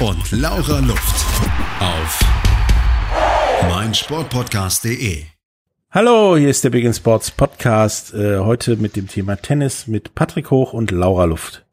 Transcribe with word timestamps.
und 0.00 0.30
Laura 0.30 0.80
Luft. 0.80 1.24
Auf 1.80 2.20
meinsportpodcast.de. 3.62 5.24
Hallo, 5.90 6.36
hier 6.36 6.50
ist 6.50 6.64
der 6.64 6.70
Big 6.70 6.84
in 6.84 6.92
Sports 6.92 7.30
Podcast. 7.30 8.12
Äh, 8.12 8.40
heute 8.40 8.76
mit 8.76 8.96
dem 8.96 9.08
Thema 9.08 9.36
Tennis 9.36 9.86
mit 9.86 10.14
Patrick 10.14 10.50
Hoch 10.50 10.74
und 10.74 10.90
Laura 10.90 11.24
Luft. 11.24 11.64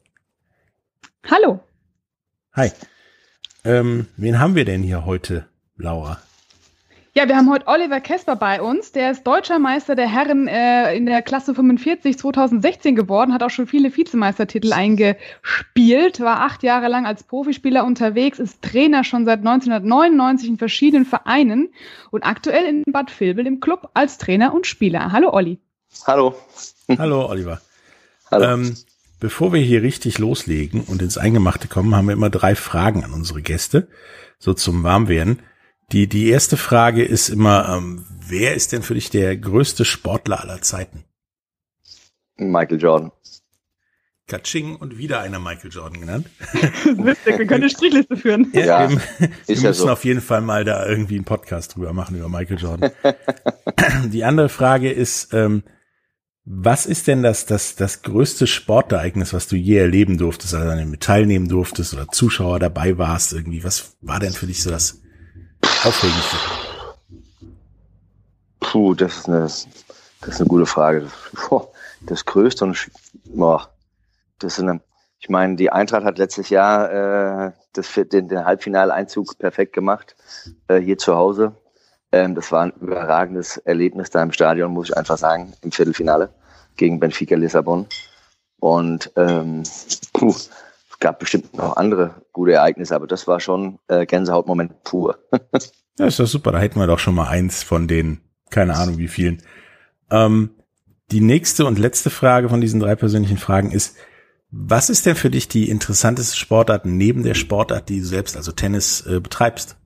Hallo. 1.29 1.59
Hi. 2.53 2.71
Ähm, 3.65 4.07
wen 4.15 4.39
haben 4.39 4.55
wir 4.55 4.65
denn 4.65 4.83
hier 4.83 5.05
heute, 5.05 5.47
Laura? 5.75 6.21
Ja, 7.15 7.27
wir 7.27 7.37
haben 7.37 7.51
heute 7.51 7.67
Oliver 7.67 7.99
Kesper 7.99 8.35
bei 8.35 8.59
uns. 8.59 8.91
Der 8.91 9.11
ist 9.11 9.27
deutscher 9.27 9.59
Meister 9.59 9.93
der 9.93 10.11
Herren 10.11 10.47
äh, 10.47 10.95
in 10.95 11.05
der 11.05 11.21
Klasse 11.21 11.53
45 11.53 12.17
2016 12.17 12.95
geworden, 12.95 13.35
hat 13.35 13.43
auch 13.43 13.51
schon 13.51 13.67
viele 13.67 13.95
Vizemeistertitel 13.95 14.73
eingespielt, 14.73 16.21
war 16.21 16.41
acht 16.41 16.63
Jahre 16.63 16.87
lang 16.87 17.05
als 17.05 17.21
Profispieler 17.21 17.85
unterwegs, 17.85 18.39
ist 18.39 18.63
Trainer 18.63 19.03
schon 19.03 19.25
seit 19.25 19.41
1999 19.41 20.49
in 20.49 20.57
verschiedenen 20.57 21.05
Vereinen 21.05 21.69
und 22.09 22.23
aktuell 22.23 22.65
in 22.65 22.83
Bad 22.91 23.11
Vilbel 23.19 23.45
im 23.45 23.59
Club 23.59 23.91
als 23.93 24.17
Trainer 24.17 24.51
und 24.51 24.65
Spieler. 24.65 25.11
Hallo 25.11 25.31
Olli. 25.31 25.59
Hallo. 26.07 26.33
Hallo, 26.97 27.29
Oliver. 27.29 27.61
Hallo. 28.31 28.45
Ähm, 28.45 28.75
bevor 29.19 29.53
wir 29.53 29.61
hier 29.61 29.83
richtig 29.83 30.17
loslegen 30.17 30.81
und 30.81 31.03
ins 31.03 31.19
Eingemachte 31.19 31.67
kommen, 31.67 31.95
haben 31.95 32.07
wir 32.07 32.13
immer 32.13 32.31
drei 32.31 32.55
Fragen 32.55 33.03
an 33.03 33.13
unsere 33.13 33.43
Gäste, 33.43 33.87
so 34.39 34.55
zum 34.55 34.81
Warmwerden. 34.81 35.43
Die, 35.93 36.07
die 36.07 36.29
erste 36.29 36.57
Frage 36.57 37.05
ist 37.05 37.29
immer, 37.29 37.69
ähm, 37.69 38.03
wer 38.27 38.55
ist 38.55 38.71
denn 38.71 38.81
für 38.81 38.95
dich 38.95 39.11
der 39.11 39.37
größte 39.37 39.85
Sportler 39.85 40.41
aller 40.41 40.59
Zeiten? 40.59 41.03
Michael 42.35 42.81
Jordan. 42.81 43.11
Katsching 44.25 44.75
und 44.75 44.97
wieder 44.97 45.19
einer 45.19 45.37
Michael 45.37 45.69
Jordan 45.71 45.99
genannt. 45.99 46.27
Wir 46.83 47.15
können 47.15 47.51
eine 47.51 47.69
Strichliste 47.69 48.17
führen. 48.17 48.49
Ja, 48.53 48.89
wir, 48.89 48.97
wir 49.19 49.55
ja 49.55 49.67
müssen 49.69 49.73
so. 49.73 49.89
auf 49.89 50.03
jeden 50.03 50.21
Fall 50.21 50.41
mal 50.41 50.65
da 50.65 50.83
irgendwie 50.87 51.15
einen 51.15 51.25
Podcast 51.25 51.75
drüber 51.75 51.93
machen 51.93 52.17
über 52.17 52.27
Michael 52.29 52.57
Jordan. 52.57 52.91
Die 54.11 54.23
andere 54.23 54.49
Frage 54.49 54.91
ist, 54.91 55.31
ähm, 55.31 55.61
was 56.43 56.87
ist 56.87 57.05
denn 57.05 57.21
das, 57.21 57.45
das, 57.45 57.75
das 57.75 58.01
größte 58.01 58.47
Sportereignis, 58.47 59.31
was 59.31 59.47
du 59.47 59.55
je 59.55 59.77
erleben 59.77 60.17
durftest, 60.17 60.55
also 60.55 60.69
an 60.69 60.79
dem 60.79 60.91
du 60.91 60.97
teilnehmen 60.97 61.49
durftest 61.49 61.93
oder 61.93 62.07
Zuschauer 62.07 62.57
dabei 62.57 62.97
warst 62.97 63.33
irgendwie? 63.33 63.63
Was 63.63 63.95
war 64.01 64.19
denn 64.19 64.33
für 64.33 64.47
dich 64.47 64.63
so 64.63 64.71
das 64.71 65.02
Aufregendste? 65.83 66.37
Puh, 68.59 68.93
das 68.93 69.17
ist 69.17 69.27
eine, 69.27 69.41
das 69.41 69.67
ist 70.21 70.39
eine 70.39 70.49
gute 70.49 70.65
Frage. 70.65 71.07
Boah, 71.49 71.69
das 72.01 72.25
Größte 72.25 72.65
und 72.65 72.91
boah, 73.25 73.69
das 74.39 74.53
ist 74.53 74.63
eine, 74.63 74.81
ich 75.19 75.29
meine, 75.29 75.55
die 75.55 75.71
Eintracht 75.71 76.03
hat 76.03 76.17
letztes 76.17 76.49
Jahr 76.49 77.47
äh, 77.47 77.51
das, 77.73 77.93
den, 77.93 78.27
den 78.27 78.45
Halbfinaleinzug 78.45 79.37
perfekt 79.37 79.73
gemacht, 79.73 80.15
äh, 80.67 80.79
hier 80.79 80.97
zu 80.97 81.15
Hause. 81.15 81.55
Ähm, 82.11 82.35
das 82.35 82.51
war 82.51 82.63
ein 82.63 82.73
überragendes 82.79 83.57
Erlebnis 83.57 84.09
da 84.09 84.21
im 84.21 84.31
Stadion, 84.31 84.71
muss 84.71 84.89
ich 84.89 84.97
einfach 84.97 85.17
sagen, 85.17 85.53
im 85.61 85.71
Viertelfinale 85.71 86.29
gegen 86.75 86.99
Benfica 86.99 87.35
Lissabon. 87.35 87.87
Und 88.59 89.11
ähm, 89.17 89.63
puh, 90.13 90.33
gab 91.03 91.19
bestimmt 91.19 91.55
noch 91.55 91.75
andere 91.75 92.23
gute 92.31 92.53
Ereignisse, 92.53 92.95
aber 92.95 93.07
das 93.07 93.27
war 93.27 93.41
schon 93.41 93.77
äh, 93.89 94.05
Gänsehautmoment 94.07 94.83
pur. 94.83 95.19
Ja, 95.99 96.07
ist 96.07 96.19
doch 96.19 96.25
super. 96.25 96.51
Da 96.51 96.57
hätten 96.57 96.79
wir 96.79 96.87
doch 96.87 96.97
schon 96.97 97.13
mal 97.13 97.27
eins 97.27 97.61
von 97.61 97.87
den, 97.87 98.21
keine 98.49 98.73
Ahnung 98.73 98.97
wie 98.97 99.07
vielen. 99.07 99.43
Ähm, 100.09 100.49
die 101.11 101.21
nächste 101.21 101.65
und 101.65 101.77
letzte 101.77 102.09
Frage 102.09 102.49
von 102.49 102.61
diesen 102.61 102.79
drei 102.79 102.95
persönlichen 102.95 103.37
Fragen 103.37 103.69
ist, 103.69 103.95
was 104.49 104.89
ist 104.89 105.05
denn 105.05 105.15
für 105.15 105.29
dich 105.29 105.49
die 105.49 105.69
interessanteste 105.69 106.35
Sportart 106.35 106.87
neben 106.87 107.21
der 107.21 107.35
Sportart, 107.35 107.89
die 107.89 107.99
du 107.99 108.07
selbst, 108.07 108.35
also 108.35 108.51
Tennis, 108.51 109.05
äh, 109.05 109.19
betreibst? 109.19 109.77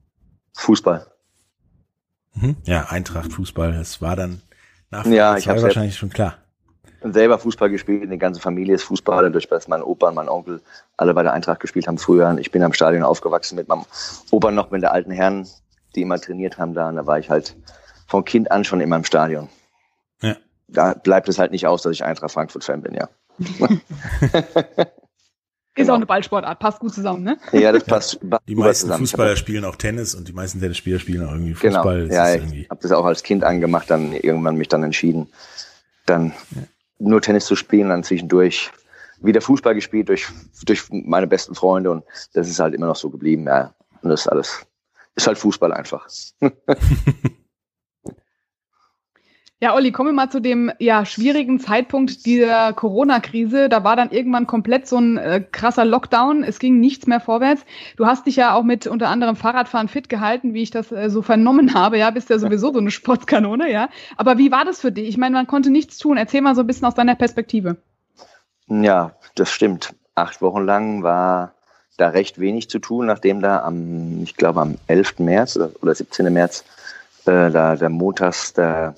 Fußball. 0.56 1.06
Mhm. 2.32 2.56
Ja, 2.64 2.86
Eintracht, 2.88 3.34
Fußball, 3.34 3.72
das 3.72 4.00
war 4.00 4.16
dann 4.16 4.40
nach 4.90 5.04
Ja, 5.04 5.36
ich 5.36 5.46
hab's 5.46 5.62
wahrscheinlich 5.62 5.98
schon 5.98 6.08
klar. 6.08 6.38
Und 7.00 7.12
selber 7.12 7.38
Fußball 7.38 7.70
gespielt, 7.70 8.10
die 8.10 8.18
ganze 8.18 8.40
Familie 8.40 8.74
ist 8.74 8.82
Fußballer, 8.84 9.30
durch 9.30 9.48
dass 9.48 9.68
mein 9.68 9.82
Opa 9.82 10.08
und 10.08 10.14
mein 10.16 10.28
Onkel 10.28 10.60
alle 10.96 11.14
bei 11.14 11.22
der 11.22 11.32
Eintracht 11.32 11.60
gespielt 11.60 11.86
haben 11.86 11.98
früher. 11.98 12.28
Und 12.28 12.38
ich 12.38 12.50
bin 12.50 12.62
am 12.62 12.72
Stadion 12.72 13.04
aufgewachsen 13.04 13.54
mit 13.56 13.68
meinem 13.68 13.84
Opa 14.32 14.50
noch 14.50 14.70
mit 14.70 14.82
der 14.82 14.92
alten 14.92 15.12
Herren, 15.12 15.46
die 15.94 16.02
immer 16.02 16.20
trainiert 16.20 16.58
haben 16.58 16.74
da. 16.74 16.88
Und 16.88 16.96
da 16.96 17.06
war 17.06 17.18
ich 17.18 17.30
halt 17.30 17.56
von 18.06 18.24
Kind 18.24 18.50
an 18.50 18.64
schon 18.64 18.80
immer 18.80 18.96
im 18.96 19.04
Stadion. 19.04 19.48
Ja. 20.22 20.36
Da 20.66 20.94
bleibt 20.94 21.28
es 21.28 21.38
halt 21.38 21.52
nicht 21.52 21.66
aus, 21.66 21.82
dass 21.82 21.92
ich 21.92 22.04
Eintracht 22.04 22.32
Frankfurt-Fan 22.32 22.82
bin, 22.82 22.94
ja. 22.94 23.08
Ist 25.74 25.82
Genau. 25.84 25.92
auch 25.92 25.96
eine 25.98 26.06
Ballsportart, 26.06 26.58
passt 26.58 26.80
gut 26.80 26.92
zusammen, 26.92 27.22
ne? 27.22 27.38
Ja, 27.52 27.70
das 27.70 27.84
passt 27.84 28.18
ba- 28.28 28.40
Die 28.48 28.56
meisten 28.56 28.86
zusammen. 28.86 28.98
Fußballer 29.06 29.36
spielen 29.36 29.64
auch 29.64 29.76
Tennis 29.76 30.12
und 30.16 30.26
die 30.26 30.32
meisten 30.32 30.58
Tennisspieler 30.58 30.98
spielen 30.98 31.24
auch 31.24 31.30
irgendwie 31.30 31.52
Genau, 31.52 31.76
Fußball. 31.82 32.08
Das 32.08 32.16
ja, 32.16 32.28
ist 32.34 32.52
ich 32.52 32.68
habe 32.68 32.80
das 32.82 32.90
auch 32.90 33.04
als 33.04 33.22
Kind 33.22 33.44
angemacht, 33.44 33.88
dann 33.88 34.12
irgendwann 34.12 34.56
mich 34.56 34.66
dann 34.66 34.82
entschieden, 34.82 35.28
dann 36.04 36.32
nur 36.98 37.20
Tennis 37.20 37.46
zu 37.46 37.56
spielen, 37.56 37.88
dann 37.88 38.04
zwischendurch 38.04 38.70
wieder 39.20 39.40
Fußball 39.40 39.74
gespielt 39.74 40.08
durch, 40.08 40.28
durch 40.64 40.84
meine 40.90 41.26
besten 41.26 41.54
Freunde 41.54 41.90
und 41.90 42.04
das 42.34 42.48
ist 42.48 42.60
halt 42.60 42.74
immer 42.74 42.86
noch 42.86 42.96
so 42.96 43.10
geblieben, 43.10 43.46
ja. 43.46 43.74
Und 44.02 44.10
das 44.10 44.20
ist 44.22 44.28
alles, 44.28 44.66
ist 45.16 45.26
halt 45.26 45.38
Fußball 45.38 45.72
einfach. 45.72 46.06
Ja, 49.60 49.74
Olli, 49.74 49.90
kommen 49.90 50.10
wir 50.10 50.14
mal 50.14 50.30
zu 50.30 50.40
dem 50.40 50.70
ja, 50.78 51.04
schwierigen 51.04 51.58
Zeitpunkt 51.58 52.26
dieser 52.26 52.72
Corona-Krise. 52.72 53.68
Da 53.68 53.82
war 53.82 53.96
dann 53.96 54.12
irgendwann 54.12 54.46
komplett 54.46 54.86
so 54.86 54.98
ein 54.98 55.16
äh, 55.16 55.40
krasser 55.40 55.84
Lockdown. 55.84 56.44
Es 56.44 56.60
ging 56.60 56.78
nichts 56.78 57.08
mehr 57.08 57.18
vorwärts. 57.18 57.64
Du 57.96 58.06
hast 58.06 58.26
dich 58.26 58.36
ja 58.36 58.54
auch 58.54 58.62
mit 58.62 58.86
unter 58.86 59.08
anderem 59.08 59.34
Fahrradfahren 59.34 59.88
fit 59.88 60.08
gehalten, 60.08 60.54
wie 60.54 60.62
ich 60.62 60.70
das 60.70 60.92
äh, 60.92 61.10
so 61.10 61.22
vernommen 61.22 61.74
habe. 61.74 61.98
Ja, 61.98 62.10
bist 62.10 62.30
ja 62.30 62.38
sowieso 62.38 62.72
so 62.72 62.78
eine 62.78 62.92
Sportskanone, 62.92 63.68
ja. 63.68 63.88
Aber 64.16 64.38
wie 64.38 64.52
war 64.52 64.64
das 64.64 64.80
für 64.80 64.92
dich? 64.92 65.08
Ich 65.08 65.16
meine, 65.16 65.34
man 65.34 65.48
konnte 65.48 65.70
nichts 65.70 65.98
tun. 65.98 66.18
Erzähl 66.18 66.40
mal 66.40 66.54
so 66.54 66.60
ein 66.60 66.66
bisschen 66.68 66.86
aus 66.86 66.94
deiner 66.94 67.16
Perspektive. 67.16 67.78
Ja, 68.68 69.16
das 69.34 69.50
stimmt. 69.50 69.92
Acht 70.14 70.40
Wochen 70.40 70.66
lang 70.66 71.02
war 71.02 71.54
da 71.96 72.10
recht 72.10 72.38
wenig 72.38 72.70
zu 72.70 72.78
tun, 72.78 73.06
nachdem 73.06 73.40
da 73.40 73.64
am, 73.64 74.22
ich 74.22 74.36
glaube 74.36 74.60
am 74.60 74.76
11. 74.86 75.18
März 75.18 75.56
oder, 75.56 75.70
oder 75.82 75.96
17. 75.96 76.32
März 76.32 76.62
äh, 77.28 77.50
da 77.50 77.76
der 77.76 77.88
montags 77.88 78.52
der, 78.52 78.94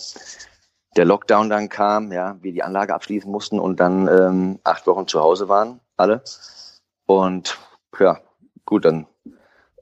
der 0.96 1.04
Lockdown 1.04 1.48
dann 1.50 1.68
kam, 1.68 2.12
ja, 2.12 2.36
wir 2.40 2.52
die 2.52 2.62
Anlage 2.62 2.94
abschließen 2.94 3.30
mussten 3.30 3.58
und 3.58 3.78
dann 3.80 4.08
ähm, 4.08 4.58
acht 4.64 4.86
Wochen 4.86 5.06
zu 5.06 5.20
Hause 5.20 5.48
waren, 5.48 5.80
alle. 5.96 6.22
Und 7.06 7.58
ja, 7.98 8.18
gut, 8.64 8.84
dann 8.84 9.06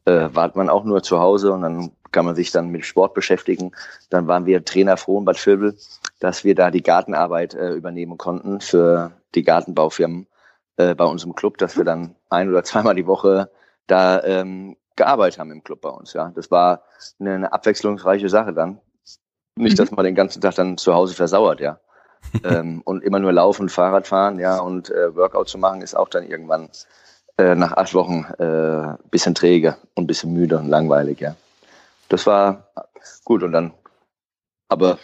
äh, 0.05 0.29
war 0.33 0.51
man 0.55 0.69
auch 0.69 0.85
nur 0.85 1.03
zu 1.03 1.21
Hause 1.21 1.53
und 1.53 1.63
dann 1.63 1.93
kann 2.11 2.25
man 2.25 2.35
sich 2.35 2.51
dann 2.51 2.69
mit 2.69 2.85
Sport 2.85 3.15
beschäftigen. 3.15 3.73
Dann 4.11 4.27
waren 4.27 4.47
wir 4.47 4.65
Trainer 4.65 4.97
froh 4.97 5.19
in 5.19 5.25
Bad 5.25 5.45
Vilbel, 5.45 5.77
dass 6.21 6.45
wir 6.45 6.55
da 6.55 6.71
die 6.71 6.83
Gartenarbeit 6.83 7.55
äh, 7.55 7.73
übernehmen 7.73 8.19
konnten 8.19 8.61
für 8.61 9.13
die 9.35 9.43
Gartenbaufirmen 9.43 10.27
äh, 10.77 10.95
bei 10.95 11.05
uns 11.05 11.25
im 11.25 11.35
Club, 11.35 11.59
dass 11.59 11.77
wir 11.77 11.85
dann 11.85 12.15
ein 12.31 12.49
oder 12.49 12.65
zweimal 12.65 12.95
die 12.95 13.07
Woche 13.07 13.51
da 13.87 14.23
ähm, 14.23 14.77
gearbeitet 14.97 15.39
haben 15.39 15.53
im 15.53 15.63
Club 15.63 15.81
bei 15.81 15.91
uns. 15.91 16.13
Ja, 16.13 16.33
das 16.35 16.51
war 16.51 16.83
eine, 17.21 17.35
eine 17.35 17.53
abwechslungsreiche 17.53 18.29
Sache 18.29 18.53
dann. 18.53 18.81
Nicht, 19.59 19.79
dass 19.79 19.91
man 19.91 20.05
den 20.05 20.15
ganzen 20.15 20.41
Tag 20.41 20.55
dann 20.55 20.79
zu 20.79 20.95
Hause 20.95 21.15
versauert, 21.15 21.61
ja. 21.61 21.79
ähm, 22.45 22.83
und 22.85 23.03
immer 23.05 23.21
nur 23.21 23.33
laufen, 23.33 23.69
Fahrrad 23.69 24.07
fahren, 24.07 24.39
ja, 24.39 24.59
und 24.59 24.91
äh, 24.91 25.15
Workout 25.15 25.49
zu 25.49 25.59
machen, 25.59 25.83
ist 25.83 25.97
auch 25.97 26.09
dann 26.09 26.27
irgendwann 26.27 26.69
äh, 27.39 27.55
nach 27.55 27.73
acht 27.73 27.95
Wochen 27.95 28.25
äh, 28.39 28.97
bisschen 29.11 29.35
träge 29.35 29.77
und 29.95 30.07
bisschen 30.07 30.33
müde 30.33 30.59
und 30.59 30.69
langweilig, 30.69 31.21
ja. 31.21 31.37
Das 32.09 32.27
war 32.27 32.69
gut 33.25 33.43
und 33.43 33.53
dann, 33.53 33.73
aber 34.69 34.99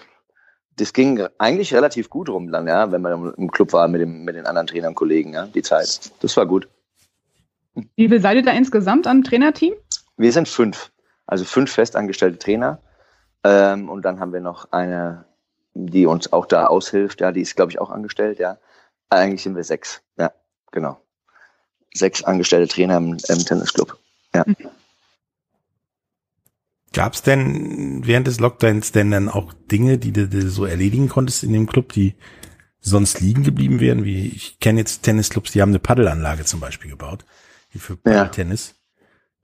das 0.77 0.93
ging 0.93 1.25
eigentlich 1.39 1.73
relativ 1.73 2.11
gut 2.11 2.29
rum 2.29 2.51
dann, 2.51 2.67
ja, 2.67 2.91
wenn 2.91 3.03
man 3.03 3.35
im 3.35 3.51
Club 3.51 3.73
war 3.73 3.87
mit, 3.89 4.01
dem, 4.01 4.25
mit 4.25 4.35
den 4.35 4.47
anderen 4.47 4.67
Trainern 4.67 4.91
und 4.91 4.95
Kollegen, 4.97 5.35
ja, 5.35 5.47
die 5.47 5.63
Zeit. 5.63 6.11
Das 6.21 6.37
war 6.37 6.47
gut. 6.47 6.69
Wie 7.97 8.09
viel 8.09 8.21
seid 8.21 8.37
ihr 8.37 8.43
da 8.43 8.53
insgesamt 8.53 9.07
am 9.07 9.23
Trainerteam? 9.23 9.75
Wir 10.17 10.33
sind 10.33 10.49
fünf, 10.49 10.91
also 11.27 11.45
fünf 11.45 11.73
festangestellte 11.73 12.39
Trainer. 12.39 12.81
Ähm, 13.45 13.89
und 13.89 14.03
dann 14.05 14.19
haben 14.19 14.33
wir 14.33 14.41
noch 14.41 14.73
eine, 14.73 15.27
die 15.75 16.07
uns 16.07 16.33
auch 16.33 16.47
da 16.47 16.67
aushilft, 16.67 17.21
ja, 17.21 17.31
die 17.31 17.43
ist, 17.43 17.57
glaube 17.57 17.71
ich, 17.71 17.81
auch 17.81 17.91
angestellt, 17.91 18.39
ja. 18.39 18.59
Eigentlich 19.11 19.43
sind 19.43 19.55
wir 19.55 19.65
sechs, 19.65 20.03
ja, 20.19 20.33
genau. 20.73 21.01
Sechs 21.93 22.25
angestellte 22.25 22.73
Trainer 22.75 22.97
im, 22.97 23.19
im 23.29 23.39
Tennisclub, 23.39 23.99
ja. 24.35 24.45
Gab 26.95 27.15
es 27.15 27.23
denn 27.23 28.07
während 28.07 28.29
des 28.29 28.41
Lockdowns 28.41 28.93
denn 28.93 29.11
dann 29.11 29.29
auch 29.29 29.53
Dinge, 29.53 29.99
die 29.99 30.13
du, 30.13 30.29
du 30.29 30.49
so 30.49 30.65
erledigen 30.65 31.09
konntest 31.09 31.43
in 31.43 31.53
dem 31.53 31.67
Club, 31.67 31.93
die 31.93 32.15
sonst 32.81 33.21
liegen 33.21 33.43
geblieben 33.43 33.81
wären? 33.81 34.05
Wie 34.05 34.29
ich 34.29 34.61
kenne 34.61 34.79
jetzt 34.79 35.03
Tennisclubs, 35.03 35.51
die 35.51 35.61
haben 35.61 35.71
eine 35.71 35.81
Paddelanlage 35.81 36.45
zum 36.45 36.61
Beispiel 36.61 36.91
gebaut, 36.91 37.25
die 37.73 37.81
für 37.81 37.97
Paddeltennis. 37.97 38.77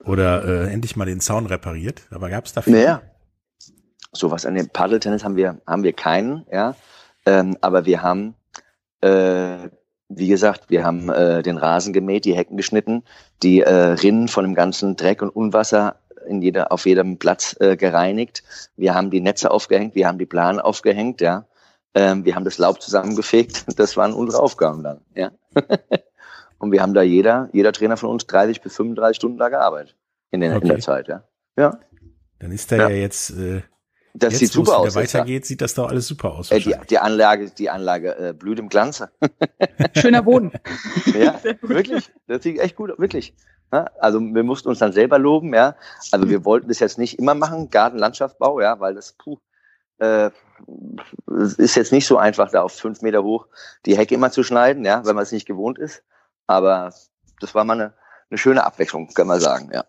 Ja. 0.00 0.06
Oder 0.06 0.44
äh, 0.44 0.73
endlich 0.73 0.96
mal 0.96 1.06
den 1.06 1.20
Zaun 1.20 1.46
repariert. 1.46 2.03
Aber 2.11 2.31
gab 2.31 2.46
es 2.46 2.53
dafür? 2.53 2.73
Naja. 2.73 3.03
Sowas 4.12 4.47
an 4.47 4.55
dem 4.55 4.69
Paddeltennis 4.69 5.25
haben 5.25 5.37
wir 5.37 5.61
haben 5.67 5.85
wir 5.85 5.93
keinen, 5.93 6.47
ja. 6.51 6.75
Ähm, 7.27 7.57
aber 7.61 7.87
wir 7.87 8.03
haben, 8.03 8.35
äh, 9.03 9.69
wie 10.09 10.29
gesagt, 10.29 10.71
wir 10.71 10.85
haben 10.85 11.09
äh, 11.11 11.43
den 11.43 11.59
Rasen 11.59 11.93
gemäht, 11.93 12.25
die 12.25 12.35
Hecken 12.35 12.57
geschnitten, 12.57 13.05
die 13.43 13.61
äh, 13.61 13.73
Rinnen 13.73 14.29
von 14.29 14.45
dem 14.45 14.55
ganzen 14.55 14.97
Dreck 14.97 15.23
und 15.23 15.31
Unwasser 15.31 15.97
in 16.27 16.43
jeder, 16.43 16.73
auf 16.73 16.87
jedem 16.87 17.19
Platz 17.19 17.57
äh, 17.61 17.77
gereinigt. 17.77 18.43
Wir 18.77 18.95
haben 18.95 19.11
die 19.11 19.21
Netze 19.21 19.51
aufgehängt, 19.51 19.95
wir 19.95 20.07
haben 20.07 20.19
die 20.19 20.27
Planen 20.27 20.61
aufgehängt, 20.61 21.21
ja. 21.21 21.47
Ähm, 21.95 22.25
wir 22.25 22.37
haben 22.37 22.45
das 22.45 22.59
Laub 22.59 22.81
zusammengefegt. 22.81 23.65
Das 23.77 23.97
waren 23.97 24.13
unsere 24.13 24.43
Aufgaben 24.43 24.83
dann, 24.83 25.01
ja. 25.15 25.31
und 26.59 26.73
wir 26.73 26.83
haben 26.83 26.95
da 26.95 27.03
jeder, 27.03 27.49
jeder 27.53 27.73
Trainer 27.73 27.97
von 27.97 28.11
uns 28.11 28.27
30 28.27 28.61
bis 28.61 28.77
35 28.77 29.17
Stunden 29.17 29.39
da 29.39 29.49
gearbeitet 29.49 29.97
in, 30.31 30.41
den, 30.41 30.53
okay. 30.53 30.63
in 30.63 30.69
der 30.69 30.79
Zeit, 30.81 31.09
ja. 31.09 31.25
Ja. 31.56 31.79
Dann 32.39 32.53
ist 32.53 32.73
da 32.73 32.77
ja, 32.77 32.89
ja 32.89 32.97
jetzt, 32.97 33.31
äh, 33.31 33.63
das 34.15 34.33
jetzt, 34.33 34.41
sieht 34.41 34.53
super 34.53 34.79
aus. 34.79 34.95
Wenn 34.95 35.03
weitergeht, 35.03 35.45
ja. 35.45 35.47
sieht 35.47 35.61
das 35.61 35.75
doch 35.75 35.89
alles 35.89 36.07
super 36.07 36.33
aus. 36.33 36.51
Äh, 36.51 36.61
die, 36.61 36.75
die 36.89 36.99
Anlage, 36.99 37.51
die 37.51 37.71
Anlage 37.71 38.17
äh, 38.17 38.33
blüht 38.33 38.59
im 38.59 38.69
Glanze. 38.69 39.11
Schöner 39.97 40.23
Boden. 40.23 40.53
ja, 41.19 41.41
wirklich. 41.62 42.11
Das 42.27 42.43
sieht 42.43 42.59
echt 42.59 42.77
gut, 42.77 42.99
wirklich. 42.99 43.35
Also 43.71 44.21
wir 44.21 44.43
mussten 44.43 44.69
uns 44.69 44.81
dann 44.81 44.93
selber 44.93 45.19
loben, 45.19 45.55
ja. 45.55 45.77
Also 46.11 46.29
wir 46.29 46.45
wollten 46.45 46.69
das 46.69 46.81
jetzt 46.81 46.99
nicht 46.99 47.21
immer 47.21 47.35
machen, 47.35 47.71
Gartenlandschaftsbau, 47.71 48.61
ja, 48.61 48.81
weil 48.81 48.95
das 48.95 49.12
puh, 49.12 49.39
äh, 49.99 50.31
ist 51.56 51.77
jetzt 51.77 51.93
nicht 51.93 52.06
so 52.06 52.17
einfach, 52.17 52.51
da 52.51 52.63
auf 52.63 52.73
fünf 52.73 53.01
Meter 53.03 53.23
hoch 53.23 53.47
die 53.87 53.97
Hecke 53.97 54.17
immer 54.17 54.33
zu 54.33 54.43
schneiden, 54.43 54.85
ja, 54.85 55.06
wenn 55.06 55.15
man 55.15 55.23
es 55.23 55.31
nicht 55.31 55.47
gewohnt 55.47 55.79
ist. 55.79 56.03
Aber 56.49 56.93
das 57.41 57.55
war 57.55 57.65
mal 57.65 57.75
eine, 57.75 57.95
eine 58.29 58.39
schöne 58.39 58.65
Abwechslung, 58.65 59.09
kann 59.15 59.29
man 59.29 59.41
sagen, 59.41 59.71
ja. 59.73 59.85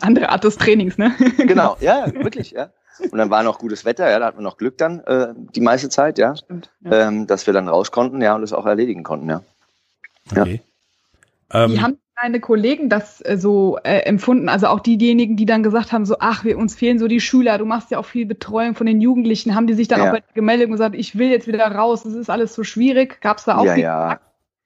Andere 0.00 0.28
Art 0.28 0.44
des 0.44 0.56
Trainings, 0.56 0.98
ne? 0.98 1.14
genau, 1.38 1.76
ja, 1.80 2.12
wirklich, 2.14 2.50
ja. 2.50 2.70
Und 2.98 3.18
dann 3.18 3.30
war 3.30 3.42
noch 3.42 3.58
gutes 3.58 3.84
Wetter, 3.84 4.10
ja, 4.10 4.18
da 4.18 4.26
hatten 4.26 4.38
wir 4.38 4.42
noch 4.42 4.58
Glück 4.58 4.78
dann 4.78 5.00
äh, 5.00 5.34
die 5.54 5.60
meiste 5.60 5.88
Zeit, 5.88 6.18
ja, 6.18 6.36
Stimmt, 6.36 6.70
ja. 6.80 7.08
Ähm, 7.08 7.26
dass 7.26 7.46
wir 7.46 7.54
dann 7.54 7.68
raus 7.68 7.90
konnten, 7.90 8.20
ja, 8.20 8.34
und 8.34 8.42
das 8.42 8.52
auch 8.52 8.66
erledigen 8.66 9.02
konnten, 9.02 9.28
ja. 9.28 9.42
Okay. 10.30 10.60
Ja. 11.52 11.68
Wie 11.68 11.74
ähm, 11.74 11.82
haben 11.82 11.98
deine 12.20 12.40
Kollegen 12.40 12.88
das 12.88 13.20
äh, 13.24 13.36
so 13.36 13.78
äh, 13.82 14.00
empfunden? 14.00 14.48
Also 14.48 14.68
auch 14.68 14.80
diejenigen, 14.80 15.36
die 15.36 15.46
dann 15.46 15.62
gesagt 15.62 15.92
haben, 15.92 16.06
so, 16.06 16.16
ach, 16.20 16.44
wir, 16.44 16.56
uns 16.56 16.74
fehlen 16.74 16.98
so 16.98 17.08
die 17.08 17.20
Schüler, 17.20 17.58
du 17.58 17.64
machst 17.64 17.90
ja 17.90 17.98
auch 17.98 18.06
viel 18.06 18.26
Betreuung 18.26 18.74
von 18.74 18.86
den 18.86 19.00
Jugendlichen, 19.00 19.54
haben 19.54 19.66
die 19.66 19.74
sich 19.74 19.88
dann 19.88 20.00
ja. 20.02 20.12
auch 20.12 20.18
gemeldet 20.34 20.66
und 20.66 20.72
gesagt, 20.72 20.94
ich 20.94 21.18
will 21.18 21.30
jetzt 21.30 21.46
wieder 21.46 21.66
raus, 21.66 22.04
das 22.04 22.14
ist 22.14 22.30
alles 22.30 22.54
so 22.54 22.64
schwierig? 22.64 23.20
Gab 23.20 23.38
es 23.38 23.44
da 23.44 23.58
auch 23.58 23.64
ja, 23.64 23.76
ja. 23.76 24.20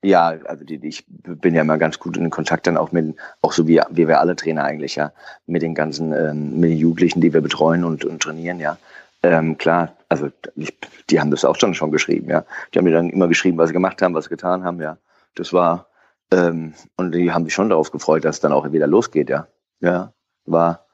Ja, 0.07 0.29
also 0.45 0.65
die, 0.65 0.79
ich 0.87 1.05
bin 1.09 1.57
ja 1.57 1.63
immer 1.63 1.79
ganz 1.79 1.99
gut 1.99 2.17
in 2.17 2.31
Kontakt 2.31 2.69
dann 2.69 2.77
auch 2.77 2.93
mit, 2.93 3.17
auch 3.43 3.53
so 3.53 3.67
wie, 3.67 3.81
wie 3.91 4.07
wir 4.07 4.21
alle 4.21 4.37
Trainer 4.37 4.63
eigentlich, 4.63 4.95
ja, 4.95 5.13
mit 5.47 5.63
den 5.63 5.75
ganzen, 5.75 6.13
ähm, 6.13 6.61
mit 6.61 6.71
den 6.71 6.79
Jugendlichen, 6.79 7.21
die 7.21 7.33
wir 7.33 7.41
betreuen 7.41 7.83
und, 7.83 8.05
und 8.05 8.23
trainieren, 8.23 8.61
ja. 8.61 8.79
Ähm, 9.25 9.59
klar, 9.59 9.97
also 10.09 10.31
ich, 10.55 10.79
die 11.11 11.19
haben 11.19 11.33
das 11.33 11.45
auch 11.45 11.57
schon 11.57 11.75
schon 11.75 11.91
geschrieben, 11.91 12.31
ja. 12.31 12.45
Die 12.73 12.79
haben 12.79 12.85
mir 12.85 12.93
dann 12.93 13.11
immer 13.11 13.27
geschrieben, 13.27 13.59
was 13.59 13.71
sie 13.71 13.73
gemacht 13.73 14.01
haben, 14.01 14.15
was 14.15 14.27
sie 14.27 14.31
getan 14.31 14.63
haben, 14.63 14.81
ja. 14.81 14.97
Das 15.35 15.53
war, 15.53 15.89
ähm, 16.31 16.75
und 16.97 17.13
die 17.13 17.33
haben 17.33 17.45
sich 17.45 17.55
schon 17.55 17.71
darauf 17.71 17.91
gefreut, 17.91 18.25
dass 18.25 18.37
es 18.37 18.41
dann 18.41 18.53
auch 18.53 18.71
wieder 18.71 18.87
losgeht, 18.87 19.29
ja. 19.29 19.49
Ja, 19.81 20.13
war, 20.45 20.87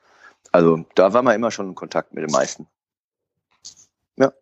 also 0.53 0.87
da 0.95 1.13
war 1.13 1.23
man 1.23 1.35
immer 1.35 1.51
schon 1.51 1.69
in 1.69 1.75
Kontakt 1.75 2.15
mit 2.15 2.25
den 2.25 2.33
meisten. 2.33 2.67
Ja. 4.17 4.33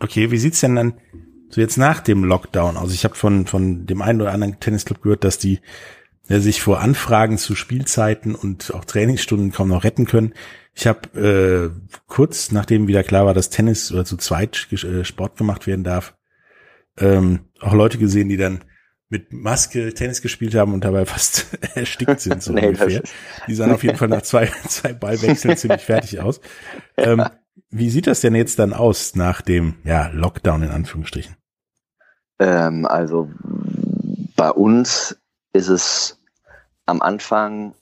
Okay, 0.00 0.32
wie 0.32 0.38
sieht's 0.38 0.60
denn 0.60 0.74
dann 0.74 1.00
so 1.48 1.60
jetzt 1.60 1.76
nach 1.76 2.00
dem 2.00 2.24
Lockdown 2.24 2.76
aus? 2.76 2.92
Ich 2.92 3.04
habe 3.04 3.14
von, 3.14 3.46
von 3.46 3.86
dem 3.86 4.02
einen 4.02 4.20
oder 4.20 4.32
anderen 4.32 4.60
Tennisclub 4.60 5.02
gehört, 5.02 5.24
dass 5.24 5.38
die 5.38 5.60
ja, 6.28 6.40
sich 6.40 6.60
vor 6.60 6.80
Anfragen 6.80 7.38
zu 7.38 7.54
Spielzeiten 7.54 8.34
und 8.34 8.74
auch 8.74 8.84
Trainingsstunden 8.84 9.52
kaum 9.52 9.68
noch 9.68 9.84
retten 9.84 10.06
können. 10.06 10.34
Ich 10.74 10.86
habe 10.86 11.72
äh, 11.72 11.98
kurz 12.06 12.52
nachdem 12.52 12.88
wieder 12.88 13.02
klar 13.02 13.26
war, 13.26 13.34
dass 13.34 13.50
Tennis 13.50 13.92
oder 13.92 14.04
zu 14.04 14.16
zweit 14.16 14.68
äh, 14.72 15.04
Sport 15.04 15.36
gemacht 15.36 15.66
werden 15.66 15.84
darf, 15.84 16.14
ähm, 16.98 17.46
auch 17.60 17.74
Leute 17.74 17.98
gesehen, 17.98 18.28
die 18.28 18.36
dann 18.36 18.64
mit 19.08 19.32
Maske 19.32 19.94
Tennis 19.94 20.20
gespielt 20.20 20.54
haben 20.54 20.74
und 20.74 20.84
dabei 20.84 21.06
fast 21.06 21.46
erstickt 21.74 22.20
sind, 22.20 22.42
so 22.42 22.52
nee, 22.54 22.66
ungefähr. 22.66 23.02
Die 23.46 23.54
sahen 23.54 23.72
auf 23.72 23.84
jeden 23.84 23.96
Fall 23.96 24.08
nach 24.08 24.22
zwei, 24.22 24.46
zwei 24.68 24.92
Ballwechseln 24.92 25.56
ziemlich 25.56 25.82
fertig 25.82 26.20
aus. 26.20 26.40
Ähm, 26.96 27.24
wie 27.70 27.90
sieht 27.90 28.06
das 28.06 28.20
denn 28.20 28.34
jetzt 28.34 28.58
dann 28.58 28.72
aus 28.72 29.14
nach 29.14 29.42
dem 29.42 29.76
ja, 29.84 30.08
Lockdown 30.08 30.62
in 30.62 30.70
Anführungsstrichen? 30.70 31.36
Ähm, 32.38 32.86
also 32.86 33.30
bei 34.36 34.50
uns 34.50 35.18
ist 35.52 35.68
es 35.68 36.20
am 36.84 37.02
Anfang 37.02 37.74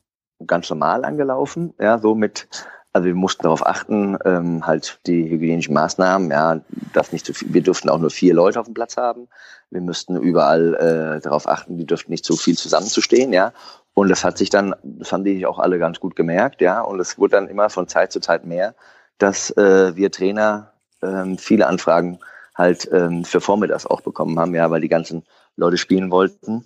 ganz 0.47 0.71
normal 0.71 1.05
angelaufen, 1.05 1.75
ja, 1.79 1.99
so 1.99 2.15
mit 2.15 2.49
also 2.95 3.07
wir 3.07 3.15
mussten 3.17 3.43
darauf 3.43 3.67
achten, 3.67 4.17
ähm, 4.25 4.65
halt 4.65 5.01
die 5.07 5.29
hygienischen 5.29 5.75
Maßnahmen, 5.75 6.31
ja, 6.31 6.61
darf 6.93 7.11
nicht 7.11 7.27
zu 7.27 7.35
viel, 7.35 7.53
wir 7.53 7.63
durften 7.63 7.89
auch 7.89 7.99
nur 7.99 8.11
vier 8.11 8.35
Leute 8.35 8.61
auf 8.61 8.67
dem 8.67 8.75
Platz 8.75 8.97
haben. 8.97 9.27
Wir 9.71 9.81
müssten 9.81 10.17
überall 10.17 10.75
äh, 10.77 11.21
darauf 11.21 11.49
achten, 11.49 11.77
die 11.77 11.87
dürften 11.87 12.13
nicht 12.13 12.25
zu 12.25 12.37
viel 12.37 12.57
zusammenzustehen, 12.57 13.33
ja. 13.33 13.53
Und 13.95 14.11
das 14.11 14.23
hat 14.23 14.39
sich 14.39 14.49
dann, 14.49 14.77
das 14.85 15.13
haben 15.13 15.25
die 15.25 15.45
auch 15.45 15.59
alle 15.59 15.81
ganz 15.81 15.99
gut 15.99 16.15
gemerkt, 16.15 16.61
ja. 16.61 16.83
Und 16.83 17.01
es 17.01 17.19
wurde 17.19 17.33
dann 17.33 17.49
immer 17.49 17.69
von 17.69 17.89
Zeit 17.89 18.13
zu 18.13 18.21
Zeit 18.21 18.47
mehr, 18.47 18.77
dass 19.19 19.51
äh, 19.57 19.97
wir 19.97 20.11
Trainer 20.11 20.73
ähm, 21.03 21.39
viele 21.39 21.67
Anfragen 21.67 22.19
halt 22.55 22.89
ähm, 22.93 23.25
für 23.25 23.41
Vormittags 23.41 23.87
auch 23.87 24.01
bekommen 24.01 24.39
haben, 24.39 24.55
ja, 24.55 24.71
weil 24.71 24.81
die 24.81 24.89
ganzen 24.89 25.25
Leute 25.57 25.77
spielen 25.77 26.11
wollten. 26.11 26.65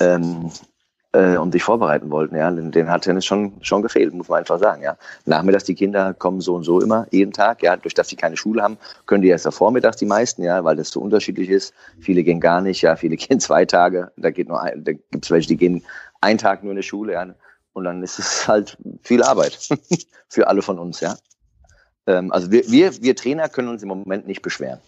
Ähm, 0.00 0.50
äh, 1.12 1.36
und 1.36 1.52
sich 1.52 1.62
vorbereiten 1.62 2.10
wollten. 2.10 2.36
Ja, 2.36 2.50
den, 2.50 2.70
den 2.70 2.90
hat 2.90 3.02
Tennis 3.02 3.24
schon 3.24 3.52
schon 3.62 3.82
gefehlt, 3.82 4.12
muss 4.12 4.28
man 4.28 4.40
einfach 4.40 4.58
sagen. 4.58 4.82
Ja, 4.82 4.96
nachmittags 5.24 5.64
die 5.64 5.74
Kinder 5.74 6.14
kommen 6.14 6.40
so 6.40 6.54
und 6.54 6.64
so 6.64 6.80
immer 6.80 7.06
jeden 7.10 7.32
Tag. 7.32 7.62
Ja, 7.62 7.76
durch 7.76 7.94
dass 7.94 8.08
sie 8.08 8.16
keine 8.16 8.36
Schule 8.36 8.62
haben, 8.62 8.78
können 9.06 9.22
die 9.22 9.28
erst 9.28 9.52
vormittags 9.52 9.96
die 9.96 10.06
meisten. 10.06 10.42
Ja, 10.42 10.64
weil 10.64 10.76
das 10.76 10.90
so 10.90 11.00
unterschiedlich 11.00 11.48
ist. 11.48 11.74
Viele 12.00 12.22
gehen 12.22 12.40
gar 12.40 12.60
nicht. 12.60 12.82
Ja, 12.82 12.96
viele 12.96 13.16
gehen 13.16 13.40
zwei 13.40 13.64
Tage. 13.64 14.12
Da 14.16 14.30
geht 14.30 14.48
nur 14.48 14.60
ein, 14.60 14.84
da 14.84 14.92
gibt's 14.92 15.30
welche, 15.30 15.48
die 15.48 15.56
gehen 15.56 15.84
einen 16.20 16.38
Tag 16.38 16.62
nur 16.62 16.72
in 16.72 16.76
die 16.76 16.82
Schule. 16.82 17.14
Ja, 17.14 17.26
und 17.72 17.84
dann 17.84 18.02
ist 18.02 18.18
es 18.18 18.46
halt 18.48 18.76
viel 19.02 19.22
Arbeit 19.22 19.58
für 20.28 20.48
alle 20.48 20.62
von 20.62 20.78
uns. 20.78 21.00
Ja, 21.00 21.16
ähm, 22.08 22.32
also 22.32 22.50
wir, 22.50 22.68
wir 22.70 23.02
wir 23.02 23.14
Trainer 23.14 23.48
können 23.48 23.68
uns 23.68 23.82
im 23.82 23.88
Moment 23.88 24.26
nicht 24.26 24.42
beschweren. 24.42 24.80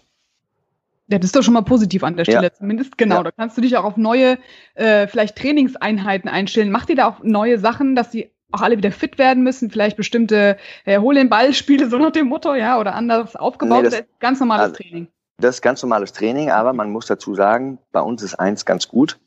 Ja, 1.08 1.18
das 1.18 1.26
ist 1.26 1.36
doch 1.36 1.42
schon 1.42 1.54
mal 1.54 1.62
positiv 1.62 2.04
an 2.04 2.16
der 2.16 2.24
Stelle. 2.24 2.44
Ja. 2.44 2.52
Zumindest 2.52 2.96
genau. 2.96 3.16
Ja. 3.16 3.22
Da 3.24 3.30
kannst 3.32 3.56
du 3.56 3.60
dich 3.60 3.76
auch 3.76 3.84
auf 3.84 3.96
neue, 3.96 4.38
äh, 4.74 5.06
vielleicht 5.08 5.36
Trainingseinheiten 5.36 6.30
einstellen. 6.30 6.70
Macht 6.70 6.88
ihr 6.88 6.96
da 6.96 7.08
auch 7.08 7.22
neue 7.22 7.58
Sachen, 7.58 7.96
dass 7.96 8.10
die 8.10 8.30
auch 8.52 8.62
alle 8.62 8.76
wieder 8.76 8.92
fit 8.92 9.18
werden 9.18 9.42
müssen? 9.42 9.70
Vielleicht 9.70 9.96
bestimmte 9.96 10.56
äh, 10.84 10.98
Hol 10.98 11.16
den 11.16 11.28
Ball-Spiele, 11.28 11.88
so 11.90 11.98
nach 11.98 12.12
dem 12.12 12.28
Motto, 12.28 12.54
ja, 12.54 12.78
oder 12.78 12.94
anders 12.94 13.36
aufgebaut? 13.36 13.82
Nee, 13.82 13.90
das, 13.90 13.98
das 13.98 14.06
ganz 14.20 14.40
normales 14.40 14.62
also, 14.66 14.76
Training. 14.76 15.08
Das 15.38 15.56
ist 15.56 15.62
ganz 15.62 15.82
normales 15.82 16.12
Training, 16.12 16.50
aber 16.50 16.72
man 16.72 16.90
muss 16.90 17.06
dazu 17.06 17.34
sagen, 17.34 17.78
bei 17.92 18.00
uns 18.00 18.22
ist 18.22 18.36
eins 18.36 18.64
ganz 18.64 18.88
gut. 18.88 19.18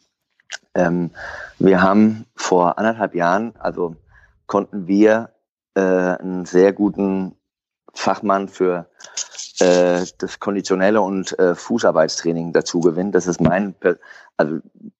Ähm, 0.75 1.11
wir 1.59 1.81
haben 1.81 2.25
vor 2.35 2.77
anderthalb 2.77 3.13
Jahren, 3.13 3.53
also 3.59 3.95
konnten 4.45 4.87
wir 4.87 5.31
äh, 5.75 5.81
einen 5.81 6.45
sehr 6.45 6.71
guten 6.71 7.35
Fachmann 7.93 8.47
für 8.49 8.87
äh, 9.59 10.05
das 10.17 10.39
konditionelle 10.39 11.01
und 11.01 11.37
äh, 11.39 11.55
Fußarbeitstraining 11.55 12.53
dazu 12.53 12.79
gewinnen. 12.79 13.11
Das 13.11 13.27
ist 13.27 13.39
mein, 13.39 13.75
also 14.37 14.59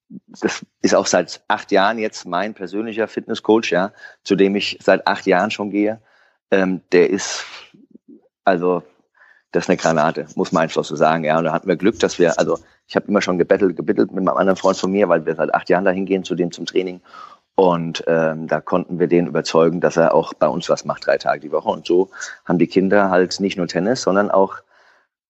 das 0.09 0.65
ist 0.81 0.95
auch 0.95 1.07
seit 1.07 1.43
acht 1.47 1.71
Jahren 1.71 1.97
jetzt 1.97 2.25
mein 2.25 2.53
persönlicher 2.53 3.07
Fitnesscoach, 3.07 3.71
ja, 3.71 3.91
zu 4.23 4.35
dem 4.35 4.55
ich 4.55 4.79
seit 4.81 5.07
acht 5.07 5.25
Jahren 5.25 5.51
schon 5.51 5.71
gehe. 5.71 5.99
Ähm, 6.51 6.81
der 6.91 7.09
ist, 7.09 7.45
also 8.43 8.83
das 9.51 9.65
ist 9.65 9.69
eine 9.69 9.77
Granate, 9.77 10.27
muss 10.35 10.51
man 10.51 10.63
einfach 10.63 10.83
so 10.83 10.95
sagen, 10.95 11.23
ja. 11.23 11.37
Und 11.37 11.45
da 11.45 11.53
hatten 11.53 11.67
wir 11.67 11.75
Glück, 11.75 11.99
dass 11.99 12.19
wir, 12.19 12.37
also 12.39 12.59
ich 12.87 12.95
habe 12.95 13.07
immer 13.07 13.21
schon 13.21 13.37
gebettelt, 13.37 13.75
gebettelt 13.75 14.11
mit 14.11 14.19
einem 14.19 14.37
anderen 14.37 14.57
Freund 14.57 14.77
von 14.77 14.91
mir, 14.91 15.09
weil 15.09 15.25
wir 15.25 15.35
seit 15.35 15.53
acht 15.53 15.69
Jahren 15.69 15.85
dahin 15.85 16.05
gehen 16.05 16.23
zu 16.23 16.35
dem 16.35 16.51
zum 16.51 16.65
Training. 16.65 17.01
Und 17.55 18.03
ähm, 18.07 18.47
da 18.47 18.61
konnten 18.61 18.99
wir 18.99 19.07
den 19.07 19.27
überzeugen, 19.27 19.79
dass 19.79 19.95
er 19.95 20.15
auch 20.15 20.33
bei 20.33 20.47
uns 20.47 20.69
was 20.69 20.85
macht, 20.85 21.05
drei 21.05 21.17
Tage 21.17 21.39
die 21.39 21.51
Woche. 21.51 21.69
Und 21.69 21.85
so 21.85 22.09
haben 22.45 22.57
die 22.57 22.67
Kinder 22.67 23.11
halt 23.11 23.39
nicht 23.39 23.57
nur 23.57 23.67
Tennis, 23.67 24.01
sondern 24.01 24.31
auch 24.31 24.55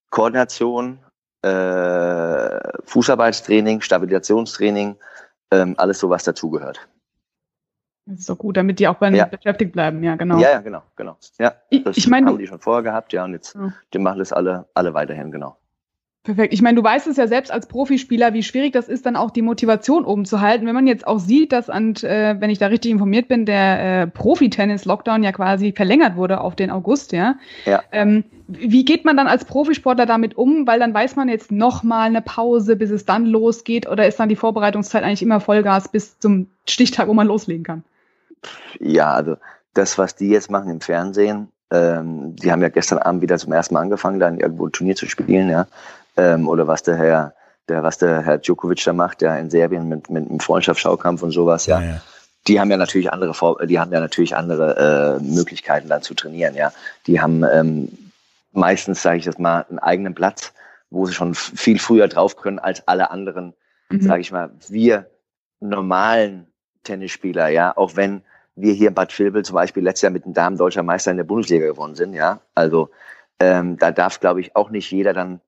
Koordination, 0.09 0.99
äh, 1.41 2.59
Fußarbeitstraining, 2.85 3.81
Stabilisationstraining, 3.81 4.95
ähm, 5.51 5.75
alles 5.77 5.99
so, 5.99 6.09
was 6.09 6.23
dazugehört. 6.23 6.87
Das 8.05 8.19
ist 8.19 8.29
doch 8.29 8.37
gut, 8.37 8.57
damit 8.57 8.79
die 8.79 8.87
auch 8.87 8.95
bei 8.95 9.09
ja. 9.09 9.25
beschäftigt 9.25 9.73
bleiben, 9.73 10.03
ja, 10.03 10.15
genau. 10.15 10.37
Ja, 10.37 10.51
ja, 10.51 10.61
genau, 10.61 10.83
genau. 10.95 11.17
Ja, 11.39 11.49
das 11.49 11.97
ich, 11.97 11.97
ich 11.97 12.07
meine, 12.07 12.27
haben 12.27 12.37
die 12.37 12.47
schon 12.47 12.59
vorher 12.59 12.83
gehabt, 12.83 13.13
ja, 13.13 13.23
und 13.23 13.33
jetzt, 13.33 13.55
ja. 13.55 13.73
die 13.93 13.99
machen 13.99 14.19
das 14.19 14.33
alle, 14.33 14.65
alle 14.73 14.93
weiterhin, 14.93 15.31
genau. 15.31 15.57
Perfekt. 16.23 16.53
Ich 16.53 16.61
meine, 16.61 16.77
du 16.77 16.83
weißt 16.83 17.07
es 17.07 17.17
ja 17.17 17.27
selbst 17.27 17.51
als 17.51 17.67
Profispieler, 17.67 18.33
wie 18.33 18.43
schwierig 18.43 18.71
das 18.71 18.87
ist, 18.87 19.05
dann 19.05 19.17
auch 19.17 19.29
die 19.29 19.41
Motivation 19.41 20.05
oben 20.05 20.23
zu 20.23 20.39
halten. 20.39 20.65
Wenn 20.65 20.73
man 20.73 20.87
jetzt 20.87 21.05
auch 21.05 21.19
sieht, 21.19 21.51
dass, 21.51 21.67
und, 21.67 22.01
äh, 22.05 22.39
wenn 22.39 22.49
ich 22.49 22.59
da 22.59 22.67
richtig 22.67 22.91
informiert 22.91 23.27
bin, 23.27 23.45
der 23.45 24.03
äh, 24.03 24.07
Profi-Tennis-Lockdown 24.07 25.21
ja 25.23 25.33
quasi 25.33 25.73
verlängert 25.73 26.15
wurde 26.15 26.39
auf 26.39 26.55
den 26.55 26.71
August, 26.71 27.11
ja. 27.11 27.35
ja. 27.65 27.83
Ähm, 27.91 28.23
wie 28.47 28.85
geht 28.85 29.03
man 29.03 29.17
dann 29.17 29.27
als 29.27 29.43
Profisportler 29.43 30.05
damit 30.05 30.37
um? 30.37 30.65
Weil 30.65 30.79
dann 30.79 30.93
weiß 30.93 31.17
man 31.17 31.27
jetzt 31.27 31.51
noch 31.51 31.83
mal 31.83 32.03
eine 32.03 32.21
Pause, 32.21 32.77
bis 32.77 32.89
es 32.89 33.03
dann 33.03 33.25
losgeht, 33.25 33.89
oder 33.89 34.07
ist 34.07 34.17
dann 34.17 34.29
die 34.29 34.37
Vorbereitungszeit 34.37 35.03
eigentlich 35.03 35.23
immer 35.23 35.41
Vollgas 35.41 35.89
bis 35.89 36.19
zum 36.19 36.47
Stichtag, 36.65 37.09
wo 37.09 37.13
man 37.13 37.27
loslegen 37.27 37.65
kann? 37.65 37.83
Ja, 38.79 39.11
also 39.11 39.35
das, 39.73 39.97
was 39.97 40.15
die 40.15 40.29
jetzt 40.29 40.49
machen 40.49 40.69
im 40.69 40.79
Fernsehen, 40.79 41.49
ähm, 41.69 42.37
die 42.37 42.49
haben 42.49 42.61
ja 42.61 42.69
gestern 42.69 42.99
Abend 42.99 43.21
wieder 43.21 43.37
zum 43.37 43.51
ersten 43.51 43.73
Mal 43.73 43.81
angefangen, 43.81 44.21
dann 44.21 44.39
irgendwo 44.39 44.67
ein 44.67 44.71
Turnier 44.71 44.95
zu 44.95 45.05
spielen, 45.05 45.49
ja 45.49 45.67
ähm, 46.17 46.47
oder 46.47 46.67
was 46.67 46.83
der 46.83 46.97
Herr, 46.97 47.33
der, 47.69 47.83
was 47.83 47.97
der 47.97 48.21
Herr 48.21 48.37
Djokovic 48.37 48.83
da 48.83 48.93
macht, 48.93 49.21
ja 49.21 49.37
in 49.37 49.49
Serbien 49.49 49.87
mit, 49.87 50.09
mit 50.09 50.29
einem 50.29 50.39
Freundschaftsschaukampf 50.39 51.23
und 51.23 51.31
sowas, 51.31 51.65
ja. 51.65 51.79
ja, 51.81 51.87
ja. 51.87 52.01
Die 52.47 52.59
haben 52.59 52.69
ja 52.69 52.75
natürlich 52.77 53.11
andere, 53.11 53.33
die 53.67 53.79
haben 53.79 53.93
ja 53.93 54.01
natürlich 54.01 54.35
andere 54.35 55.19
äh, 55.19 55.23
Möglichkeiten 55.23 55.87
dann 55.87 56.01
zu 56.01 56.13
trainieren, 56.13 56.55
ja. 56.55 56.73
Die 57.07 57.21
haben 57.21 57.43
ähm, 57.43 57.89
meistens, 58.51 59.01
sage 59.01 59.19
ich 59.19 59.25
das 59.25 59.37
mal, 59.39 59.65
einen 59.69 59.79
eigenen 59.79 60.13
Platz, 60.13 60.53
wo 60.89 61.05
sie 61.05 61.13
schon 61.13 61.33
viel 61.35 61.79
früher 61.79 62.07
drauf 62.07 62.35
können 62.35 62.59
als 62.59 62.87
alle 62.87 63.11
anderen, 63.11 63.53
mhm. 63.89 64.01
sage 64.01 64.21
ich 64.21 64.31
mal, 64.31 64.51
wir 64.67 65.07
normalen 65.59 66.47
Tennisspieler, 66.83 67.47
ja, 67.47 67.75
auch 67.75 67.95
wenn 67.95 68.23
wir 68.55 68.73
hier 68.73 68.89
in 68.89 68.93
Bad 68.93 69.17
Vilbel 69.17 69.43
zum 69.43 69.55
Beispiel 69.55 69.83
letztes 69.83 70.03
Jahr 70.03 70.11
mit 70.11 70.25
dem 70.25 70.33
Damen 70.33 70.57
deutscher 70.57 70.83
Meister 70.83 71.11
in 71.11 71.17
der 71.17 71.23
Bundesliga 71.23 71.65
gewonnen 71.65 71.95
sind, 71.95 72.13
ja. 72.13 72.41
Also 72.53 72.89
ähm, 73.39 73.77
da 73.77 73.91
darf, 73.91 74.19
glaube 74.19 74.41
ich, 74.41 74.55
auch 74.55 74.69
nicht 74.69 74.91
jeder 74.91 75.13
dann 75.13 75.41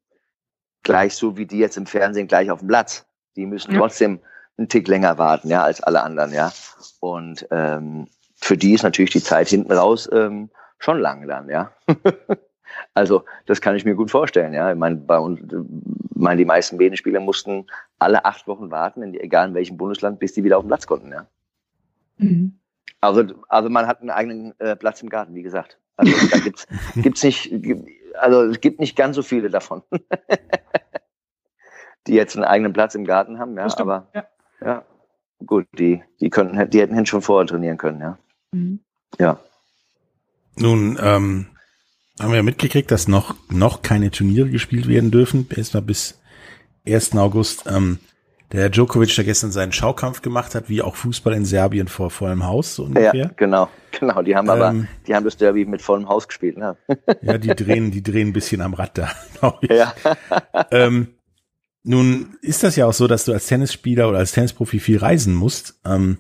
gleich 0.86 1.16
so 1.16 1.36
wie 1.36 1.46
die 1.46 1.58
jetzt 1.58 1.76
im 1.76 1.86
Fernsehen 1.86 2.28
gleich 2.28 2.50
auf 2.50 2.60
dem 2.60 2.70
Platz. 2.70 3.06
Die 3.36 3.46
müssen 3.46 3.74
ja. 3.74 3.80
trotzdem 3.80 4.22
einen 4.58 4.70
Tick 4.70 4.88
länger 4.88 5.18
warten, 5.18 5.50
ja, 5.50 5.64
als 5.64 5.84
alle 5.84 6.02
anderen, 6.02 6.32
ja. 6.32 6.54
Und 7.02 7.46
ähm, 7.52 8.08
für 8.36 8.56
die 8.56 8.74
ist 8.74 8.84
natürlich 8.84 9.12
die 9.12 9.24
Zeit 9.24 9.50
hinten 9.50 9.74
raus 9.74 10.08
ähm, 10.14 10.50
schon 10.80 11.00
lang 11.00 11.28
dann, 11.28 11.50
ja. 11.50 11.74
also 12.94 13.26
das 13.46 13.60
kann 13.60 13.76
ich 13.76 13.84
mir 13.84 13.96
gut 13.96 14.12
vorstellen, 14.12 14.54
ja. 14.54 14.72
Ich 14.72 14.78
meine, 14.78 14.96
bei 14.96 15.20
uns, 15.20 15.42
meine, 16.14 16.38
die 16.38 16.46
meisten 16.46 16.78
Bedenspieler 16.78 17.20
mussten 17.20 17.68
alle 18.00 18.24
acht 18.24 18.48
Wochen 18.48 18.72
warten, 18.72 19.02
in, 19.02 19.14
egal 19.16 19.50
in 19.50 19.54
welchem 19.56 19.76
Bundesland, 19.76 20.20
bis 20.20 20.34
die 20.34 20.44
wieder 20.46 20.58
auf 20.58 20.64
den 20.64 20.70
Platz 20.70 20.88
konnten, 20.88 21.12
ja. 21.12 21.28
Mhm. 22.18 22.58
Also, 23.02 23.24
also 23.50 23.70
man 23.70 23.88
hat 23.88 24.00
einen 24.00 24.10
eigenen 24.10 24.60
äh, 24.60 24.76
Platz 24.76 25.02
im 25.02 25.10
Garten, 25.10 25.36
wie 25.36 25.44
gesagt. 25.44 25.80
Also 25.98 26.14
da 26.30 26.40
gibt's 26.40 26.68
gibt's 26.96 27.24
nicht, 27.24 27.52
also 28.20 28.44
es 28.44 28.62
gibt 28.62 28.80
nicht 28.80 28.96
ganz 28.96 29.16
so 29.16 29.24
viele 29.24 29.50
davon, 29.50 29.84
die 32.08 32.14
jetzt 32.14 32.36
einen 32.36 32.46
eigenen 32.46 32.74
Platz 32.74 32.96
im 32.96 33.06
Garten 33.06 33.40
haben, 33.40 33.58
ja, 33.58 33.68
aber 33.78 34.08
ja. 34.14 34.26
ja. 34.62 34.86
gut, 35.46 35.68
die, 35.78 36.04
die 36.20 36.30
könnten, 36.30 36.70
die 36.70 36.80
hätten 36.80 37.06
schon 37.06 37.22
vorher 37.22 37.48
trainieren 37.48 37.78
können, 37.78 38.02
ja. 38.02 38.18
Mhm. 38.52 38.80
Ja. 39.20 39.40
Nun, 40.58 40.98
ähm, 41.02 41.48
haben 42.20 42.34
wir 42.34 42.44
mitgekriegt, 42.44 42.92
dass 42.92 43.08
noch, 43.08 43.36
noch 43.50 43.82
keine 43.82 44.12
Turniere 44.12 44.50
gespielt 44.50 44.88
werden 44.88 45.12
dürfen, 45.12 45.48
erstmal 45.54 45.84
bis 45.84 46.22
1. 46.88 47.16
August. 47.18 47.66
Ähm, 47.68 48.00
der 48.52 48.70
Djokovic, 48.70 49.16
der 49.16 49.24
gestern 49.24 49.52
seinen 49.52 49.72
Schaukampf 49.72 50.22
gemacht 50.22 50.56
hat, 50.56 50.70
wie 50.70 50.82
auch 50.82 50.96
Fußball 50.96 51.34
in 51.34 51.46
Serbien 51.46 51.88
vor 51.88 52.12
vollem 52.12 52.46
Haus, 52.46 52.76
so 52.76 52.84
ungefähr. 52.84 53.16
Ja, 53.16 53.32
genau, 53.36 53.70
genau. 53.98 54.22
Die 54.22 54.36
haben 54.36 54.50
aber, 54.50 54.70
ähm, 54.70 54.88
die 55.08 55.16
haben 55.16 55.24
das 55.24 55.38
Derby 55.38 55.66
mit 55.66 55.82
vollem 55.82 56.08
Haus 56.08 56.28
gespielt, 56.28 56.58
ne? 56.58 56.78
ja, 57.22 57.38
die 57.38 57.50
drehen, 57.50 57.92
die 57.92 58.04
drehen 58.04 58.30
ein 58.30 58.34
bisschen 58.34 58.62
am 58.62 58.74
Rad 58.74 58.98
da, 58.98 59.10
glaube 59.40 59.60
ich. 59.62 59.72
Ja. 59.72 59.94
ähm, 60.72 61.08
nun 61.84 62.38
ist 62.42 62.64
das 62.64 62.76
ja 62.76 62.86
auch 62.86 62.94
so, 62.94 63.08
dass 63.08 63.26
du 63.26 63.34
als 63.34 63.48
Tennisspieler 63.48 64.10
oder 64.10 64.20
als 64.20 64.32
Tennisprofi 64.32 64.80
viel 64.80 64.98
reisen 64.98 65.36
musst. 65.36 65.80
Ähm, 65.86 66.20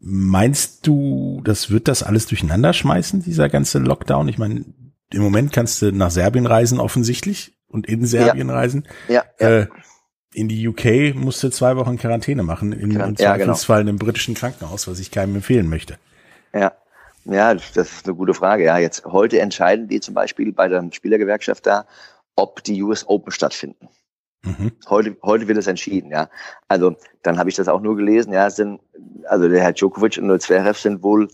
meinst 0.00 0.86
du, 0.86 1.40
das 1.44 1.70
wird 1.70 1.88
das 1.88 2.02
alles 2.02 2.26
durcheinander 2.26 2.72
schmeißen, 2.72 3.22
dieser 3.22 3.48
ganze 3.48 3.78
Lockdown? 3.80 4.28
Ich 4.28 4.38
meine, 4.38 4.64
im 5.10 5.22
Moment 5.22 5.52
kannst 5.52 5.82
du 5.82 5.92
nach 5.92 6.10
Serbien 6.10 6.46
reisen, 6.46 6.78
offensichtlich, 6.78 7.58
und 7.66 7.86
in 7.86 8.06
Serbien 8.06 8.48
ja. 8.48 8.54
reisen. 8.54 8.86
Ja. 9.08 9.24
ja. 9.40 9.48
Äh, 9.48 9.66
in 10.32 10.48
die 10.48 10.68
UK 10.68 11.14
musste 11.14 11.50
zwei 11.50 11.76
Wochen 11.76 11.96
Quarantäne 11.96 12.42
machen, 12.42 12.72
in, 12.72 12.90
ja, 12.92 13.06
im 13.06 13.16
Zweifelsfall 13.16 13.78
genau. 13.78 13.88
in 13.88 13.88
einem 13.88 13.98
britischen 13.98 14.34
Krankenhaus, 14.34 14.86
was 14.86 14.98
ich 14.98 15.10
keinem 15.10 15.36
empfehlen 15.36 15.68
möchte. 15.68 15.98
Ja. 16.52 16.72
Ja, 17.24 17.52
das 17.54 17.76
ist 17.76 18.06
eine 18.06 18.14
gute 18.14 18.32
Frage. 18.32 18.64
Ja, 18.64 18.78
jetzt 18.78 19.04
heute 19.04 19.38
entscheiden 19.40 19.86
die 19.86 20.00
zum 20.00 20.14
Beispiel 20.14 20.52
bei 20.52 20.68
der 20.68 20.82
Spielergewerkschaft 20.92 21.66
da, 21.66 21.86
ob 22.36 22.64
die 22.64 22.82
US 22.82 23.06
Open 23.06 23.32
stattfinden. 23.32 23.88
Mhm. 24.44 24.72
Heute, 24.88 25.16
heute 25.22 25.48
wird 25.48 25.58
es 25.58 25.66
entschieden, 25.66 26.10
ja. 26.10 26.30
Also 26.68 26.96
dann 27.22 27.38
habe 27.38 27.50
ich 27.50 27.56
das 27.56 27.68
auch 27.68 27.80
nur 27.80 27.96
gelesen, 27.96 28.32
ja, 28.32 28.48
sind, 28.48 28.80
also 29.24 29.48
der 29.48 29.60
Herr 29.60 29.72
Djokovic 29.72 30.16
und 30.18 30.28
der 30.28 30.38
Zverev 30.38 30.78
sind 30.78 31.02
wohl 31.02 31.28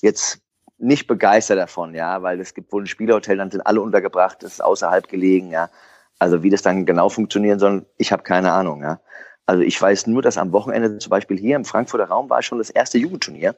jetzt 0.00 0.40
nicht 0.78 1.06
begeistert 1.06 1.58
davon, 1.58 1.94
ja, 1.94 2.22
weil 2.22 2.40
es 2.40 2.54
gibt 2.54 2.72
wohl 2.72 2.82
ein 2.82 2.86
Spielerhotel, 2.86 3.36
dann 3.36 3.50
sind 3.50 3.60
alle 3.60 3.80
untergebracht, 3.80 4.42
das 4.42 4.54
ist 4.54 4.64
außerhalb 4.64 5.06
gelegen, 5.08 5.50
ja. 5.50 5.70
Also 6.18 6.42
wie 6.42 6.50
das 6.50 6.62
dann 6.62 6.86
genau 6.86 7.08
funktionieren 7.08 7.58
soll, 7.58 7.86
ich 7.98 8.12
habe 8.12 8.22
keine 8.22 8.52
Ahnung. 8.52 8.82
Ja. 8.82 9.00
Also 9.46 9.62
ich 9.62 9.80
weiß 9.80 10.06
nur, 10.06 10.22
dass 10.22 10.38
am 10.38 10.52
Wochenende 10.52 10.98
zum 10.98 11.10
Beispiel 11.10 11.38
hier 11.38 11.56
im 11.56 11.64
Frankfurter 11.64 12.08
Raum 12.08 12.30
war 12.30 12.42
schon 12.42 12.58
das 12.58 12.70
erste 12.70 12.98
Jugendturnier, 12.98 13.54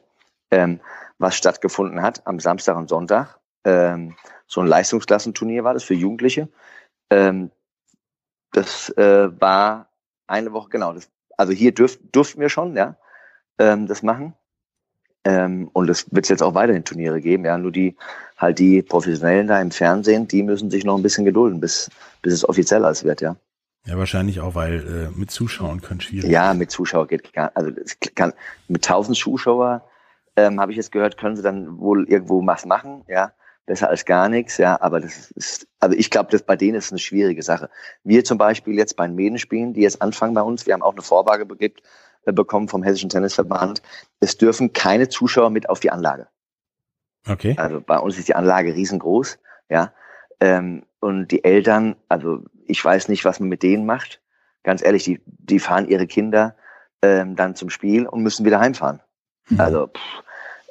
ähm, 0.51 0.79
was 1.17 1.35
stattgefunden 1.35 2.01
hat 2.01 2.25
am 2.27 2.39
Samstag 2.39 2.77
und 2.77 2.89
Sonntag. 2.89 3.39
Ähm, 3.65 4.15
so 4.47 4.61
ein 4.61 4.67
Leistungsklassenturnier 4.67 5.63
war 5.63 5.73
das 5.73 5.83
für 5.83 5.93
Jugendliche. 5.93 6.49
Ähm, 7.09 7.51
das 8.51 8.89
äh, 8.97 9.29
war 9.39 9.89
eine 10.27 10.53
Woche, 10.53 10.69
genau. 10.69 10.93
Das, 10.93 11.09
also 11.37 11.53
hier 11.53 11.73
dürf, 11.73 11.99
durften 12.11 12.41
wir 12.41 12.49
schon, 12.49 12.75
ja, 12.75 12.95
ähm, 13.59 13.87
das 13.87 14.03
machen. 14.03 14.33
Ähm, 15.25 15.69
und 15.73 15.89
es 15.89 16.11
wird 16.11 16.29
jetzt 16.29 16.43
auch 16.43 16.53
weiterhin 16.53 16.85
Turniere 16.85 17.21
geben. 17.21 17.45
Ja, 17.45 17.57
nur 17.57 17.71
die 17.71 17.95
halt 18.37 18.59
die 18.59 18.81
Professionellen 18.81 19.47
da 19.47 19.61
im 19.61 19.71
Fernsehen, 19.71 20.27
die 20.27 20.43
müssen 20.43 20.69
sich 20.69 20.85
noch 20.85 20.95
ein 20.95 21.03
bisschen 21.03 21.25
gedulden, 21.25 21.59
bis 21.59 21.89
bis 22.21 22.33
es 22.33 22.47
offiziell 22.47 22.85
alles 22.85 23.03
wird. 23.03 23.21
Ja. 23.21 23.35
Ja, 23.85 23.97
wahrscheinlich 23.97 24.39
auch, 24.41 24.55
weil 24.55 25.09
äh, 25.13 25.17
mit 25.17 25.31
Zuschauern 25.31 25.81
können 25.81 26.01
schwierig. 26.01 26.29
Ja, 26.29 26.53
mit 26.53 26.69
Zuschauern 26.69 27.07
geht 27.07 27.33
gar, 27.33 27.51
also 27.55 27.71
es 27.83 27.97
kann 28.15 28.33
mit 28.67 28.85
1000 28.85 29.17
Zuschauer 29.17 29.83
ähm, 30.35 30.59
habe 30.59 30.71
ich 30.71 30.77
jetzt 30.77 30.91
gehört, 30.91 31.17
können 31.17 31.35
sie 31.35 31.41
dann 31.41 31.79
wohl 31.79 32.07
irgendwo 32.07 32.45
was 32.45 32.65
machen. 32.65 33.03
Ja, 33.07 33.33
besser 33.65 33.89
als 33.89 34.05
gar 34.05 34.29
nichts. 34.29 34.57
Ja, 34.57 34.81
aber 34.81 34.99
das 34.99 35.31
ist, 35.31 35.67
also 35.79 35.95
ich 35.97 36.09
glaube, 36.09 36.31
das 36.31 36.43
bei 36.43 36.55
denen 36.55 36.75
ist 36.75 36.91
eine 36.91 36.99
schwierige 36.99 37.43
Sache. 37.43 37.69
Wir 38.03 38.23
zum 38.23 38.37
Beispiel 38.37 38.75
jetzt 38.75 38.95
bei 38.95 39.07
den 39.07 39.15
Medenspielen, 39.15 39.73
die 39.73 39.81
jetzt 39.81 40.01
anfangen 40.01 40.33
bei 40.33 40.41
uns, 40.41 40.65
wir 40.65 40.73
haben 40.73 40.81
auch 40.81 40.93
eine 40.93 41.01
Vorlage 41.01 41.45
begibt, 41.45 41.81
bekommen 42.25 42.67
vom 42.67 42.83
Hessischen 42.83 43.09
Tennisverband. 43.09 43.81
Es 44.19 44.37
dürfen 44.37 44.73
keine 44.73 45.09
Zuschauer 45.09 45.49
mit 45.49 45.69
auf 45.69 45.79
die 45.79 45.91
Anlage. 45.91 46.27
Okay. 47.27 47.55
Also 47.57 47.81
bei 47.81 47.97
uns 47.97 48.17
ist 48.17 48.27
die 48.27 48.35
Anlage 48.35 48.73
riesengroß, 48.73 49.39
ja. 49.69 49.93
Ähm, 50.39 50.83
und 50.99 51.29
die 51.29 51.43
Eltern, 51.43 51.95
also 52.07 52.43
ich 52.65 52.83
weiß 52.83 53.07
nicht, 53.09 53.25
was 53.25 53.39
man 53.39 53.49
mit 53.49 53.63
denen 53.63 53.85
macht. 53.85 54.21
Ganz 54.63 54.83
ehrlich, 54.83 55.03
die, 55.03 55.21
die 55.25 55.59
fahren 55.59 55.87
ihre 55.87 56.07
Kinder 56.07 56.55
ähm, 57.01 57.35
dann 57.35 57.55
zum 57.55 57.69
Spiel 57.69 58.05
und 58.05 58.23
müssen 58.23 58.45
wieder 58.45 58.59
heimfahren. 58.59 59.01
Mhm. 59.49 59.59
Also 59.59 59.87
pff, 59.87 60.23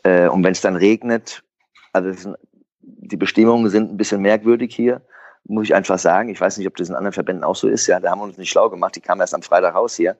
äh, 0.04 0.28
und 0.28 0.44
wenn 0.44 0.52
es 0.52 0.60
dann 0.60 0.76
regnet, 0.76 1.42
also 1.92 2.08
ist, 2.08 2.28
die 2.80 3.16
Bestimmungen 3.16 3.68
sind 3.70 3.90
ein 3.90 3.96
bisschen 3.96 4.20
merkwürdig 4.20 4.74
hier, 4.74 5.02
muss 5.44 5.64
ich 5.64 5.74
einfach 5.74 5.98
sagen. 5.98 6.28
Ich 6.28 6.40
weiß 6.40 6.58
nicht, 6.58 6.66
ob 6.66 6.76
das 6.76 6.88
in 6.88 6.94
anderen 6.94 7.12
Verbänden 7.12 7.44
auch 7.44 7.56
so 7.56 7.68
ist. 7.68 7.86
Ja, 7.86 8.00
da 8.00 8.10
haben 8.10 8.20
wir 8.20 8.24
uns 8.24 8.36
nicht 8.36 8.50
schlau 8.50 8.68
gemacht. 8.70 8.96
Die 8.96 9.00
kamen 9.00 9.20
erst 9.20 9.34
am 9.34 9.42
Freitag 9.42 9.74
raus 9.74 9.96
hier. 9.96 10.16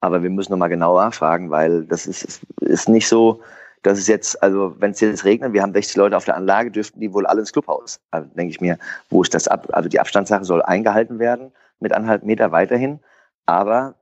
Aber 0.00 0.22
wir 0.22 0.30
müssen 0.30 0.52
nochmal 0.52 0.68
genauer 0.68 1.10
fragen, 1.12 1.50
weil 1.50 1.84
das 1.84 2.06
ist, 2.06 2.42
ist 2.60 2.88
nicht 2.88 3.08
so, 3.08 3.42
dass 3.82 3.98
es 3.98 4.06
jetzt, 4.06 4.42
also 4.42 4.74
wenn 4.78 4.92
es 4.92 5.00
jetzt 5.00 5.24
regnet, 5.24 5.52
wir 5.52 5.62
haben 5.62 5.72
60 5.72 5.96
Leute 5.96 6.16
auf 6.16 6.24
der 6.24 6.36
Anlage, 6.36 6.70
dürften 6.70 7.00
die 7.00 7.12
wohl 7.12 7.26
alle 7.26 7.40
ins 7.40 7.52
Clubhaus. 7.52 8.00
Also 8.10 8.28
denke 8.34 8.50
ich 8.50 8.60
mir, 8.60 8.78
wo 9.10 9.22
ist 9.22 9.34
das 9.34 9.48
ab? 9.48 9.68
Also 9.72 9.88
die 9.88 10.00
Abstandssache 10.00 10.44
soll 10.44 10.62
eingehalten 10.62 11.18
werden 11.18 11.52
mit 11.80 11.92
anderthalb 11.92 12.24
Meter 12.24 12.52
weiterhin. 12.52 13.00
Aber 13.46 13.94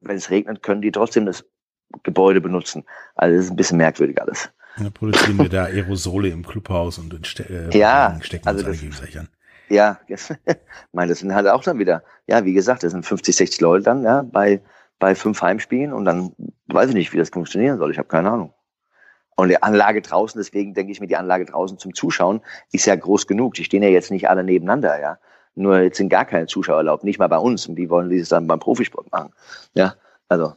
wenn 0.00 0.16
es 0.16 0.30
regnet, 0.30 0.62
können 0.62 0.82
die 0.82 0.92
trotzdem 0.92 1.26
das 1.26 1.44
Gebäude 2.02 2.40
benutzen. 2.40 2.84
Also 3.14 3.36
das 3.36 3.44
ist 3.46 3.50
ein 3.50 3.56
bisschen 3.56 3.78
merkwürdig 3.78 4.20
alles. 4.20 4.50
Ja, 4.76 4.90
produzieren 4.90 5.38
wir 5.38 5.48
da 5.48 5.64
Aerosole 5.64 6.28
im 6.28 6.46
Clubhaus 6.46 6.98
und 6.98 7.40
äh, 7.40 7.76
ja, 7.76 8.18
stecken 8.22 8.46
also 8.46 8.66
uns 8.66 9.00
das, 9.00 9.16
an. 9.16 9.28
Ja, 9.68 9.98
ich 10.06 10.18
meine, 10.92 11.08
das 11.10 11.18
sind 11.18 11.34
halt 11.34 11.48
auch 11.48 11.64
dann 11.64 11.78
wieder, 11.78 12.02
ja, 12.26 12.44
wie 12.44 12.52
gesagt, 12.52 12.82
das 12.82 12.92
sind 12.92 13.04
50, 13.04 13.34
60 13.34 13.60
Leute 13.60 13.84
dann, 13.84 14.04
ja, 14.04 14.22
bei 14.22 14.60
bei 14.98 15.14
fünf 15.14 15.40
Heimspielen 15.42 15.92
und 15.92 16.04
dann 16.04 16.32
weiß 16.66 16.90
ich 16.90 16.94
nicht, 16.94 17.12
wie 17.12 17.18
das 17.18 17.30
funktionieren 17.30 17.78
soll. 17.78 17.90
Ich 17.90 17.98
habe 17.98 18.08
keine 18.08 18.30
Ahnung. 18.30 18.52
Und 19.36 19.48
die 19.48 19.62
Anlage 19.62 20.02
draußen, 20.02 20.38
deswegen 20.40 20.74
denke 20.74 20.90
ich 20.90 21.00
mir, 21.00 21.06
die 21.06 21.16
Anlage 21.16 21.44
draußen 21.44 21.78
zum 21.78 21.94
Zuschauen 21.94 22.40
ist 22.72 22.86
ja 22.86 22.96
groß 22.96 23.28
genug. 23.28 23.54
Die 23.54 23.62
stehen 23.62 23.84
ja 23.84 23.88
jetzt 23.88 24.10
nicht 24.10 24.28
alle 24.28 24.42
nebeneinander, 24.42 25.00
ja. 25.00 25.18
Nur 25.54 25.80
jetzt 25.80 25.98
sind 25.98 26.08
gar 26.08 26.24
keine 26.24 26.46
Zuschauer 26.46 26.78
erlaubt, 26.78 27.04
nicht 27.04 27.18
mal 27.18 27.28
bei 27.28 27.38
uns. 27.38 27.66
Und 27.66 27.76
wie 27.76 27.88
wollen 27.88 28.10
die 28.10 28.18
es 28.18 28.30
dann 28.30 28.48
beim 28.48 28.58
Profisport 28.58 29.10
machen? 29.12 29.32
Ja, 29.74 29.94
also 30.28 30.54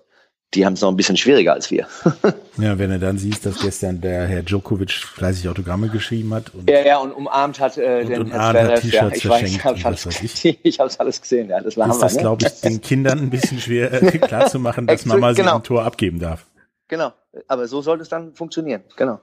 die 0.54 0.66
haben 0.66 0.74
es 0.74 0.82
noch 0.82 0.90
ein 0.90 0.98
bisschen 0.98 1.16
schwieriger 1.16 1.54
als 1.54 1.72
wir. 1.72 1.88
ja, 2.58 2.78
wenn 2.78 2.90
du 2.90 3.00
dann 3.00 3.18
siehst, 3.18 3.46
dass 3.46 3.60
gestern 3.60 4.02
der 4.02 4.28
Herr 4.28 4.44
Djokovic 4.44 4.92
fleißig 4.92 5.48
Autogramme 5.48 5.88
geschrieben 5.88 6.34
hat. 6.34 6.54
Und, 6.54 6.70
ja, 6.70 6.86
ja, 6.86 6.98
und 6.98 7.14
umarmt 7.14 7.60
hat 7.60 7.78
äh, 7.78 8.04
den 8.04 8.32
Herr 8.32 8.52
Zverev. 8.52 8.88
Ja, 8.88 9.08
ich 9.10 9.28
weiß, 9.28 9.50
ich 9.50 9.64
habe 9.64 9.80
es 9.80 9.86
alles, 9.86 11.00
alles 11.00 11.22
gesehen. 11.22 11.50
Ja, 11.50 11.62
das 11.62 11.78
war 11.78 11.90
ist 11.90 12.00
das, 12.00 12.16
ne? 12.16 12.22
glaube 12.22 12.46
ich, 12.46 12.62
den 12.62 12.82
Kindern 12.82 13.20
ein 13.20 13.30
bisschen 13.30 13.60
schwer 13.60 13.94
äh, 14.04 14.18
klarzumachen, 14.18 14.88
dass 14.88 15.06
man 15.06 15.20
mal 15.22 15.34
genau. 15.34 15.56
ein 15.56 15.64
Tor 15.64 15.84
abgeben 15.84 16.20
darf. 16.20 16.46
Genau, 16.90 17.14
aber 17.48 17.68
so 17.70 17.82
sollte 17.82 18.04
es 18.04 18.10
dann 18.10 18.34
funktionieren, 18.34 18.84
genau. 18.98 19.22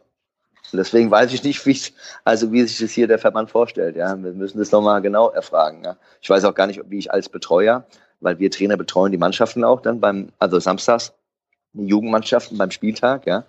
Und 0.72 0.78
deswegen 0.78 1.10
weiß 1.10 1.32
ich 1.32 1.42
nicht, 1.44 1.64
wie 1.66 1.78
also 2.24 2.52
wie 2.52 2.62
sich 2.62 2.78
das 2.78 2.90
hier 2.90 3.06
der 3.06 3.18
Verband 3.18 3.50
vorstellt. 3.50 3.96
Ja, 3.96 4.22
wir 4.22 4.32
müssen 4.32 4.58
das 4.58 4.70
nochmal 4.70 5.00
genau 5.00 5.30
erfragen. 5.30 5.82
Ja. 5.84 5.96
Ich 6.20 6.28
weiß 6.28 6.44
auch 6.44 6.54
gar 6.54 6.66
nicht, 6.66 6.80
wie 6.88 6.98
ich 6.98 7.10
als 7.10 7.28
Betreuer, 7.28 7.86
weil 8.20 8.38
wir 8.38 8.50
Trainer 8.50 8.76
betreuen 8.76 9.12
die 9.12 9.18
Mannschaften 9.18 9.64
auch 9.64 9.80
dann 9.80 10.00
beim, 10.00 10.30
also 10.38 10.58
samstags 10.58 11.14
Jugendmannschaften 11.86 12.58
beim 12.58 12.70
Spieltag, 12.70 13.26
ja. 13.26 13.44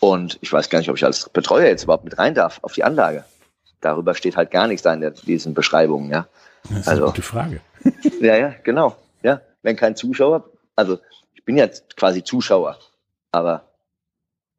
Und 0.00 0.38
ich 0.40 0.52
weiß 0.52 0.68
gar 0.70 0.78
nicht, 0.78 0.90
ob 0.90 0.96
ich 0.96 1.04
als 1.04 1.28
Betreuer 1.28 1.66
jetzt 1.66 1.84
überhaupt 1.84 2.04
mit 2.04 2.18
rein 2.18 2.34
darf 2.34 2.58
auf 2.62 2.72
die 2.72 2.84
Anlage. 2.84 3.24
Darüber 3.80 4.14
steht 4.14 4.36
halt 4.36 4.50
gar 4.50 4.66
nichts 4.66 4.82
da 4.82 4.94
in 4.94 5.00
der, 5.00 5.10
diesen 5.10 5.54
Beschreibungen, 5.54 6.10
ja. 6.10 6.26
Das 6.68 6.80
ist 6.80 6.88
also, 6.88 7.02
eine 7.02 7.10
gute 7.12 7.22
Frage. 7.22 7.60
ja, 8.20 8.36
ja, 8.36 8.54
genau. 8.62 8.96
Ja, 9.22 9.40
wenn 9.62 9.76
kein 9.76 9.96
Zuschauer, 9.96 10.50
also 10.76 10.98
ich 11.34 11.44
bin 11.44 11.56
jetzt 11.56 11.96
quasi 11.96 12.22
Zuschauer, 12.22 12.78
aber 13.30 13.64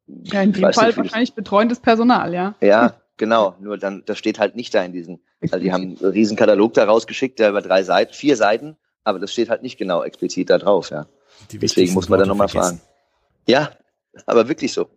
ja, 0.06 0.42
in 0.42 0.52
dem 0.52 0.72
Fall 0.72 0.88
nicht, 0.88 0.98
wahrscheinlich 0.98 1.34
betreuendes 1.34 1.80
Personal, 1.80 2.34
ja. 2.34 2.54
Ja, 2.60 2.94
genau. 3.16 3.54
Nur 3.58 3.78
dann, 3.78 4.02
das 4.04 4.18
steht 4.18 4.38
halt 4.38 4.54
nicht 4.54 4.74
da 4.74 4.82
in 4.82 4.92
diesen. 4.92 5.20
Also 5.40 5.58
die 5.58 5.72
haben 5.72 5.96
einen 6.00 6.12
riesen 6.12 6.36
Katalog 6.36 6.74
da 6.74 6.84
rausgeschickt, 6.84 7.38
der 7.38 7.50
über 7.50 7.62
drei 7.62 7.82
Seiten, 7.82 8.12
vier 8.12 8.36
Seiten, 8.36 8.76
aber 9.02 9.18
das 9.18 9.32
steht 9.32 9.50
halt 9.50 9.62
nicht 9.62 9.78
genau 9.78 10.02
explizit 10.02 10.50
da 10.50 10.58
drauf, 10.58 10.90
ja. 10.90 11.06
Deswegen 11.52 11.92
muss 11.92 12.08
man 12.08 12.20
da 12.20 12.26
nochmal 12.26 12.48
fragen. 12.48 12.80
Ja, 13.46 13.72
aber 14.26 14.48
wirklich 14.48 14.72
so. 14.72 14.88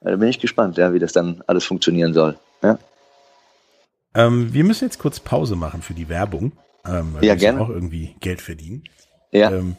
da 0.00 0.16
bin 0.16 0.28
ich 0.28 0.38
gespannt, 0.38 0.76
ja, 0.76 0.92
wie 0.92 0.98
das 0.98 1.12
dann 1.12 1.42
alles 1.46 1.64
funktionieren 1.64 2.14
soll. 2.14 2.38
Ja. 2.62 2.78
Ähm, 4.14 4.52
wir 4.52 4.64
müssen 4.64 4.84
jetzt 4.84 4.98
kurz 4.98 5.20
Pause 5.20 5.56
machen 5.56 5.82
für 5.82 5.94
die 5.94 6.08
Werbung. 6.08 6.52
Ähm, 6.86 7.14
weil 7.14 7.24
ja, 7.24 7.34
wir 7.34 7.36
gerne. 7.36 7.60
auch 7.60 7.68
irgendwie 7.68 8.16
Geld 8.20 8.40
verdienen. 8.40 8.84
Ja. 9.32 9.50
Ähm, 9.50 9.76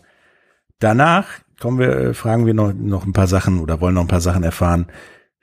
danach 0.79 1.27
kommen 1.59 1.79
wir, 1.79 1.89
äh, 1.89 2.13
fragen 2.13 2.45
wir 2.45 2.53
noch, 2.53 2.73
noch 2.73 3.05
ein 3.05 3.13
paar 3.13 3.27
Sachen 3.27 3.59
oder 3.59 3.81
wollen 3.81 3.95
noch 3.95 4.03
ein 4.03 4.07
paar 4.09 4.21
Sachen 4.21 4.43
erfahren. 4.43 4.87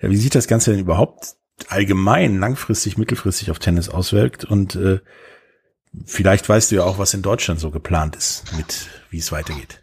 Ja, 0.01 0.11
wie 0.11 0.17
sieht 0.17 0.35
das 0.35 0.47
Ganze 0.49 0.71
denn 0.71 0.81
überhaupt 0.81 1.35
allgemein, 1.69 2.39
langfristig, 2.39 2.99
mittelfristig 2.99 3.51
auf 3.51 3.59
Tennis 3.59 3.89
auswirkt? 3.89 4.45
Und 4.45 4.77
äh, 4.77 5.01
vielleicht 6.05 6.49
weißt 6.49 6.71
du 6.71 6.77
ja 6.77 6.85
auch, 6.85 6.99
was 6.99 7.15
in 7.15 7.23
Deutschland 7.23 7.61
so 7.61 7.71
geplant 7.71 8.17
ist, 8.17 8.45
mit 8.57 8.89
wie 9.11 9.19
es 9.19 9.33
weitergeht. 9.33 9.83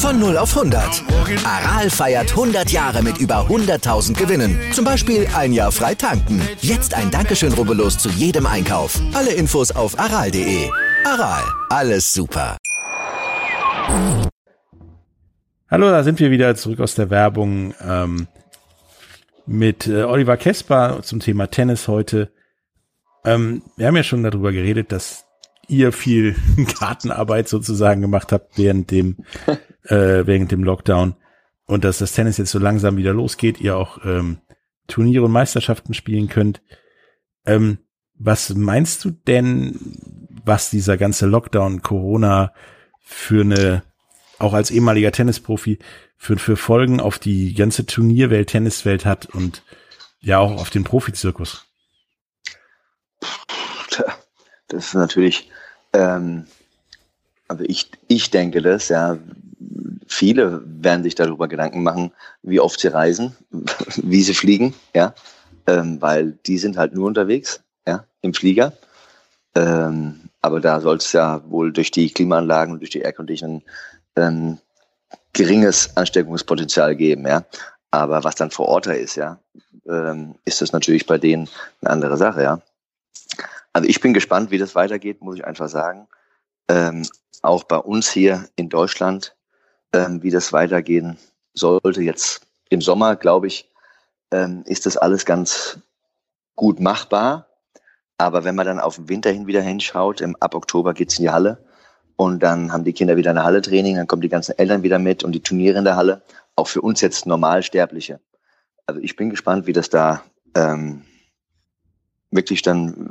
Von 0.00 0.18
0 0.18 0.38
auf 0.38 0.56
100. 0.56 1.04
Aral 1.44 1.90
feiert 1.90 2.30
100 2.30 2.70
Jahre 2.70 3.02
mit 3.02 3.18
über 3.18 3.46
100.000 3.46 4.16
Gewinnen. 4.16 4.58
Zum 4.72 4.82
Beispiel 4.82 5.28
ein 5.36 5.52
Jahr 5.52 5.70
frei 5.70 5.94
tanken. 5.94 6.40
Jetzt 6.62 6.94
ein 6.94 7.10
Dankeschön, 7.10 7.52
rubbellos 7.52 7.98
zu 7.98 8.08
jedem 8.08 8.46
Einkauf. 8.46 8.98
Alle 9.12 9.34
Infos 9.34 9.70
auf 9.70 9.98
aral.de. 9.98 10.70
Aral, 11.04 11.42
alles 11.68 12.14
super. 12.14 12.56
Hallo, 15.70 15.90
da 15.90 16.02
sind 16.02 16.18
wir 16.18 16.30
wieder 16.30 16.56
zurück 16.56 16.80
aus 16.80 16.94
der 16.94 17.10
Werbung 17.10 17.74
ähm, 17.86 18.26
mit 19.44 19.86
äh, 19.86 20.04
Oliver 20.04 20.38
Kesper 20.38 21.00
zum 21.02 21.20
Thema 21.20 21.48
Tennis 21.48 21.88
heute. 21.88 22.32
Ähm, 23.26 23.62
wir 23.76 23.86
haben 23.86 23.96
ja 23.96 24.02
schon 24.02 24.22
darüber 24.22 24.50
geredet, 24.50 24.92
dass 24.92 25.26
ihr 25.68 25.92
viel 25.92 26.36
Gartenarbeit 26.80 27.48
sozusagen 27.48 28.00
gemacht 28.00 28.32
habt 28.32 28.56
während 28.56 28.90
dem 28.90 29.18
äh, 29.84 30.26
während 30.26 30.52
dem 30.52 30.64
Lockdown 30.64 31.14
und 31.66 31.84
dass 31.84 31.98
das 31.98 32.12
Tennis 32.12 32.36
jetzt 32.38 32.50
so 32.50 32.58
langsam 32.58 32.96
wieder 32.96 33.12
losgeht, 33.12 33.60
ihr 33.60 33.76
auch 33.76 34.04
ähm, 34.04 34.38
Turniere 34.88 35.24
und 35.24 35.32
Meisterschaften 35.32 35.94
spielen 35.94 36.28
könnt. 36.28 36.62
Ähm, 37.46 37.78
was 38.14 38.50
meinst 38.54 39.04
du 39.04 39.10
denn, 39.10 39.78
was 40.44 40.70
dieser 40.70 40.96
ganze 40.96 41.26
Lockdown, 41.26 41.82
Corona 41.82 42.52
für 43.00 43.42
eine, 43.42 43.82
auch 44.38 44.52
als 44.52 44.70
ehemaliger 44.70 45.12
Tennisprofi, 45.12 45.78
für, 46.16 46.36
für 46.38 46.56
Folgen 46.56 47.00
auf 47.00 47.18
die 47.18 47.54
ganze 47.54 47.86
Turnierwelt, 47.86 48.50
Tenniswelt 48.50 49.06
hat 49.06 49.26
und 49.26 49.62
ja 50.20 50.38
auch 50.38 50.60
auf 50.60 50.70
den 50.70 50.84
Profizirkus? 50.84 51.66
Das 54.70 54.86
ist 54.86 54.94
natürlich, 54.94 55.50
ähm, 55.92 56.46
also 57.48 57.64
ich, 57.66 57.90
ich 58.06 58.30
denke 58.30 58.62
das, 58.62 58.88
ja, 58.88 59.18
viele 60.20 60.60
werden 60.66 61.02
sich 61.02 61.14
darüber 61.14 61.48
Gedanken 61.48 61.82
machen, 61.82 62.12
wie 62.42 62.60
oft 62.60 62.78
sie 62.78 62.88
reisen, 62.88 63.34
wie 63.96 64.20
sie 64.22 64.34
fliegen, 64.34 64.74
ja, 64.94 65.14
ähm, 65.66 65.96
weil 66.02 66.32
die 66.44 66.58
sind 66.58 66.76
halt 66.76 66.92
nur 66.92 67.06
unterwegs, 67.06 67.62
ja, 67.88 68.04
im 68.20 68.34
Flieger. 68.34 68.74
Ähm, 69.54 70.28
aber 70.42 70.60
da 70.60 70.82
soll 70.82 70.98
es 70.98 71.10
ja 71.12 71.40
wohl 71.48 71.72
durch 71.72 71.90
die 71.90 72.12
Klimaanlagen 72.12 72.74
und 72.74 72.80
durch 72.80 72.90
die 72.90 73.00
Airconditioning 73.00 73.62
ähm, 74.16 74.58
geringes 75.32 75.96
Ansteckungspotenzial 75.96 76.96
geben, 76.96 77.26
ja. 77.26 77.42
Aber 77.90 78.22
was 78.22 78.34
dann 78.34 78.50
vor 78.50 78.68
Ort 78.68 78.86
da 78.86 78.92
ist, 78.92 79.16
ja, 79.16 79.38
ähm, 79.88 80.34
ist 80.44 80.60
das 80.60 80.72
natürlich 80.72 81.06
bei 81.06 81.16
denen 81.16 81.48
eine 81.80 81.92
andere 81.92 82.18
Sache, 82.18 82.42
ja. 82.42 82.60
Also 83.72 83.88
ich 83.88 84.02
bin 84.02 84.12
gespannt, 84.12 84.50
wie 84.50 84.58
das 84.58 84.74
weitergeht, 84.74 85.22
muss 85.22 85.36
ich 85.36 85.46
einfach 85.46 85.70
sagen. 85.70 86.08
Ähm, 86.68 87.08
auch 87.40 87.64
bei 87.64 87.78
uns 87.78 88.10
hier 88.10 88.50
in 88.56 88.68
Deutschland 88.68 89.34
ähm, 89.92 90.22
wie 90.22 90.30
das 90.30 90.52
weitergehen 90.52 91.18
sollte. 91.54 92.02
Jetzt 92.02 92.46
im 92.68 92.80
Sommer, 92.80 93.16
glaube 93.16 93.46
ich, 93.46 93.70
ähm, 94.30 94.62
ist 94.66 94.86
das 94.86 94.96
alles 94.96 95.24
ganz 95.24 95.78
gut 96.56 96.80
machbar. 96.80 97.46
Aber 98.18 98.44
wenn 98.44 98.54
man 98.54 98.66
dann 98.66 98.80
auf 98.80 98.96
den 98.96 99.08
Winter 99.08 99.30
hin 99.30 99.46
wieder 99.46 99.62
hinschaut, 99.62 100.20
im, 100.20 100.36
ab 100.40 100.54
Oktober 100.54 100.92
geht's 100.94 101.18
in 101.18 101.24
die 101.24 101.30
Halle 101.30 101.64
und 102.16 102.42
dann 102.42 102.70
haben 102.72 102.84
die 102.84 102.92
Kinder 102.92 103.16
wieder 103.16 103.30
eine 103.30 103.44
Halle-Training, 103.44 103.96
dann 103.96 104.06
kommen 104.06 104.22
die 104.22 104.28
ganzen 104.28 104.58
Eltern 104.58 104.82
wieder 104.82 104.98
mit 104.98 105.24
und 105.24 105.32
die 105.32 105.42
Turniere 105.42 105.78
in 105.78 105.84
der 105.84 105.96
Halle. 105.96 106.22
Auch 106.54 106.68
für 106.68 106.82
uns 106.82 107.00
jetzt 107.00 107.24
Normalsterbliche. 107.26 108.20
Also 108.86 109.00
ich 109.00 109.16
bin 109.16 109.30
gespannt, 109.30 109.66
wie 109.66 109.72
das 109.72 109.88
da 109.88 110.22
ähm, 110.54 111.04
wirklich 112.30 112.60
dann 112.62 113.08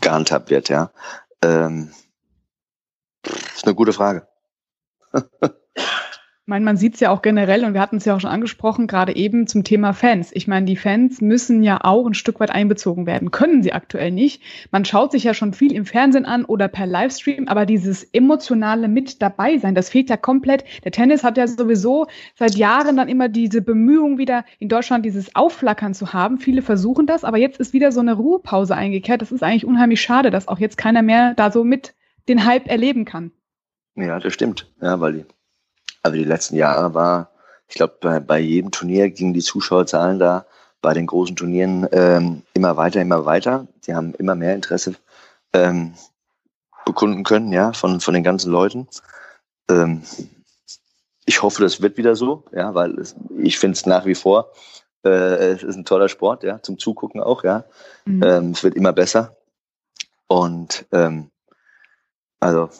gehandhabt 0.00 0.48
wird. 0.48 0.68
Ja, 0.68 0.90
ähm, 1.42 1.92
ist 3.54 3.64
eine 3.64 3.74
gute 3.74 3.92
Frage. 3.92 4.26
Ich 6.44 6.48
meine, 6.48 6.64
man 6.64 6.76
sieht 6.76 6.94
es 6.94 7.00
ja 7.00 7.10
auch 7.10 7.22
generell 7.22 7.64
und 7.64 7.72
wir 7.72 7.80
hatten 7.80 7.98
es 7.98 8.04
ja 8.04 8.16
auch 8.16 8.20
schon 8.20 8.28
angesprochen, 8.28 8.88
gerade 8.88 9.14
eben 9.14 9.46
zum 9.46 9.62
Thema 9.62 9.92
Fans. 9.92 10.32
Ich 10.34 10.48
meine, 10.48 10.66
die 10.66 10.74
Fans 10.74 11.20
müssen 11.20 11.62
ja 11.62 11.78
auch 11.84 12.04
ein 12.04 12.14
Stück 12.14 12.40
weit 12.40 12.50
einbezogen 12.50 13.06
werden. 13.06 13.30
Können 13.30 13.62
sie 13.62 13.72
aktuell 13.72 14.10
nicht. 14.10 14.42
Man 14.72 14.84
schaut 14.84 15.12
sich 15.12 15.22
ja 15.22 15.34
schon 15.34 15.54
viel 15.54 15.72
im 15.72 15.86
Fernsehen 15.86 16.24
an 16.24 16.44
oder 16.44 16.66
per 16.66 16.88
Livestream, 16.88 17.46
aber 17.46 17.64
dieses 17.64 18.02
emotionale 18.02 18.88
mit 18.88 19.22
dabei 19.22 19.58
sein, 19.58 19.76
das 19.76 19.88
fehlt 19.88 20.10
ja 20.10 20.16
komplett. 20.16 20.64
Der 20.82 20.90
Tennis 20.90 21.22
hat 21.22 21.36
ja 21.36 21.46
sowieso 21.46 22.08
seit 22.34 22.56
Jahren 22.56 22.96
dann 22.96 23.08
immer 23.08 23.28
diese 23.28 23.62
Bemühung 23.62 24.18
wieder 24.18 24.44
in 24.58 24.68
Deutschland 24.68 25.04
dieses 25.04 25.36
Aufflackern 25.36 25.94
zu 25.94 26.12
haben. 26.12 26.38
Viele 26.38 26.62
versuchen 26.62 27.06
das, 27.06 27.22
aber 27.22 27.38
jetzt 27.38 27.60
ist 27.60 27.72
wieder 27.72 27.92
so 27.92 28.00
eine 28.00 28.14
Ruhepause 28.14 28.74
eingekehrt. 28.74 29.22
Das 29.22 29.30
ist 29.30 29.44
eigentlich 29.44 29.64
unheimlich 29.64 30.00
schade, 30.00 30.32
dass 30.32 30.48
auch 30.48 30.58
jetzt 30.58 30.76
keiner 30.76 31.02
mehr 31.02 31.34
da 31.34 31.52
so 31.52 31.62
mit 31.62 31.94
den 32.28 32.44
Hype 32.44 32.68
erleben 32.68 33.04
kann. 33.04 33.30
Ja, 33.94 34.18
das 34.18 34.34
stimmt. 34.34 34.72
Ja, 34.80 34.98
weil 34.98 35.12
die 35.12 35.24
also 36.02 36.16
die 36.16 36.24
letzten 36.24 36.56
Jahre 36.56 36.94
war, 36.94 37.30
ich 37.68 37.76
glaube, 37.76 37.96
bei, 38.00 38.20
bei 38.20 38.38
jedem 38.38 38.70
Turnier 38.70 39.10
gingen 39.10 39.34
die 39.34 39.40
Zuschauerzahlen 39.40 40.18
da 40.18 40.46
bei 40.80 40.94
den 40.94 41.06
großen 41.06 41.36
Turnieren 41.36 41.88
ähm, 41.92 42.42
immer 42.54 42.76
weiter, 42.76 43.00
immer 43.00 43.24
weiter. 43.24 43.66
Die 43.86 43.94
haben 43.94 44.14
immer 44.14 44.34
mehr 44.34 44.54
Interesse 44.54 44.96
ähm, 45.52 45.94
bekunden 46.84 47.22
können, 47.22 47.52
ja, 47.52 47.72
von, 47.72 48.00
von 48.00 48.14
den 48.14 48.24
ganzen 48.24 48.50
Leuten. 48.50 48.88
Ähm, 49.70 50.02
ich 51.24 51.42
hoffe, 51.42 51.62
das 51.62 51.80
wird 51.80 51.96
wieder 51.96 52.16
so, 52.16 52.44
ja, 52.52 52.74
weil 52.74 52.98
es, 52.98 53.14
ich 53.38 53.58
finde 53.58 53.76
es 53.76 53.86
nach 53.86 54.04
wie 54.06 54.16
vor, 54.16 54.52
äh, 55.04 55.08
es 55.08 55.62
ist 55.62 55.76
ein 55.76 55.84
toller 55.84 56.08
Sport, 56.08 56.42
ja, 56.42 56.60
zum 56.62 56.78
Zugucken 56.78 57.22
auch, 57.22 57.44
ja. 57.44 57.64
Mhm. 58.04 58.22
Ähm, 58.24 58.50
es 58.50 58.64
wird 58.64 58.74
immer 58.74 58.92
besser. 58.92 59.36
Und 60.26 60.84
ähm, 60.92 61.30
also 62.40 62.70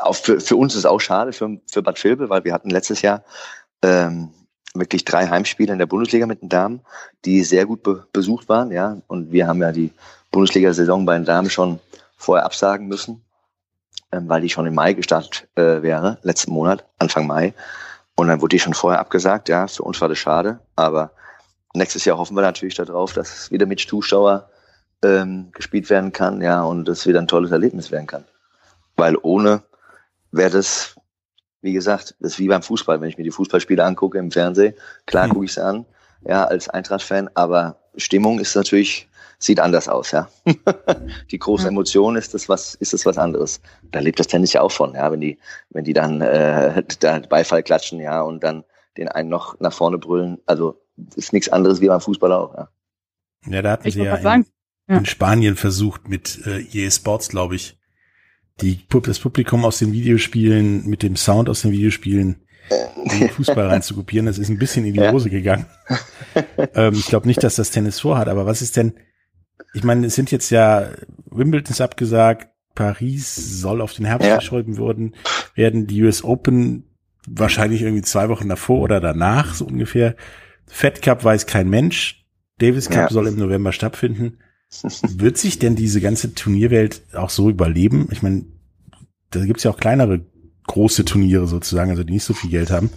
auch 0.00 0.14
für, 0.14 0.40
für 0.40 0.56
uns 0.56 0.74
ist 0.74 0.86
auch 0.86 1.00
schade, 1.00 1.32
für, 1.32 1.58
für 1.70 1.82
Bad 1.82 2.02
Vilbel, 2.02 2.30
weil 2.30 2.44
wir 2.44 2.52
hatten 2.52 2.70
letztes 2.70 3.02
Jahr 3.02 3.24
ähm, 3.82 4.30
wirklich 4.74 5.04
drei 5.04 5.26
Heimspiele 5.26 5.72
in 5.72 5.78
der 5.78 5.86
Bundesliga 5.86 6.26
mit 6.26 6.42
den 6.42 6.48
Damen, 6.48 6.80
die 7.24 7.42
sehr 7.42 7.66
gut 7.66 7.82
be 7.82 8.06
besucht 8.12 8.48
waren, 8.48 8.70
ja. 8.70 8.98
Und 9.06 9.32
wir 9.32 9.46
haben 9.46 9.60
ja 9.60 9.72
die 9.72 9.92
Bundesliga-Saison 10.30 11.04
bei 11.06 11.14
den 11.14 11.24
Damen 11.24 11.50
schon 11.50 11.80
vorher 12.16 12.44
absagen 12.44 12.86
müssen, 12.86 13.24
ähm, 14.12 14.28
weil 14.28 14.42
die 14.42 14.50
schon 14.50 14.66
im 14.66 14.74
Mai 14.74 14.92
gestartet 14.92 15.48
äh, 15.56 15.82
wäre, 15.82 16.18
letzten 16.22 16.52
Monat, 16.52 16.84
Anfang 16.98 17.26
Mai. 17.26 17.54
Und 18.14 18.28
dann 18.28 18.40
wurde 18.40 18.56
die 18.56 18.60
schon 18.60 18.74
vorher 18.74 19.00
abgesagt, 19.00 19.48
ja. 19.48 19.66
Für 19.66 19.82
uns 19.82 20.00
war 20.00 20.08
das 20.08 20.18
schade, 20.18 20.60
aber 20.76 21.10
nächstes 21.74 22.04
Jahr 22.04 22.18
hoffen 22.18 22.36
wir 22.36 22.42
natürlich 22.42 22.74
darauf, 22.74 23.12
dass 23.12 23.34
es 23.34 23.50
wieder 23.50 23.66
mit 23.66 23.80
Zuschauer 23.80 24.50
ähm, 25.02 25.50
gespielt 25.52 25.90
werden 25.90 26.12
kann, 26.12 26.40
ja, 26.40 26.62
und 26.62 26.88
es 26.88 27.06
wieder 27.06 27.20
ein 27.20 27.28
tolles 27.28 27.52
Erlebnis 27.52 27.90
werden 27.90 28.06
kann. 28.06 28.24
Weil 28.98 29.16
ohne 29.22 29.62
wäre 30.32 30.50
das, 30.50 30.96
wie 31.62 31.72
gesagt, 31.72 32.16
das 32.20 32.32
ist 32.32 32.38
wie 32.40 32.48
beim 32.48 32.62
Fußball. 32.62 33.00
Wenn 33.00 33.08
ich 33.08 33.16
mir 33.16 33.24
die 33.24 33.30
Fußballspiele 33.30 33.82
angucke 33.82 34.18
im 34.18 34.30
Fernsehen, 34.30 34.74
klar 35.06 35.28
mhm. 35.28 35.32
gucke 35.32 35.44
ich 35.46 35.52
es 35.52 35.58
an, 35.58 35.86
ja, 36.26 36.44
als 36.44 36.68
Eintracht-Fan, 36.68 37.30
aber 37.34 37.78
Stimmung 37.96 38.40
ist 38.40 38.56
natürlich, 38.56 39.08
sieht 39.38 39.60
anders 39.60 39.88
aus, 39.88 40.10
ja. 40.10 40.28
die 41.30 41.38
große 41.38 41.62
mhm. 41.62 41.68
Emotion 41.68 42.16
ist 42.16 42.34
das 42.34 42.48
was, 42.48 42.74
ist 42.74 42.92
das 42.92 43.06
was 43.06 43.16
anderes. 43.18 43.60
Da 43.92 44.00
lebt 44.00 44.18
das 44.18 44.26
Tennis 44.26 44.52
ja 44.52 44.62
auch 44.62 44.72
von, 44.72 44.94
ja, 44.94 45.10
wenn 45.12 45.20
die, 45.20 45.38
wenn 45.70 45.84
die 45.84 45.92
dann 45.92 46.20
äh, 46.20 46.82
da 47.00 47.20
Beifall 47.20 47.62
klatschen, 47.62 48.00
ja, 48.00 48.20
und 48.20 48.42
dann 48.42 48.64
den 48.96 49.08
einen 49.08 49.28
noch 49.28 49.60
nach 49.60 49.72
vorne 49.72 49.98
brüllen. 49.98 50.38
Also 50.46 50.82
ist 51.14 51.32
nichts 51.32 51.48
anderes 51.48 51.80
wie 51.80 51.86
beim 51.86 52.00
Fußball 52.00 52.32
auch, 52.32 52.54
ja. 52.54 52.68
Ja, 53.46 53.62
da 53.62 53.70
hatten 53.70 53.86
ich 53.86 53.94
sie 53.94 54.02
ja 54.02 54.16
in, 54.16 54.44
in, 54.88 55.06
Spanien 55.06 55.54
versucht 55.54 56.08
mit 56.08 56.44
äh, 56.44 56.66
EA 56.72 56.90
Sports, 56.90 57.28
glaube 57.28 57.54
ich, 57.54 57.78
die, 58.60 58.80
das 59.02 59.18
Publikum 59.18 59.64
aus 59.64 59.78
den 59.78 59.92
Videospielen 59.92 60.86
mit 60.86 61.02
dem 61.02 61.16
Sound 61.16 61.48
aus 61.48 61.62
den 61.62 61.72
Videospielen 61.72 62.36
in 63.04 63.18
den 63.18 63.28
Fußball 63.30 63.66
reinzukopieren. 63.66 64.26
Das 64.26 64.38
ist 64.38 64.48
ein 64.48 64.58
bisschen 64.58 64.84
in 64.84 64.94
die 64.94 65.00
ja. 65.00 65.12
Hose 65.12 65.30
gegangen. 65.30 65.66
ähm, 66.74 66.94
ich 66.94 67.06
glaube 67.06 67.26
nicht, 67.26 67.42
dass 67.42 67.56
das 67.56 67.70
Tennis 67.70 68.00
vorhat, 68.00 68.28
aber 68.28 68.46
was 68.46 68.62
ist 68.62 68.76
denn, 68.76 68.94
ich 69.74 69.84
meine, 69.84 70.06
es 70.06 70.14
sind 70.14 70.30
jetzt 70.30 70.50
ja, 70.50 70.90
Wimbledon 71.30 71.70
ist 71.70 71.80
abgesagt, 71.80 72.48
Paris 72.74 73.34
soll 73.60 73.80
auf 73.80 73.92
den 73.92 74.04
Herbst 74.04 74.28
ja. 74.28 74.34
verschoben 74.34 74.78
worden, 74.78 75.14
werden 75.54 75.86
die 75.86 76.02
US 76.04 76.22
Open 76.22 76.84
wahrscheinlich 77.26 77.82
irgendwie 77.82 78.02
zwei 78.02 78.28
Wochen 78.28 78.48
davor 78.48 78.80
oder 78.80 79.00
danach, 79.00 79.54
so 79.54 79.66
ungefähr. 79.66 80.16
Fed 80.66 81.02
Cup 81.02 81.24
weiß 81.24 81.46
kein 81.46 81.68
Mensch. 81.68 82.24
Davis 82.58 82.88
Cup 82.88 82.96
ja. 82.96 83.08
soll 83.10 83.28
im 83.28 83.36
November 83.36 83.72
stattfinden. 83.72 84.38
Wird 84.70 85.38
sich 85.38 85.58
denn 85.58 85.76
diese 85.76 86.00
ganze 86.00 86.34
Turnierwelt 86.34 87.02
auch 87.14 87.30
so 87.30 87.48
überleben? 87.48 88.08
Ich 88.10 88.22
meine, 88.22 88.44
da 89.30 89.44
gibt's 89.44 89.64
ja 89.64 89.70
auch 89.70 89.78
kleinere 89.78 90.20
große 90.66 91.04
Turniere 91.04 91.46
sozusagen, 91.46 91.90
also 91.90 92.04
die 92.04 92.12
nicht 92.12 92.24
so 92.24 92.34
viel 92.34 92.50
Geld 92.50 92.70
haben, 92.70 92.90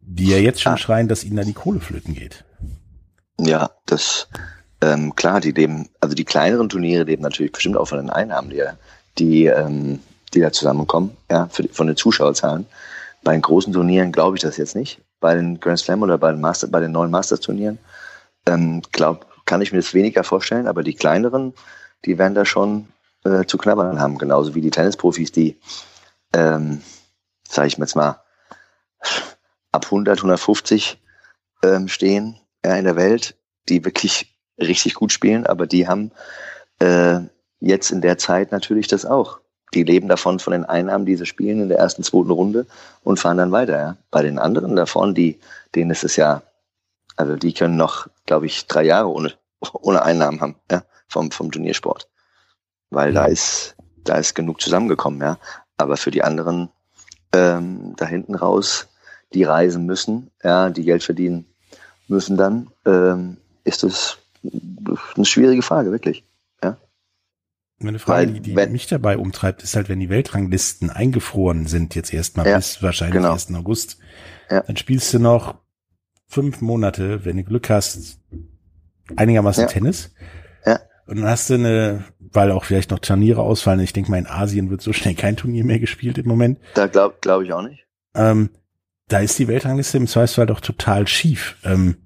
die 0.00 0.28
ja 0.28 0.38
jetzt 0.38 0.60
schon 0.60 0.72
ah. 0.72 0.78
schreien, 0.78 1.08
dass 1.08 1.24
ihnen 1.24 1.36
da 1.36 1.44
die 1.44 1.52
Kohle 1.52 1.80
flöten 1.80 2.14
geht. 2.14 2.44
Ja, 3.38 3.70
das 3.86 4.28
ähm, 4.80 5.14
klar, 5.14 5.40
die 5.40 5.52
leben, 5.52 5.88
also 6.00 6.14
die 6.14 6.24
kleineren 6.24 6.68
Turniere 6.68 7.04
leben 7.04 7.22
natürlich 7.22 7.52
bestimmt 7.52 7.76
auch 7.76 7.86
von 7.86 7.98
den 7.98 8.10
Einnahmen, 8.10 8.50
die, 8.50 8.62
die, 9.18 9.46
ähm, 9.46 10.00
die 10.34 10.40
da 10.40 10.50
zusammenkommen, 10.50 11.16
ja, 11.30 11.48
für, 11.48 11.68
von 11.70 11.86
den 11.86 11.96
Zuschauerzahlen. 11.96 12.66
Bei 13.22 13.32
den 13.32 13.42
großen 13.42 13.72
Turnieren 13.72 14.10
glaube 14.10 14.36
ich 14.36 14.42
das 14.42 14.56
jetzt 14.56 14.74
nicht. 14.74 15.00
Bei 15.20 15.36
den 15.36 15.60
Grand 15.60 15.78
Slam 15.78 16.02
oder 16.02 16.18
bei 16.18 16.32
den, 16.32 16.40
Master, 16.40 16.66
bei 16.66 16.80
den 16.80 16.90
neuen 16.90 17.12
Masters-Turnieren 17.12 17.78
ähm, 18.46 18.82
glaub, 18.92 19.26
kann 19.44 19.62
ich 19.62 19.72
mir 19.72 19.78
das 19.78 19.94
weniger 19.94 20.24
vorstellen, 20.24 20.66
aber 20.66 20.82
die 20.82 20.94
kleineren, 20.94 21.54
die 22.04 22.18
werden 22.18 22.34
da 22.34 22.44
schon 22.44 22.88
äh, 23.24 23.44
zu 23.44 23.58
knabbern 23.58 24.00
haben, 24.00 24.18
genauso 24.18 24.54
wie 24.54 24.60
die 24.60 24.70
Tennisprofis, 24.70 25.32
die, 25.32 25.58
ähm, 26.32 26.82
sage 27.48 27.68
ich 27.68 27.78
mir 27.78 27.84
jetzt 27.84 27.96
mal, 27.96 28.20
ab 29.72 29.84
100, 29.86 30.18
150 30.18 31.00
ähm, 31.62 31.88
stehen 31.88 32.38
ja, 32.64 32.76
in 32.76 32.84
der 32.84 32.96
Welt, 32.96 33.36
die 33.68 33.84
wirklich 33.84 34.34
richtig 34.58 34.94
gut 34.94 35.12
spielen, 35.12 35.46
aber 35.46 35.66
die 35.66 35.88
haben 35.88 36.12
äh, 36.78 37.20
jetzt 37.60 37.90
in 37.90 38.00
der 38.00 38.18
Zeit 38.18 38.52
natürlich 38.52 38.88
das 38.88 39.06
auch. 39.06 39.40
Die 39.74 39.84
leben 39.84 40.08
davon, 40.08 40.38
von 40.38 40.52
den 40.52 40.64
Einnahmen, 40.64 41.06
die 41.06 41.16
sie 41.16 41.24
spielen 41.24 41.62
in 41.62 41.68
der 41.68 41.78
ersten, 41.78 42.02
zweiten 42.02 42.30
Runde 42.30 42.66
und 43.04 43.18
fahren 43.18 43.38
dann 43.38 43.52
weiter. 43.52 43.78
Ja. 43.78 43.96
Bei 44.10 44.22
den 44.22 44.38
anderen 44.38 44.76
davon, 44.76 45.14
die, 45.14 45.40
denen 45.74 45.90
ist 45.90 46.04
es 46.04 46.16
ja 46.16 46.42
also 47.16 47.36
die 47.36 47.52
können 47.52 47.76
noch, 47.76 48.08
glaube 48.26 48.46
ich, 48.46 48.66
drei 48.66 48.84
Jahre 48.84 49.08
ohne, 49.08 49.34
ohne 49.72 50.02
Einnahmen 50.02 50.40
haben, 50.40 50.56
ja, 50.70 50.84
vom, 51.08 51.30
vom 51.30 51.50
Turniersport. 51.50 52.08
Weil 52.90 53.12
da 53.12 53.24
ist, 53.24 53.74
da 54.04 54.16
ist 54.16 54.34
genug 54.34 54.60
zusammengekommen, 54.60 55.20
ja. 55.20 55.38
Aber 55.78 55.96
für 55.96 56.10
die 56.10 56.22
anderen 56.22 56.68
ähm, 57.32 57.94
da 57.96 58.06
hinten 58.06 58.34
raus, 58.34 58.88
die 59.32 59.44
reisen 59.44 59.86
müssen, 59.86 60.30
ja, 60.42 60.70
die 60.70 60.84
Geld 60.84 61.02
verdienen 61.02 61.46
müssen 62.08 62.36
dann, 62.36 62.70
ähm, 62.84 63.38
ist 63.64 63.82
das 63.82 64.18
eine 65.16 65.24
schwierige 65.24 65.62
Frage, 65.62 65.90
wirklich. 65.90 66.24
Ja. 66.62 66.76
Eine 67.80 67.98
Frage, 67.98 68.26
Weil, 68.26 68.34
die, 68.34 68.40
die 68.40 68.56
wenn, 68.56 68.72
mich 68.72 68.86
dabei 68.86 69.16
umtreibt, 69.16 69.62
ist 69.62 69.76
halt, 69.76 69.88
wenn 69.88 70.00
die 70.00 70.10
Weltranglisten 70.10 70.90
eingefroren 70.90 71.66
sind, 71.66 71.94
jetzt 71.94 72.12
erstmal 72.12 72.46
ja, 72.46 72.56
bis 72.56 72.82
wahrscheinlich 72.82 73.16
genau. 73.16 73.32
1. 73.32 73.54
August, 73.54 73.98
ja. 74.50 74.60
dann 74.60 74.76
spielst 74.76 75.14
du 75.14 75.18
noch 75.18 75.61
fünf 76.32 76.62
Monate, 76.62 77.24
wenn 77.26 77.36
du 77.36 77.44
Glück 77.44 77.68
hast, 77.68 78.18
einigermaßen 79.16 79.64
ja. 79.64 79.68
Tennis. 79.68 80.14
Ja. 80.64 80.80
Und 81.06 81.20
dann 81.20 81.28
hast 81.28 81.50
du 81.50 81.54
eine, 81.54 82.04
weil 82.18 82.50
auch 82.50 82.64
vielleicht 82.64 82.90
noch 82.90 83.00
Turniere 83.00 83.42
ausfallen. 83.42 83.80
Ich 83.80 83.92
denke 83.92 84.10
mal, 84.10 84.16
in 84.16 84.26
Asien 84.26 84.70
wird 84.70 84.80
so 84.80 84.94
schnell 84.94 85.14
kein 85.14 85.36
Turnier 85.36 85.64
mehr 85.64 85.78
gespielt 85.78 86.16
im 86.16 86.26
Moment. 86.26 86.58
Da 86.74 86.86
glaube 86.86 87.16
glaub 87.20 87.42
ich 87.42 87.52
auch 87.52 87.62
nicht. 87.62 87.86
Ähm, 88.14 88.48
da 89.08 89.18
ist 89.18 89.38
die 89.38 89.46
Weltrangliste 89.46 89.98
im 89.98 90.06
Zweifelsfall 90.06 90.46
doch 90.46 90.60
total 90.60 91.06
schief. 91.06 91.56
Ähm, 91.64 91.96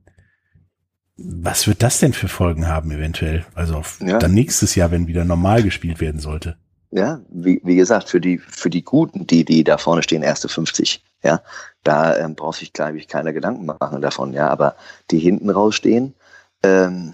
was 1.16 1.68
wird 1.68 1.82
das 1.84 2.00
denn 2.00 2.12
für 2.12 2.28
Folgen 2.28 2.66
haben 2.66 2.90
eventuell? 2.90 3.46
Also 3.54 3.82
ja. 4.00 4.18
dann 4.18 4.34
nächstes 4.34 4.74
Jahr, 4.74 4.90
wenn 4.90 5.06
wieder 5.06 5.24
normal 5.24 5.62
gespielt 5.62 6.00
werden 6.00 6.20
sollte. 6.20 6.58
Ja, 6.90 7.20
wie, 7.30 7.60
wie 7.64 7.76
gesagt, 7.76 8.08
für 8.08 8.20
die, 8.20 8.38
für 8.38 8.70
die 8.70 8.82
Guten, 8.82 9.26
die, 9.26 9.44
die 9.44 9.62
da 9.62 9.78
vorne 9.78 10.02
stehen, 10.02 10.22
erste 10.22 10.48
50, 10.48 11.02
ja, 11.26 11.42
da 11.82 12.16
ähm, 12.16 12.34
braucht 12.36 12.58
sich, 12.58 12.72
glaube 12.72 12.96
ich, 12.98 13.08
keiner 13.08 13.32
Gedanken 13.32 13.66
machen 13.66 14.00
davon, 14.00 14.32
ja. 14.32 14.48
Aber 14.48 14.76
die 15.10 15.18
hinten 15.18 15.50
rausstehen, 15.50 16.14
ähm, 16.62 17.12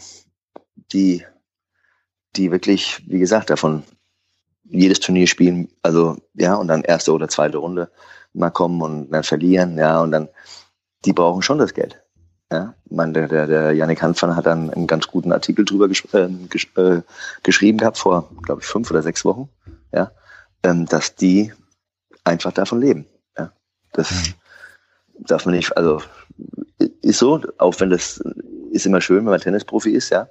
die, 0.92 1.24
die 2.36 2.50
wirklich, 2.50 3.02
wie 3.08 3.18
gesagt, 3.18 3.50
davon 3.50 3.82
jedes 4.64 5.00
Turnier 5.00 5.26
spielen, 5.26 5.68
also 5.82 6.16
ja, 6.34 6.54
und 6.54 6.68
dann 6.68 6.82
erste 6.82 7.12
oder 7.12 7.28
zweite 7.28 7.58
Runde 7.58 7.90
mal 8.32 8.50
kommen 8.50 8.80
und 8.82 9.10
dann 9.10 9.22
verlieren, 9.22 9.78
ja, 9.78 10.00
und 10.00 10.12
dann, 10.12 10.28
die 11.04 11.12
brauchen 11.12 11.42
schon 11.42 11.58
das 11.58 11.74
Geld. 11.74 12.02
Ja, 12.50 12.74
man, 12.90 13.14
der, 13.14 13.28
der, 13.28 13.46
der 13.46 13.72
Janik 13.72 14.02
Hanfmann 14.02 14.36
hat 14.36 14.44
dann 14.44 14.68
einen 14.70 14.86
ganz 14.86 15.08
guten 15.08 15.32
Artikel 15.32 15.64
drüber 15.64 15.88
gesch 15.88 16.06
äh, 16.12 16.28
gesch 16.50 16.70
äh, 16.76 17.00
geschrieben 17.42 17.78
gehabt 17.78 17.96
vor, 17.96 18.28
glaube 18.42 18.60
ich, 18.60 18.66
fünf 18.66 18.90
oder 18.90 19.02
sechs 19.02 19.24
Wochen, 19.24 19.48
ja, 19.90 20.12
ähm, 20.62 20.84
dass 20.84 21.14
die 21.14 21.52
einfach 22.24 22.52
davon 22.52 22.80
leben. 22.80 23.06
Ja, 23.96 24.02
das 24.02 24.10
mhm. 24.10 24.34
darf 25.26 25.46
man 25.46 25.54
nicht, 25.54 25.76
also 25.76 26.02
ist 27.02 27.18
so, 27.18 27.40
auch 27.58 27.78
wenn 27.80 27.90
das 27.90 28.22
ist 28.70 28.86
immer 28.86 29.00
schön, 29.00 29.18
wenn 29.18 29.24
man 29.24 29.40
Tennisprofi 29.40 29.90
ist, 29.90 30.10
ja, 30.10 30.28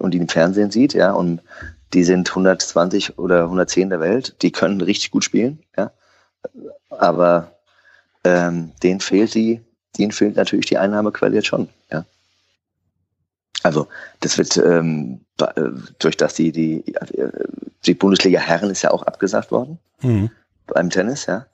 und 0.00 0.12
die 0.12 0.18
im 0.18 0.28
Fernsehen 0.28 0.70
sieht, 0.70 0.94
ja, 0.94 1.12
und 1.12 1.42
die 1.92 2.04
sind 2.04 2.30
120 2.30 3.18
oder 3.18 3.44
110 3.44 3.90
der 3.90 4.00
Welt, 4.00 4.36
die 4.42 4.50
können 4.50 4.80
richtig 4.80 5.10
gut 5.10 5.24
spielen, 5.24 5.62
ja, 5.76 5.92
aber 6.90 7.52
ähm, 8.24 8.72
denen 8.82 9.00
fehlt 9.00 9.34
die 9.34 9.60
denen 9.98 10.12
fehlt 10.12 10.36
natürlich 10.36 10.66
die 10.66 10.78
Einnahmequelle 10.78 11.36
jetzt 11.36 11.48
schon. 11.48 11.68
Ja. 11.90 12.04
Also 13.62 13.88
das 14.20 14.38
wird 14.38 14.56
ähm, 14.56 15.20
äh, 15.38 15.70
durch 15.98 16.16
das 16.16 16.34
die 16.34 16.52
die 16.52 16.94
die 17.84 17.94
Bundesliga 17.94 18.40
Herren 18.40 18.70
ist 18.70 18.82
ja 18.82 18.90
auch 18.90 19.02
abgesagt 19.02 19.50
worden 19.50 19.78
mhm. 20.00 20.30
beim 20.66 20.90
Tennis, 20.90 21.26
ja. 21.26 21.46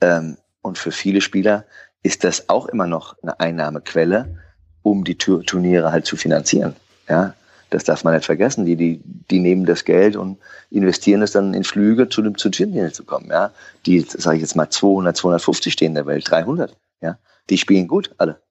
Ähm, 0.00 0.36
und 0.66 0.78
für 0.78 0.90
viele 0.90 1.20
Spieler 1.20 1.64
ist 2.02 2.24
das 2.24 2.48
auch 2.48 2.66
immer 2.66 2.86
noch 2.86 3.16
eine 3.22 3.40
Einnahmequelle, 3.40 4.38
um 4.82 5.04
die 5.04 5.16
Turniere 5.16 5.92
halt 5.92 6.06
zu 6.06 6.16
finanzieren. 6.16 6.76
Ja, 7.08 7.34
das 7.70 7.84
darf 7.84 8.04
man 8.04 8.14
nicht 8.14 8.26
vergessen. 8.26 8.66
Die, 8.66 8.76
die, 8.76 9.00
die 9.30 9.40
nehmen 9.40 9.64
das 9.64 9.84
Geld 9.84 10.16
und 10.16 10.38
investieren 10.70 11.22
es 11.22 11.32
dann 11.32 11.54
in 11.54 11.64
Flüge 11.64 12.08
zu 12.08 12.22
dem 12.22 12.36
zu 12.36 12.50
Turnieren 12.50 12.92
zu 12.92 13.04
kommen. 13.04 13.30
Ja, 13.30 13.52
die, 13.86 14.00
sage 14.00 14.36
ich 14.36 14.42
jetzt 14.42 14.56
mal 14.56 14.70
200, 14.70 15.16
250 15.16 15.72
stehen 15.72 15.88
in 15.88 15.94
der 15.94 16.06
Welt, 16.06 16.30
300. 16.30 16.76
Ja, 17.00 17.18
die 17.48 17.58
spielen 17.58 17.88
gut, 17.88 18.14
alle. 18.18 18.42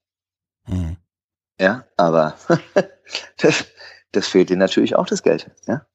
Mhm. 0.67 0.97
Ja, 1.59 1.85
aber 1.95 2.35
das, 3.37 3.65
das 4.11 4.27
fehlt 4.27 4.49
ihnen 4.49 4.59
natürlich 4.59 4.95
auch 4.95 5.07
das 5.07 5.23
Geld, 5.23 5.51
ja. 5.67 5.85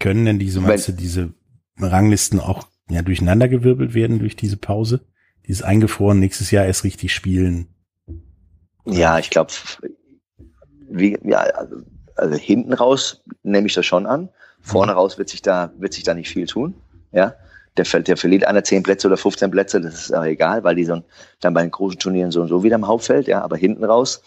Können 0.00 0.24
denn 0.24 0.38
diese, 0.38 0.60
du, 0.60 0.92
diese 0.92 1.32
Ranglisten 1.78 2.38
auch 2.38 2.68
ja, 2.90 3.02
durcheinandergewirbelt 3.02 3.94
werden 3.94 4.18
durch 4.18 4.36
diese 4.36 4.56
Pause? 4.56 5.00
Dieses 5.46 5.62
eingefroren 5.62 6.18
nächstes 6.18 6.50
Jahr 6.50 6.66
erst 6.66 6.84
richtig 6.84 7.12
spielen? 7.12 7.68
Ja, 8.84 9.18
ich 9.18 9.30
glaube, 9.30 9.52
wie, 10.88 11.18
ja, 11.22 11.38
also, 11.38 11.76
also 12.16 12.36
hinten 12.36 12.72
raus 12.72 13.22
nehme 13.42 13.66
ich 13.66 13.74
das 13.74 13.86
schon 13.86 14.06
an. 14.06 14.28
Vorne 14.60 14.92
raus 14.92 15.18
wird 15.18 15.28
sich 15.28 15.42
da, 15.42 15.72
wird 15.78 15.92
sich 15.92 16.04
da 16.04 16.14
nicht 16.14 16.30
viel 16.30 16.46
tun. 16.46 16.74
Ja, 17.12 17.34
der, 17.78 18.00
der 18.00 18.16
verliert 18.16 18.44
einer 18.44 18.64
10 18.64 18.82
Plätze 18.82 19.06
oder 19.06 19.16
15 19.16 19.50
Plätze, 19.50 19.80
das 19.80 19.94
ist 19.94 20.12
aber 20.12 20.26
egal, 20.26 20.64
weil 20.64 20.74
die 20.74 20.84
so, 20.84 21.02
dann 21.40 21.54
bei 21.54 21.62
den 21.62 21.70
großen 21.70 21.98
Turnieren 21.98 22.30
so 22.30 22.40
und 22.40 22.48
so 22.48 22.62
wieder 22.62 22.76
im 22.76 22.86
Hauptfeld, 22.86 23.28
ja, 23.28 23.42
aber 23.42 23.56
hinten 23.56 23.84
raus, 23.84 24.22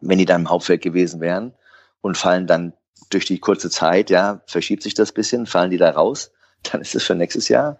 wenn 0.00 0.18
die 0.18 0.24
dann 0.24 0.42
im 0.42 0.50
Hauptfeld 0.50 0.82
gewesen 0.82 1.20
wären 1.20 1.54
und 2.00 2.16
fallen 2.16 2.46
dann 2.46 2.72
durch 3.10 3.24
die 3.24 3.38
kurze 3.38 3.70
Zeit, 3.70 4.10
ja, 4.10 4.42
verschiebt 4.46 4.82
sich 4.82 4.94
das 4.94 5.12
bisschen, 5.12 5.46
fallen 5.46 5.70
die 5.70 5.78
da 5.78 5.90
raus, 5.90 6.32
dann 6.70 6.80
ist 6.80 6.94
es 6.94 7.04
für 7.04 7.14
nächstes 7.14 7.48
Jahr, 7.48 7.78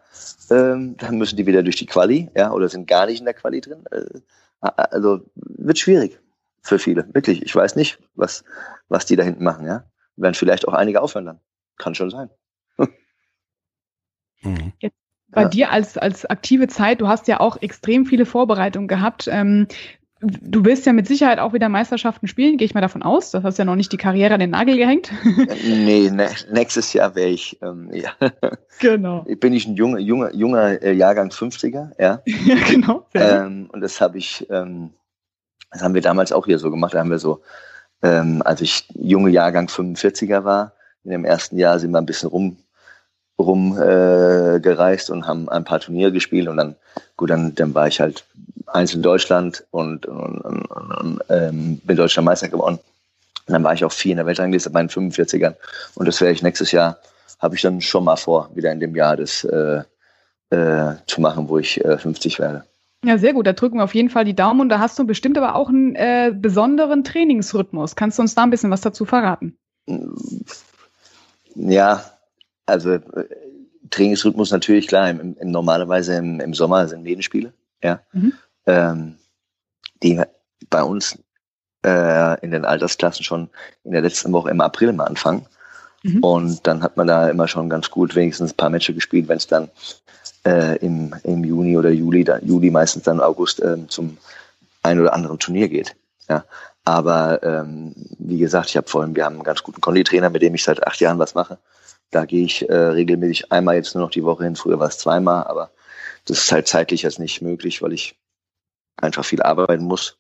ähm, 0.51 0.97
dann 0.99 1.18
müssen 1.18 1.37
die 1.37 1.47
wieder 1.47 1.62
durch 1.62 1.77
die 1.77 1.87
Quali, 1.87 2.31
ja, 2.35 2.53
oder 2.53 2.68
sind 2.68 2.87
gar 2.87 3.07
nicht 3.07 3.21
in 3.21 3.25
der 3.25 3.35
Quali 3.35 3.61
drin. 3.61 3.85
Äh, 3.90 4.21
also 4.61 5.21
wird 5.35 5.79
schwierig 5.79 6.21
für 6.62 6.79
viele, 6.79 7.07
wirklich. 7.14 7.42
Ich 7.42 7.55
weiß 7.55 7.77
nicht, 7.77 7.99
was, 8.14 8.45
was 8.88 9.07
die 9.07 9.16
da 9.16 9.23
hinten 9.23 9.45
machen, 9.45 9.66
ja. 9.66 9.85
Werden 10.16 10.35
vielleicht 10.35 10.68
auch 10.68 10.75
einige 10.75 11.01
aufhören 11.01 11.27
dann. 11.27 11.40
Kann 11.79 11.95
schon 11.95 12.11
sein. 12.11 12.31
Mhm. 14.42 14.73
Jetzt 14.81 14.97
bei 15.29 15.42
ja. 15.42 15.49
dir 15.49 15.71
als, 15.71 15.97
als 15.97 16.27
aktive 16.27 16.68
Zeit, 16.68 17.01
du 17.01 17.09
hast 17.09 17.27
ja 17.27 17.40
auch 17.40 17.61
extrem 17.62 18.05
viele 18.05 18.27
Vorbereitungen 18.27 18.88
gehabt. 18.88 19.29
Ähm, 19.29 19.66
du 20.23 20.65
willst 20.65 20.87
ja 20.87 20.93
mit 20.93 21.07
Sicherheit 21.07 21.39
auch 21.39 21.53
wieder 21.53 21.69
Meisterschaften 21.69 22.29
spielen, 22.29 22.57
gehe 22.57 22.65
ich 22.65 22.75
mal 22.75 22.81
davon 22.81 23.03
aus. 23.03 23.33
Das 23.33 23.43
hast 23.43 23.59
ja 23.59 23.65
noch 23.65 23.77
nicht 23.77 23.93
die 23.93 23.97
Karriere 23.97 24.35
an 24.35 24.41
den 24.41 24.51
Nagel 24.51 24.77
gehängt. 24.77 25.11
nee, 25.65 26.11
ne, 26.11 26.29
nächstes 26.51 26.93
Jahr 26.93 27.15
wäre 27.15 27.29
ich, 27.29 27.59
ähm, 27.63 27.91
ja. 27.93 28.11
Genau. 28.81 29.25
Bin 29.41 29.53
ich 29.53 29.67
ein 29.67 29.75
junger, 29.75 29.99
junger, 29.99 30.35
junger 30.35 30.83
äh, 30.83 30.93
Jahrgang 30.93 31.31
50er, 31.31 31.91
ja. 31.99 32.23
ja, 32.27 32.57
genau. 32.69 33.07
Ähm, 33.15 33.69
und 33.73 33.81
das 33.81 34.01
habe 34.01 34.19
ich, 34.19 34.47
ähm, 34.51 34.91
das 35.71 35.83
haben 35.83 35.95
wir 35.95 36.03
damals 36.03 36.33
auch 36.33 36.47
hier 36.47 36.59
so 36.59 36.71
gemacht. 36.71 36.95
Da 36.95 37.01
haben 37.01 37.11
wir 37.11 37.19
so, 37.19 37.43
ähm, 38.03 38.43
als 38.45 38.61
ich 38.61 38.87
junge 38.95 39.31
Jahrgang 39.31 39.67
45er 39.67 40.45
war, 40.45 40.75
in 41.05 41.11
dem 41.11 41.25
ersten 41.25 41.59
Jahr 41.59 41.79
sind 41.79 41.91
wir 41.91 41.99
ein 41.99 42.07
bisschen 42.07 42.29
rum 42.29 42.59
rumgereist 43.42 45.11
äh, 45.11 45.12
und 45.12 45.26
haben 45.26 45.48
ein 45.48 45.64
paar 45.64 45.81
Turniere 45.81 46.12
gespielt 46.12 46.48
und 46.48 46.57
dann, 46.57 46.76
gut, 47.16 47.31
dann, 47.31 47.55
dann 47.55 47.74
war 47.74 47.88
ich 47.88 48.00
halt 48.00 48.24
eins 48.66 48.94
in 48.94 49.02
Deutschland 49.02 49.64
und, 49.70 50.07
und, 50.07 50.40
und, 50.40 50.64
und 50.66 51.20
ähm, 51.28 51.81
bin 51.85 51.96
deutscher 51.96 52.22
Meister 52.22 52.48
geworden. 52.48 52.78
Und 53.46 53.52
dann 53.52 53.64
war 53.64 53.74
ich 53.74 53.85
auch 53.85 53.92
vier 53.92 54.12
in 54.12 54.16
der 54.18 54.26
Weltrangliste 54.26 54.70
bei 54.70 54.83
den 54.83 54.88
45ern. 54.88 55.55
Und 55.94 56.07
das 56.07 56.20
werde 56.20 56.33
ich 56.33 56.42
nächstes 56.42 56.72
Jahr, 56.72 56.98
habe 57.40 57.57
ich 57.57 57.62
dann 57.62 57.81
schon 57.81 58.05
mal 58.05 58.16
vor, 58.16 58.50
wieder 58.55 58.70
in 58.72 58.81
dem 58.81 58.94
Jahr 58.94 59.16
das 59.16 59.44
äh, 59.44 59.83
äh, 60.50 60.94
zu 61.07 61.20
machen, 61.20 61.48
wo 61.48 61.59
ich 61.59 61.85
äh, 61.85 61.98
50 61.98 62.38
werde. 62.38 62.64
Ja, 63.05 63.18
sehr 63.18 63.33
gut. 63.33 63.46
Da 63.46 63.52
drücken 63.52 63.78
wir 63.78 63.85
auf 63.85 63.94
jeden 63.94 64.11
Fall 64.11 64.24
die 64.24 64.37
Daumen. 64.37 64.61
Und 64.61 64.68
da 64.68 64.78
hast 64.78 64.98
du 64.98 65.05
bestimmt 65.05 65.37
aber 65.37 65.57
auch 65.57 65.68
einen 65.68 65.96
äh, 65.96 66.33
besonderen 66.33 67.02
Trainingsrhythmus. 67.02 67.96
Kannst 67.96 68.18
du 68.18 68.22
uns 68.22 68.35
da 68.35 68.44
ein 68.44 68.50
bisschen 68.50 68.70
was 68.70 68.81
dazu 68.81 69.05
verraten? 69.05 69.57
Ja, 71.57 72.05
also 72.66 72.92
äh, 72.92 73.01
Trainingsrhythmus 73.90 74.51
natürlich 74.51 74.88
klar. 74.88 75.11
Im, 75.11 75.37
im, 75.38 75.51
normalerweise 75.51 76.14
im, 76.16 76.40
im 76.40 76.55
Sommer 76.55 76.88
sind 76.88 77.03
Medenspiele, 77.03 77.53
ja, 77.83 78.01
mhm. 78.12 78.33
ähm, 78.66 79.16
die 80.03 80.20
bei 80.70 80.83
uns 80.83 81.18
äh, 81.85 82.40
in 82.40 82.51
den 82.51 82.64
Altersklassen 82.64 83.25
schon 83.25 83.48
in 83.85 83.92
der 83.92 84.03
letzten 84.03 84.33
Woche 84.33 84.51
im 84.51 84.61
April 84.61 84.92
mal 84.92 85.05
anfangen. 85.05 85.46
Mhm. 86.03 86.25
Und 86.25 86.66
dann 86.66 86.83
hat 86.83 86.96
man 86.96 87.07
da 87.07 87.29
immer 87.29 87.48
schon 87.48 87.68
ganz 87.68 87.90
gut 87.90 88.14
wenigstens 88.14 88.53
ein 88.53 88.57
paar 88.57 88.70
Matches 88.70 88.94
gespielt, 88.94 89.29
wenn 89.29 89.37
es 89.37 89.46
dann 89.46 89.70
äh, 90.44 90.77
im, 90.79 91.14
im 91.22 91.44
Juni 91.44 91.77
oder 91.77 91.90
Juli, 91.90 92.25
da, 92.25 92.38
Juli 92.38 92.70
meistens 92.70 93.05
dann 93.05 93.20
August 93.20 93.61
äh, 93.61 93.87
zum 93.88 94.16
ein 94.83 95.01
oder 95.01 95.12
anderen 95.12 95.38
Turnier 95.38 95.68
geht. 95.68 95.94
Ja. 96.29 96.44
Aber 96.85 97.42
ähm, 97.44 97.94
wie 98.18 98.38
gesagt, 98.38 98.70
ich 98.70 98.77
habe 98.77 98.88
vorhin, 98.88 99.14
wir 99.14 99.25
haben 99.25 99.37
einen 99.37 99.44
ganz 99.44 99.62
guten 99.62 99.81
Konditrainer, 99.81 100.31
mit 100.31 100.42
dem 100.42 100.55
ich 100.55 100.64
seit 100.64 100.85
acht 100.85 100.98
Jahren 101.01 101.18
was 101.18 101.35
mache. 101.35 101.59
Da 102.12 102.25
gehe 102.25 102.44
ich 102.44 102.68
äh, 102.68 102.75
regelmäßig 102.75 103.51
einmal 103.51 103.75
jetzt 103.75 103.94
nur 103.94 104.05
noch 104.05 104.11
die 104.11 104.22
Woche 104.22 104.44
hin. 104.44 104.55
Früher 104.55 104.79
war 104.79 104.88
es 104.88 104.98
zweimal, 104.98 105.44
aber 105.44 105.70
das 106.27 106.38
ist 106.38 106.53
halt 106.53 106.68
zeitlich 106.68 107.03
jetzt 107.03 107.18
nicht 107.18 107.42
möglich, 107.42 107.83
weil 107.83 107.92
ich 107.92 108.16
einfach 108.96 109.25
viel 109.25 109.42
arbeiten 109.42 109.85
muss 109.85 110.16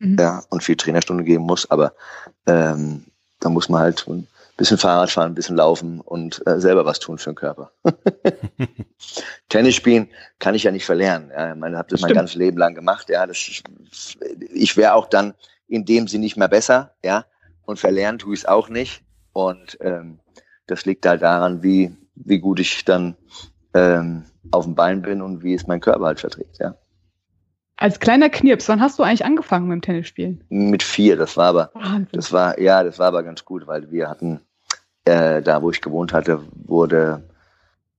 mhm. 0.00 0.16
ja, 0.18 0.42
und 0.48 0.62
viel 0.62 0.76
Trainerstunde 0.76 1.24
geben 1.24 1.44
muss. 1.44 1.70
Aber 1.70 1.94
ähm, 2.46 3.04
da 3.38 3.48
muss 3.48 3.68
man 3.68 3.80
halt 3.80 4.06
ein 4.08 4.26
bisschen 4.56 4.78
Fahrrad 4.78 5.10
fahren, 5.10 5.32
ein 5.32 5.34
bisschen 5.34 5.56
laufen 5.56 6.00
und 6.00 6.42
äh, 6.46 6.60
selber 6.60 6.84
was 6.84 6.98
tun 6.98 7.18
für 7.18 7.30
den 7.30 7.36
Körper. 7.36 7.70
Tennis 9.48 9.76
spielen 9.76 10.08
kann 10.38 10.54
ich 10.54 10.64
ja 10.64 10.72
nicht 10.72 10.84
verlernen. 10.84 11.30
Ja. 11.30 11.52
Ich 11.52 11.58
meine, 11.58 11.78
habe 11.78 11.88
das, 11.88 12.00
das 12.00 12.08
mein 12.08 12.16
ganzes 12.16 12.36
Leben 12.36 12.58
lang 12.58 12.74
gemacht. 12.74 13.08
Ja, 13.08 13.26
das, 13.26 13.38
ich 14.52 14.76
wäre 14.76 14.94
auch 14.94 15.06
dann 15.06 15.34
in 15.68 15.84
dem 15.84 16.08
Sinne 16.08 16.24
nicht 16.24 16.36
mehr 16.36 16.48
besser. 16.48 16.94
Ja, 17.04 17.24
und 17.64 17.78
verlernen 17.78 18.18
tue 18.18 18.34
ich 18.34 18.40
es 18.40 18.46
auch 18.46 18.68
nicht. 18.68 19.02
Und 19.32 19.78
ähm, 19.80 20.18
das 20.70 20.84
liegt 20.84 21.06
halt 21.06 21.22
daran, 21.22 21.62
wie, 21.62 21.96
wie 22.14 22.38
gut 22.38 22.60
ich 22.60 22.84
dann 22.84 23.16
ähm, 23.74 24.24
auf 24.50 24.64
dem 24.64 24.74
Bein 24.74 25.02
bin 25.02 25.22
und 25.22 25.42
wie 25.42 25.54
es 25.54 25.66
mein 25.66 25.80
Körper 25.80 26.06
halt 26.06 26.20
verträgt, 26.20 26.58
ja. 26.58 26.74
Als 27.76 27.98
kleiner 27.98 28.28
Knirps, 28.28 28.68
wann 28.68 28.82
hast 28.82 28.98
du 28.98 29.02
eigentlich 29.02 29.24
angefangen 29.24 29.66
mit 29.66 29.76
dem 29.76 29.82
Tennisspielen? 29.82 30.44
Mit 30.50 30.82
vier, 30.82 31.16
das 31.16 31.38
war 31.38 31.46
aber, 31.46 31.70
Wahnsinn. 31.72 32.08
das 32.12 32.30
war, 32.30 32.60
ja, 32.60 32.84
das 32.84 32.98
war 32.98 33.08
aber 33.08 33.22
ganz 33.22 33.44
gut, 33.44 33.66
weil 33.66 33.90
wir 33.90 34.08
hatten, 34.08 34.40
äh, 35.06 35.40
da 35.40 35.62
wo 35.62 35.70
ich 35.70 35.80
gewohnt 35.80 36.12
hatte, 36.12 36.42
wurde, 36.52 37.22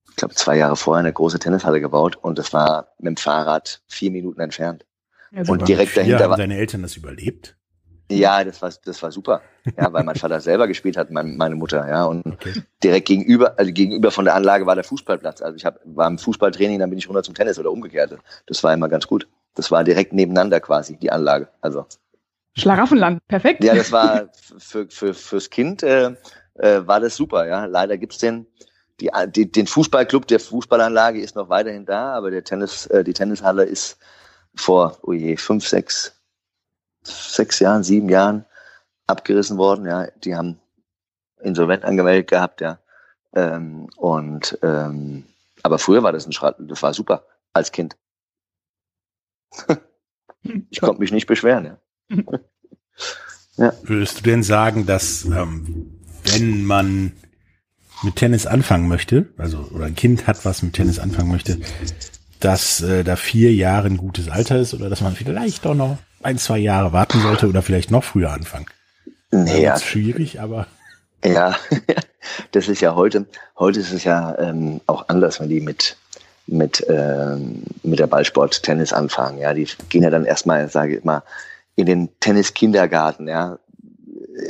ich 0.09 0.17
glaube, 0.17 0.35
zwei 0.35 0.57
Jahre 0.57 0.75
vorher 0.75 0.99
eine 0.99 1.13
große 1.13 1.39
Tennishalle 1.39 1.81
gebaut 1.81 2.15
und 2.15 2.37
das 2.37 2.53
war 2.53 2.89
mit 2.99 3.07
dem 3.07 3.17
Fahrrad 3.17 3.81
vier 3.87 4.11
Minuten 4.11 4.39
entfernt. 4.39 4.85
Also 5.33 5.53
und 5.53 5.67
direkt 5.67 5.97
dahinter 5.97 6.25
haben 6.25 6.37
deine 6.37 6.57
Eltern 6.57 6.83
das 6.83 6.95
überlebt? 6.95 7.57
Ja, 8.17 8.43
das 8.43 8.61
war, 8.61 8.71
das 8.83 9.01
war 9.01 9.11
super. 9.11 9.41
Ja, 9.77 9.91
weil 9.93 10.03
mein 10.03 10.15
Vater 10.15 10.39
selber 10.39 10.67
gespielt 10.67 10.97
hat, 10.97 11.11
mein, 11.11 11.37
meine 11.37 11.55
Mutter, 11.55 11.87
ja. 11.87 12.05
Und 12.05 12.25
okay. 12.25 12.63
direkt 12.83 13.07
gegenüber, 13.07 13.57
also 13.57 13.71
gegenüber 13.71 14.11
von 14.11 14.25
der 14.25 14.35
Anlage 14.35 14.65
war 14.65 14.75
der 14.75 14.83
Fußballplatz. 14.83 15.41
Also 15.41 15.55
ich 15.55 15.65
hab, 15.65 15.79
war 15.85 16.07
im 16.07 16.17
Fußballtraining, 16.17 16.79
dann 16.79 16.89
bin 16.89 16.99
ich 16.99 17.07
runter 17.07 17.23
zum 17.23 17.35
Tennis 17.35 17.59
oder 17.59 17.71
umgekehrt. 17.71 18.17
Das 18.47 18.63
war 18.63 18.73
immer 18.73 18.89
ganz 18.89 19.07
gut. 19.07 19.27
Das 19.55 19.71
war 19.71 19.83
direkt 19.83 20.13
nebeneinander 20.13 20.59
quasi, 20.59 20.97
die 20.97 21.11
Anlage. 21.11 21.49
Also. 21.61 21.85
Schlaraffenland, 22.57 23.25
perfekt. 23.27 23.63
Ja, 23.63 23.75
das 23.75 23.91
war 23.91 24.29
für, 24.57 24.87
für, 24.89 25.13
fürs 25.13 25.49
Kind 25.49 25.83
äh, 25.83 26.15
äh, 26.55 26.85
war 26.85 26.99
das 26.99 27.15
super, 27.15 27.47
ja. 27.47 27.65
Leider 27.65 27.97
gibt's 27.97 28.17
den, 28.17 28.45
die, 28.99 29.09
die, 29.27 29.51
den 29.51 29.67
Fußballclub 29.67 30.27
der 30.27 30.39
Fußballanlage 30.39 31.21
ist 31.21 31.35
noch 31.35 31.49
weiterhin 31.49 31.85
da, 31.85 32.13
aber 32.13 32.31
der 32.31 32.43
Tennis, 32.43 32.85
äh, 32.87 33.03
die 33.03 33.13
Tennishalle 33.13 33.63
ist 33.63 33.97
vor, 34.55 34.97
oh 35.03 35.13
je, 35.13 35.37
fünf, 35.37 35.67
sechs, 35.67 36.20
sechs 37.03 37.59
Jahren, 37.59 37.83
sieben 37.83 38.09
Jahren 38.09 38.45
abgerissen 39.07 39.57
worden. 39.57 39.85
Ja, 39.85 40.07
die 40.23 40.35
haben 40.35 40.59
insolvent 41.41 41.83
angemeldet 41.83 42.29
gehabt, 42.29 42.61
ja. 42.61 42.79
Ähm, 43.33 43.87
und 43.95 44.59
ähm, 44.61 45.25
aber 45.63 45.79
früher 45.79 46.03
war 46.03 46.11
das 46.11 46.25
ein 46.25 46.33
Schrat, 46.33 46.57
das 46.59 46.83
war 46.83 46.93
super 46.93 47.25
als 47.53 47.71
Kind. 47.71 47.97
ich 50.69 50.81
konnte 50.81 50.99
mich 50.99 51.11
nicht 51.11 51.27
beschweren, 51.27 51.65
ja. 51.65 52.17
ja. 53.57 53.73
Würdest 53.83 54.19
du 54.19 54.23
denn 54.23 54.43
sagen, 54.43 54.85
dass 54.85 55.25
ähm, 55.25 55.99
wenn 56.23 56.65
man 56.65 57.13
mit 58.03 58.15
Tennis 58.15 58.47
anfangen 58.47 58.87
möchte, 58.87 59.29
also 59.37 59.59
oder 59.71 59.85
ein 59.85 59.95
Kind 59.95 60.27
hat, 60.27 60.43
was 60.45 60.63
mit 60.63 60.73
Tennis 60.73 60.99
anfangen 60.99 61.31
möchte, 61.31 61.59
dass 62.39 62.81
äh, 62.81 63.03
da 63.03 63.15
vier 63.15 63.53
Jahre 63.53 63.87
ein 63.87 63.97
gutes 63.97 64.29
Alter 64.29 64.59
ist 64.59 64.73
oder 64.73 64.89
dass 64.89 65.01
man 65.01 65.15
vielleicht 65.15 65.65
doch 65.65 65.75
noch 65.75 65.97
ein, 66.23 66.37
zwei 66.37 66.57
Jahre 66.57 66.93
warten 66.93 67.19
sollte 67.21 67.47
oder 67.47 67.61
vielleicht 67.61 67.91
noch 67.91 68.03
früher 68.03 68.31
anfangen. 68.31 68.65
Nee, 69.31 69.63
ja. 69.63 69.79
schwierig, 69.79 70.39
aber. 70.39 70.67
Ja, 71.23 71.55
das 72.51 72.67
ist 72.67 72.81
ja 72.81 72.95
heute, 72.95 73.25
heute 73.57 73.79
ist 73.79 73.91
es 73.91 74.03
ja 74.03 74.37
ähm, 74.39 74.81
auch 74.87 75.07
anders, 75.07 75.39
wenn 75.39 75.49
die 75.49 75.61
mit, 75.61 75.97
mit, 76.47 76.85
ähm, 76.89 77.63
mit 77.83 77.99
der 77.99 78.07
Ballsport 78.07 78.63
Tennis 78.63 78.91
anfangen. 78.91 79.39
Ja, 79.39 79.53
die 79.53 79.67
gehen 79.89 80.03
ja 80.03 80.09
dann 80.09 80.25
erstmal, 80.25 80.67
sage 80.69 80.97
ich 80.97 81.03
mal, 81.03 81.23
in 81.75 81.85
den 81.85 82.09
Tennis-Kindergarten, 82.19 83.27
ja. 83.27 83.57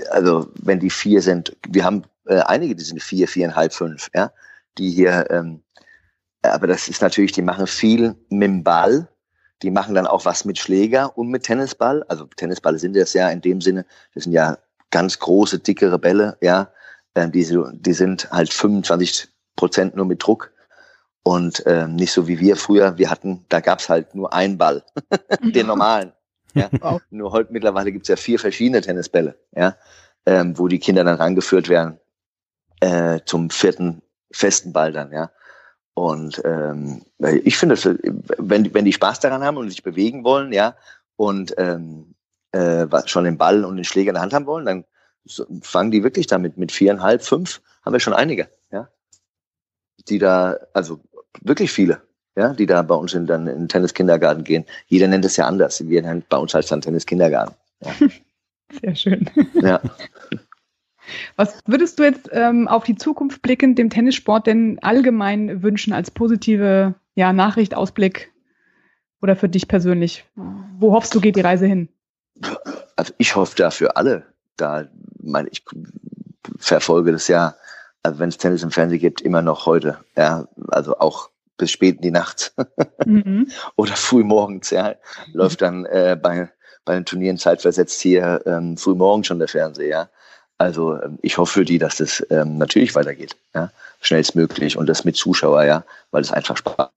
Also 0.09 0.49
wenn 0.61 0.79
die 0.79 0.89
vier 0.89 1.21
sind, 1.21 1.55
wir 1.67 1.83
haben 1.83 2.03
äh, 2.25 2.39
einige, 2.39 2.75
die 2.75 2.83
sind 2.83 3.01
vier, 3.01 3.27
viereinhalb, 3.27 3.73
fünf, 3.73 4.09
ja, 4.15 4.31
die 4.77 4.91
hier, 4.91 5.27
ähm, 5.29 5.61
aber 6.41 6.67
das 6.67 6.87
ist 6.87 7.01
natürlich, 7.01 7.33
die 7.33 7.41
machen 7.41 7.67
viel 7.67 8.15
mit 8.29 8.47
dem 8.47 8.63
Ball, 8.63 9.07
die 9.61 9.71
machen 9.71 9.95
dann 9.95 10.07
auch 10.07 10.25
was 10.25 10.45
mit 10.45 10.57
Schläger 10.57 11.17
und 11.17 11.29
mit 11.29 11.43
Tennisball. 11.43 12.03
Also 12.07 12.25
Tennisball 12.25 12.77
sind 12.77 12.95
das 12.95 13.13
ja 13.13 13.29
in 13.29 13.41
dem 13.41 13.61
Sinne, 13.61 13.85
das 14.13 14.23
sind 14.23 14.33
ja 14.33 14.57
ganz 14.89 15.19
große, 15.19 15.59
dickere 15.59 15.99
Bälle, 15.99 16.37
ja. 16.41 16.69
Ähm, 17.13 17.31
die, 17.31 17.45
die 17.73 17.93
sind 17.93 18.31
halt 18.31 18.53
25 18.53 19.27
Prozent 19.55 19.95
nur 19.95 20.05
mit 20.05 20.23
Druck. 20.23 20.51
Und 21.23 21.63
ähm, 21.67 21.95
nicht 21.95 22.11
so 22.11 22.27
wie 22.27 22.39
wir 22.39 22.55
früher, 22.55 22.97
wir 22.97 23.11
hatten, 23.11 23.45
da 23.49 23.59
gab's 23.59 23.89
halt 23.89 24.15
nur 24.15 24.33
einen 24.33 24.57
Ball, 24.57 24.83
den 25.43 25.67
normalen. 25.67 26.13
Ja. 26.53 26.69
Nur 27.09 27.31
heute 27.31 27.53
mittlerweile 27.53 27.91
gibt's 27.91 28.09
ja 28.09 28.17
vier 28.17 28.37
verschiedene 28.37 28.81
Tennisbälle, 28.81 29.37
ja, 29.55 29.77
ähm, 30.25 30.57
wo 30.57 30.67
die 30.67 30.79
Kinder 30.79 31.05
dann 31.05 31.15
rangeführt 31.15 31.69
werden 31.69 31.97
äh, 32.81 33.19
zum 33.25 33.49
vierten 33.49 34.01
festen 34.33 34.73
Ball 34.73 34.91
dann, 34.91 35.11
ja. 35.11 35.31
Und 35.93 36.41
ähm, 36.45 37.01
ich 37.43 37.57
finde, 37.57 37.75
wenn, 38.37 38.73
wenn 38.73 38.85
die 38.85 38.93
Spaß 38.93 39.19
daran 39.19 39.43
haben 39.43 39.57
und 39.57 39.69
sich 39.69 39.83
bewegen 39.83 40.23
wollen, 40.23 40.53
ja, 40.53 40.75
und 41.17 41.53
ähm, 41.57 42.15
äh, 42.53 42.87
schon 43.05 43.25
den 43.25 43.37
Ball 43.37 43.65
und 43.65 43.75
den 43.75 43.85
Schläger 43.85 44.09
in 44.09 44.15
der 44.15 44.23
Hand 44.23 44.33
haben 44.33 44.45
wollen, 44.45 44.65
dann 44.65 44.85
fangen 45.61 45.91
die 45.91 46.03
wirklich 46.03 46.27
damit 46.27 46.57
mit 46.57 46.71
viereinhalb, 46.71 47.23
fünf 47.23 47.61
haben 47.83 47.93
wir 47.93 47.99
schon 47.99 48.13
einige, 48.13 48.49
ja. 48.71 48.87
Die 50.07 50.17
da, 50.17 50.57
also 50.73 50.99
wirklich 51.41 51.71
viele, 51.71 52.01
ja, 52.35 52.53
die 52.53 52.65
da 52.65 52.81
bei 52.81 52.95
uns 52.95 53.13
in, 53.13 53.27
dann 53.27 53.47
in 53.47 53.59
den 53.59 53.69
Tenniskindergarten 53.69 54.43
gehen. 54.43 54.65
Jeder 54.87 55.07
nennt 55.07 55.25
es 55.25 55.37
ja 55.37 55.45
anders. 55.45 55.87
Wir 55.87 56.01
nennen 56.01 56.23
bei 56.27 56.37
uns 56.37 56.53
heißt 56.53 56.71
dann 56.71 56.81
Tenniskindergarten. 56.81 57.55
Ja. 57.83 57.93
Sehr 58.81 58.95
schön. 58.95 59.29
Ja. 59.61 59.81
Was 61.35 61.59
würdest 61.65 61.99
du 61.99 62.03
jetzt 62.03 62.29
ähm, 62.31 62.67
auf 62.67 62.83
die 62.83 62.95
Zukunft 62.95 63.41
blickend 63.41 63.77
dem 63.77 63.89
Tennissport 63.89 64.47
denn 64.47 64.79
allgemein 64.81 65.63
wünschen 65.63 65.93
als 65.93 66.11
positive 66.11 66.95
ja, 67.15 67.33
Nachricht, 67.33 67.75
Ausblick 67.75 68.31
oder 69.21 69.35
für 69.35 69.49
dich 69.49 69.67
persönlich? 69.67 70.25
Wo 70.79 70.93
hoffst 70.93 71.13
du, 71.15 71.21
geht 71.21 71.35
die 71.35 71.41
Reise 71.41 71.65
hin? 71.65 71.89
Also 72.95 73.13
ich 73.17 73.35
hoffe 73.35 73.55
da 73.55 73.71
für 73.71 73.95
alle. 73.95 74.25
Da, 74.57 74.87
meine, 75.21 75.49
ich 75.49 75.63
verfolge 76.57 77.11
das 77.11 77.27
ja, 77.27 77.55
also 78.03 78.19
wenn 78.19 78.29
es 78.29 78.37
Tennis 78.37 78.63
im 78.63 78.71
Fernsehen 78.71 78.99
gibt, 78.99 79.21
immer 79.21 79.41
noch 79.41 79.65
heute. 79.65 79.99
Ja, 80.15 80.47
also 80.69 80.97
auch 80.97 81.29
bis 81.57 81.71
spät 81.71 81.97
in 81.97 82.01
die 82.01 82.11
Nacht 82.11 82.53
mhm. 83.05 83.47
oder 83.75 83.95
früh 83.95 84.23
morgens. 84.23 84.71
Ja, 84.71 84.95
läuft 85.33 85.61
dann 85.61 85.85
äh, 85.85 86.17
bei 86.21 86.49
bei 86.85 86.95
den 86.95 87.05
Turnieren 87.05 87.37
zeitversetzt 87.37 88.01
hier 88.01 88.41
ähm, 88.45 88.77
früh 88.77 88.95
morgens 88.95 89.27
schon 89.27 89.39
der 89.39 89.47
Fernseher. 89.47 89.87
Ja? 89.87 90.09
Also 90.61 91.01
ähm, 91.01 91.17
ich 91.23 91.39
hoffe 91.39 91.53
für 91.53 91.65
die, 91.65 91.79
dass 91.79 91.95
das 91.95 92.23
ähm, 92.29 92.59
natürlich 92.59 92.93
weitergeht, 92.93 93.35
ja? 93.55 93.71
schnellstmöglich 93.99 94.77
und 94.77 94.85
das 94.85 95.03
mit 95.03 95.15
Zuschauer, 95.15 95.63
ja, 95.63 95.83
weil 96.11 96.21
es 96.21 96.31
einfach 96.31 96.55
Spaß. 96.55 96.89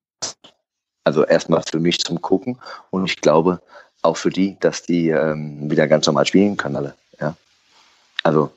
Also 1.05 1.25
erstmal 1.25 1.63
für 1.63 1.81
mich 1.81 1.99
zum 2.01 2.21
Gucken 2.21 2.59
und 2.91 3.07
ich 3.07 3.23
glaube 3.23 3.63
auch 4.03 4.19
für 4.19 4.29
die, 4.29 4.59
dass 4.61 4.83
die 4.83 5.09
ähm, 5.09 5.71
wieder 5.71 5.89
ganz 5.89 6.07
normal 6.07 6.27
spielen 6.27 6.59
können 6.59 6.77
alle. 6.77 6.95
Ja? 7.19 7.37
Also 8.23 8.51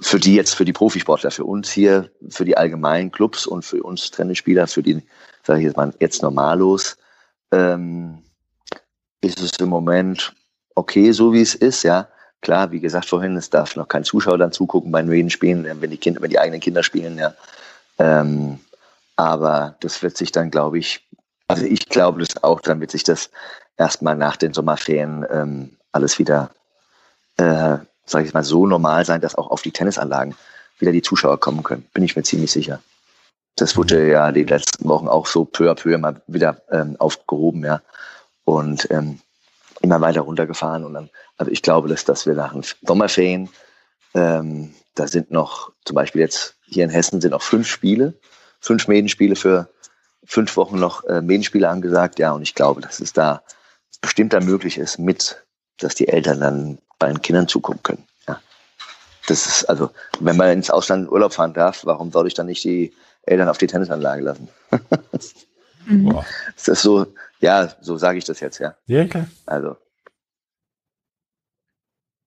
für 0.00 0.18
die 0.18 0.34
jetzt, 0.34 0.56
für 0.56 0.64
die 0.64 0.72
Profisportler, 0.72 1.30
für 1.30 1.44
uns 1.44 1.70
hier, 1.70 2.10
für 2.28 2.44
die 2.44 2.56
allgemeinen 2.56 3.12
Clubs 3.12 3.46
und 3.46 3.64
für 3.64 3.84
uns 3.84 4.10
Tennisspieler, 4.10 4.66
für 4.66 4.82
die, 4.82 5.00
sage 5.44 5.60
ich 5.60 5.66
jetzt 5.66 5.76
mal, 5.76 5.94
jetzt 6.00 6.22
normallos, 6.22 6.96
ähm, 7.52 8.18
ist 9.20 9.40
es 9.40 9.52
im 9.60 9.68
Moment 9.68 10.34
okay, 10.74 11.12
so 11.12 11.32
wie 11.32 11.42
es 11.42 11.54
ist, 11.54 11.84
ja. 11.84 12.08
Klar, 12.44 12.70
wie 12.72 12.80
gesagt 12.80 13.06
vorhin, 13.06 13.36
es 13.38 13.48
darf 13.48 13.74
noch 13.74 13.88
kein 13.88 14.04
Zuschauer 14.04 14.36
dann 14.36 14.52
zugucken 14.52 14.92
beim 14.92 15.08
Reden 15.08 15.30
spielen, 15.30 15.64
wenn 15.80 15.90
die 15.90 15.96
Kinder, 15.96 16.20
wenn 16.20 16.28
die 16.28 16.38
eigenen 16.38 16.60
Kinder 16.60 16.82
spielen, 16.82 17.16
ja. 17.16 17.32
Ähm, 17.98 18.60
aber 19.16 19.76
das 19.80 20.02
wird 20.02 20.18
sich 20.18 20.30
dann, 20.30 20.50
glaube 20.50 20.78
ich, 20.78 21.08
also 21.48 21.64
ich 21.64 21.88
glaube 21.88 22.20
das 22.20 22.44
auch, 22.44 22.60
dann 22.60 22.80
wird 22.80 22.90
sich 22.90 23.02
das 23.02 23.30
erstmal 23.78 24.14
nach 24.14 24.36
den 24.36 24.52
Sommerferien 24.52 25.24
ähm, 25.30 25.76
alles 25.92 26.18
wieder, 26.18 26.50
äh, 27.38 27.78
sage 28.04 28.26
ich 28.26 28.34
mal, 28.34 28.44
so 28.44 28.66
normal 28.66 29.06
sein, 29.06 29.22
dass 29.22 29.36
auch 29.36 29.50
auf 29.50 29.62
die 29.62 29.72
Tennisanlagen 29.72 30.34
wieder 30.78 30.92
die 30.92 31.00
Zuschauer 31.00 31.40
kommen 31.40 31.62
können. 31.62 31.86
Bin 31.94 32.04
ich 32.04 32.14
mir 32.14 32.24
ziemlich 32.24 32.52
sicher. 32.52 32.80
Das 33.56 33.74
wurde 33.74 34.06
ja 34.06 34.32
die 34.32 34.44
letzten 34.44 34.86
Wochen 34.86 35.08
auch 35.08 35.26
so 35.26 35.46
peu 35.46 35.70
à 35.70 35.74
peu 35.74 35.96
mal 35.96 36.20
wieder 36.26 36.60
ähm, 36.70 36.96
aufgehoben, 36.98 37.64
ja. 37.64 37.80
Und 38.44 38.86
ähm, 38.90 39.20
immer 39.84 40.00
weiter 40.00 40.22
runtergefahren. 40.22 40.84
Und 40.84 40.94
dann, 40.94 41.10
also 41.36 41.52
ich 41.52 41.62
glaube, 41.62 41.88
dass, 41.88 42.04
dass 42.04 42.26
wir 42.26 42.34
nach 42.34 42.52
den 42.52 42.64
Sommerferien, 42.82 43.48
ähm, 44.14 44.74
da 44.94 45.06
sind 45.06 45.30
noch, 45.30 45.72
zum 45.84 45.94
Beispiel 45.94 46.22
jetzt 46.22 46.56
hier 46.66 46.84
in 46.84 46.90
Hessen 46.90 47.20
sind 47.20 47.30
noch 47.30 47.42
fünf 47.42 47.68
Spiele, 47.68 48.14
fünf 48.60 48.88
Medenspiele 48.88 49.36
für 49.36 49.68
fünf 50.24 50.56
Wochen 50.56 50.78
noch 50.78 51.04
äh, 51.04 51.20
Medenspiele 51.20 51.68
angesagt. 51.68 52.18
Ja, 52.18 52.32
und 52.32 52.42
ich 52.42 52.54
glaube, 52.54 52.80
dass 52.80 53.00
es 53.00 53.12
da 53.12 53.42
bestimmt 54.00 54.32
dann 54.32 54.46
möglich 54.46 54.78
ist, 54.78 54.98
mit, 54.98 55.44
dass 55.78 55.94
die 55.94 56.08
Eltern 56.08 56.40
dann 56.40 56.78
bei 56.98 57.08
den 57.08 57.22
Kindern 57.22 57.48
zugucken 57.48 57.82
können. 57.82 58.04
Ja. 58.26 58.40
Das 59.26 59.46
ist, 59.46 59.64
also, 59.64 59.90
wenn 60.20 60.36
man 60.36 60.50
ins 60.50 60.70
Ausland 60.70 61.10
Urlaub 61.10 61.34
fahren 61.34 61.54
darf, 61.54 61.84
warum 61.84 62.10
soll 62.10 62.26
ich 62.26 62.34
dann 62.34 62.46
nicht 62.46 62.64
die 62.64 62.92
Eltern 63.22 63.48
auf 63.48 63.58
die 63.58 63.66
Tennisanlage 63.66 64.22
lassen? 64.22 64.48
mhm. 65.86 66.18
Das 66.56 66.68
ist 66.68 66.82
so, 66.82 67.06
ja, 67.40 67.72
so 67.80 67.96
sage 67.96 68.18
ich 68.18 68.24
das 68.24 68.40
jetzt, 68.40 68.58
ja. 68.58 68.76
Ja, 68.86 69.06
klar. 69.06 69.26
Also. 69.46 69.76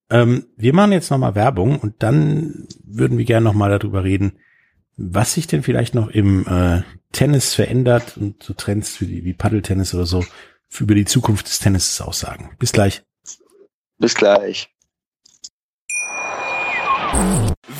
Ähm, 0.10 0.48
wir 0.56 0.74
machen 0.74 0.94
jetzt 0.94 1.12
nochmal 1.12 1.36
Werbung 1.36 1.80
und 1.80 2.02
dann 2.02 2.68
würden 2.84 3.18
wir 3.18 3.26
gerne 3.26 3.44
nochmal 3.44 3.78
darüber 3.78 4.04
reden, 4.04 4.40
was 4.96 5.34
sich 5.34 5.48
denn 5.48 5.64
vielleicht 5.64 5.96
noch 5.96 6.08
im 6.08 6.48
äh, 6.48 6.82
Tennis 7.12 7.54
verändert 7.54 8.18
und 8.18 8.42
so 8.42 8.54
Trends 8.54 9.02
wie, 9.02 9.24
wie 9.26 9.34
Paddeltennis 9.34 9.94
oder 9.94 10.06
so 10.06 10.26
für 10.70 10.84
über 10.84 10.96
die 10.96 11.06
Zukunft 11.06 11.48
des 11.48 11.60
Tennis 11.60 12.00
aussagen. 12.02 12.56
Bis 12.60 12.72
gleich. 12.72 13.04
Bis 14.00 14.16
gleich. 14.16 14.70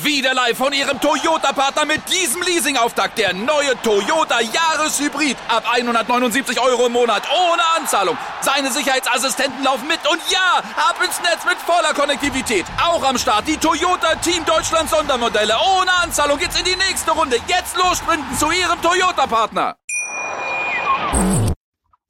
Wieder 0.02 0.32
live 0.34 0.56
von 0.56 0.72
Ihrem 0.72 1.00
Toyota-Partner 1.00 1.84
mit 1.84 2.00
diesem 2.10 2.42
Leasing-Auftakt. 2.42 3.18
Der 3.18 3.32
neue 3.32 3.74
Toyota 3.82 4.40
Jahreshybrid. 4.40 5.36
Ab 5.48 5.64
179 5.72 6.60
Euro 6.60 6.86
im 6.86 6.92
Monat. 6.92 7.22
Ohne 7.30 7.62
Anzahlung. 7.78 8.16
Seine 8.40 8.70
Sicherheitsassistenten 8.70 9.62
laufen 9.64 9.86
mit. 9.88 9.98
Und 10.10 10.20
ja, 10.30 10.62
ab 10.76 10.96
ins 11.04 11.20
Netz 11.20 11.44
mit 11.44 11.58
voller 11.58 11.94
Konnektivität. 11.94 12.64
Auch 12.82 13.02
am 13.02 13.18
Start 13.18 13.48
die 13.48 13.56
Toyota 13.56 14.14
Team 14.16 14.44
Deutschland 14.44 14.88
Sondermodelle. 14.88 15.54
Ohne 15.78 15.92
Anzahlung 16.02 16.38
geht's 16.38 16.58
in 16.58 16.64
die 16.64 16.76
nächste 16.76 17.10
Runde. 17.10 17.36
Jetzt 17.46 17.76
los 17.76 17.98
sprinten 17.98 18.36
zu 18.38 18.50
Ihrem 18.50 18.80
Toyota-Partner. 18.80 19.76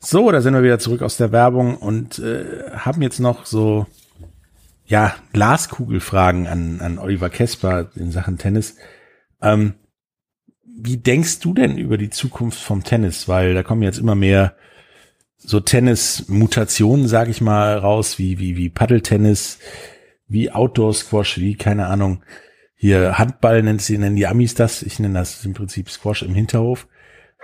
So, 0.01 0.31
da 0.31 0.41
sind 0.41 0.55
wir 0.55 0.63
wieder 0.63 0.79
zurück 0.79 1.03
aus 1.03 1.17
der 1.17 1.33
Werbung 1.33 1.77
und 1.77 2.19
äh, 2.19 2.71
haben 2.77 3.03
jetzt 3.03 3.19
noch 3.19 3.45
so 3.47 3.87
ja, 4.89 5.15
Glaskugelfragen 5.35 6.47
an, 6.47 6.81
an 6.81 6.99
Oliver 6.99 7.29
Kesper 7.29 7.91
in 7.95 8.11
Sachen 8.11 8.39
Tennis. 8.39 8.77
Ähm, 9.43 9.75
wie 10.65 10.97
denkst 10.97 11.41
du 11.41 11.53
denn 11.53 11.77
über 11.77 11.99
die 11.99 12.11
Zukunft 12.11 12.59
vom 12.59 12.83
Tennis? 12.83 13.29
Weil 13.29 13.53
da 13.53 13.63
kommen 13.63 13.83
jetzt 13.83 13.99
immer 13.99 14.15
mehr 14.15 14.55
so 15.37 15.61
Tennis-Mutationen, 15.61 17.07
sag 17.07 17.29
ich 17.29 17.41
mal, 17.41 17.77
raus, 17.77 18.19
wie, 18.19 18.39
wie, 18.39 18.57
wie 18.57 18.71
Paddeltennis, 18.71 19.59
wie 20.27 20.51
Outdoor-Squash, 20.51 21.39
wie, 21.39 21.55
keine 21.57 21.87
Ahnung, 21.87 22.25
hier 22.75 23.19
Handball 23.19 23.63
nennt 23.63 23.83
sie, 23.83 23.99
nennen 23.99 24.17
die 24.17 24.27
Amis 24.27 24.55
das. 24.55 24.83
Ich 24.83 24.99
nenne 24.99 25.19
das 25.19 25.45
im 25.45 25.53
Prinzip 25.53 25.91
Squash 25.91 26.23
im 26.23 26.35
Hinterhof. 26.35 26.89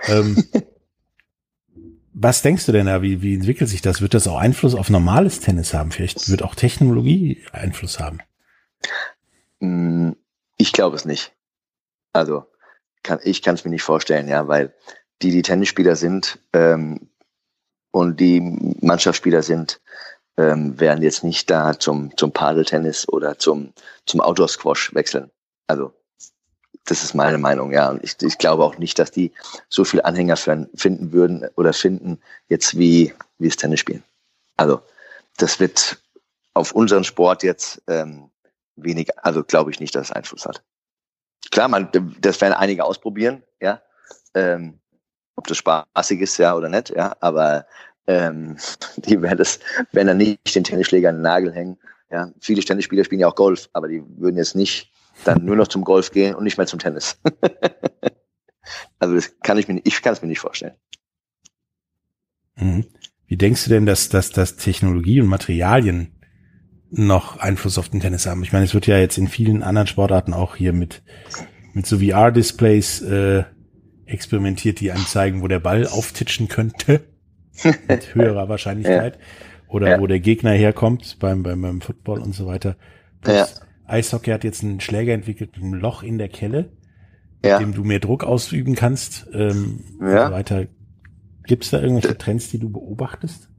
Ähm, 0.07 0.43
Was 2.17 2.41
denkst 2.41 2.65
du 2.65 2.71
denn 2.71 2.85
da? 2.85 3.01
Wie, 3.01 3.21
wie 3.21 3.35
entwickelt 3.35 3.69
sich 3.69 3.81
das? 3.81 3.99
Wird 3.99 4.13
das 4.13 4.25
auch 4.25 4.37
Einfluss 4.37 4.73
auf 4.73 4.89
normales 4.89 5.41
Tennis 5.41 5.73
haben? 5.73 5.91
Vielleicht 5.91 6.29
wird 6.29 6.43
auch 6.43 6.55
Technologie 6.55 7.43
Einfluss 7.51 7.99
haben? 7.99 8.19
Mm, 9.59 10.11
ich 10.55 10.71
glaube 10.71 10.95
es 10.95 11.03
nicht. 11.03 11.33
Also 12.13 12.45
kann, 13.03 13.19
ich 13.21 13.41
kann 13.41 13.55
es 13.55 13.65
mir 13.65 13.71
nicht 13.71 13.83
vorstellen, 13.83 14.29
ja, 14.29 14.47
weil 14.47 14.73
die, 15.21 15.31
die 15.31 15.41
Tennisspieler 15.41 15.97
sind 15.97 16.39
ähm, 16.53 17.09
und 17.91 18.21
die 18.21 18.39
Mannschaftsspieler 18.79 19.43
sind, 19.43 19.81
ähm, 20.37 20.79
werden 20.79 21.03
jetzt 21.03 21.25
nicht 21.25 21.49
da 21.49 21.77
zum, 21.77 22.15
zum 22.15 22.31
Padeltennis 22.31 23.09
oder 23.09 23.37
zum, 23.37 23.73
zum 24.05 24.21
Outdoor-Squash 24.21 24.95
wechseln. 24.95 25.31
Also 25.67 25.91
das 26.85 27.03
ist 27.03 27.15
meine 27.15 27.37
Meinung, 27.37 27.71
ja. 27.71 27.89
Und 27.89 28.03
ich, 28.03 28.15
ich 28.21 28.37
glaube 28.37 28.63
auch 28.63 28.77
nicht, 28.77 28.97
dass 28.99 29.11
die 29.11 29.31
so 29.69 29.83
viel 29.83 30.01
Anhänger 30.01 30.37
finden 30.37 31.11
würden 31.11 31.47
oder 31.55 31.73
finden, 31.73 32.19
jetzt 32.47 32.77
wie, 32.77 33.13
wie 33.39 33.47
es 33.47 33.57
Tennis 33.57 33.79
spielen. 33.79 34.03
Also, 34.57 34.81
das 35.37 35.59
wird 35.59 35.97
auf 36.53 36.71
unseren 36.71 37.03
Sport 37.03 37.43
jetzt 37.43 37.81
ähm, 37.87 38.29
wenig, 38.75 39.09
also 39.17 39.43
glaube 39.43 39.71
ich 39.71 39.79
nicht, 39.79 39.95
dass 39.95 40.09
es 40.09 40.11
Einfluss 40.11 40.45
hat. 40.45 40.63
Klar, 41.51 41.67
man, 41.67 41.89
das 42.21 42.39
werden 42.41 42.53
einige 42.53 42.85
ausprobieren, 42.85 43.43
ja. 43.59 43.81
Ähm, 44.33 44.79
ob 45.35 45.47
das 45.47 45.57
spaßig 45.57 46.21
ist, 46.21 46.37
ja, 46.37 46.55
oder 46.55 46.69
nicht, 46.69 46.91
ja, 46.91 47.15
aber 47.19 47.65
ähm, 48.07 48.57
die 48.97 49.21
werden 49.21 49.37
das, 49.37 49.59
wenn 49.91 50.07
dann 50.07 50.17
nicht 50.17 50.55
den 50.55 50.63
Tennisschläger 50.63 51.09
an 51.09 51.15
den 51.15 51.21
Nagel 51.23 51.53
hängen. 51.53 51.77
Ja, 52.11 52.31
viele 52.39 52.63
Tennisspieler 52.63 53.03
spielen 53.03 53.21
ja 53.21 53.27
auch 53.27 53.35
Golf, 53.35 53.69
aber 53.73 53.87
die 53.87 54.03
würden 54.17 54.37
jetzt 54.37 54.55
nicht 54.55 54.91
dann 55.23 55.45
nur 55.45 55.55
noch 55.55 55.67
zum 55.67 55.83
Golf 55.83 56.11
gehen 56.11 56.35
und 56.35 56.43
nicht 56.43 56.57
mehr 56.57 56.67
zum 56.67 56.79
Tennis. 56.79 57.19
also 58.99 59.15
das 59.15 59.39
kann 59.41 59.57
ich 59.57 59.67
mir, 59.67 59.79
ich 59.83 60.01
kann 60.01 60.13
es 60.13 60.21
mir 60.21 60.27
nicht 60.27 60.39
vorstellen. 60.39 60.75
Mhm. 62.55 62.85
Wie 63.27 63.37
denkst 63.37 63.63
du 63.63 63.69
denn, 63.69 63.85
dass, 63.85 64.09
dass, 64.09 64.31
dass 64.31 64.55
Technologie 64.55 65.19
und 65.21 65.27
Materialien 65.27 66.11
noch 66.91 67.37
Einfluss 67.37 67.77
auf 67.77 67.89
den 67.89 67.99
Tennis 67.99 68.25
haben? 68.25 68.43
Ich 68.43 68.53
meine, 68.53 68.65
es 68.65 68.73
wird 68.73 68.87
ja 68.87 68.97
jetzt 68.97 69.17
in 69.17 69.27
vielen 69.27 69.63
anderen 69.63 69.87
Sportarten 69.87 70.33
auch 70.33 70.55
hier 70.55 70.73
mit, 70.73 71.03
mit 71.73 71.87
so 71.87 71.99
VR-Displays 71.99 73.01
äh, 73.01 73.43
experimentiert, 74.05 74.79
die 74.79 74.91
einem 74.91 75.05
zeigen, 75.05 75.41
wo 75.41 75.47
der 75.47 75.59
Ball 75.59 75.87
auftitschen 75.87 76.47
könnte. 76.47 77.01
mit 77.87 78.15
höherer 78.15 78.49
Wahrscheinlichkeit. 78.49 79.15
Ja. 79.15 79.21
Oder 79.67 79.89
ja. 79.91 79.99
wo 79.99 80.07
der 80.07 80.19
Gegner 80.19 80.51
herkommt 80.51 81.17
beim, 81.19 81.43
beim, 81.43 81.61
beim 81.61 81.81
Football 81.81 82.21
und 82.21 82.33
so 82.33 82.45
weiter. 82.47 82.77
Das, 83.21 83.59
ja. 83.59 83.64
Eishockey 83.87 84.31
hat 84.31 84.43
jetzt 84.43 84.63
einen 84.63 84.79
Schläger 84.79 85.13
entwickelt 85.13 85.51
mit 85.55 85.63
einem 85.63 85.73
Loch 85.75 86.03
in 86.03 86.17
der 86.17 86.29
Kelle, 86.29 86.71
ja. 87.43 87.59
mit 87.59 87.67
dem 87.67 87.73
du 87.73 87.83
mehr 87.83 87.99
Druck 87.99 88.23
ausüben 88.23 88.75
kannst. 88.75 89.27
Ähm, 89.33 89.83
ja. 90.01 90.31
weiter. 90.31 90.65
Gibt 91.45 91.63
es 91.63 91.71
da 91.71 91.79
irgendwelche 91.79 92.17
Trends, 92.17 92.49
die 92.49 92.59
du 92.59 92.69
beobachtest? 92.69 93.49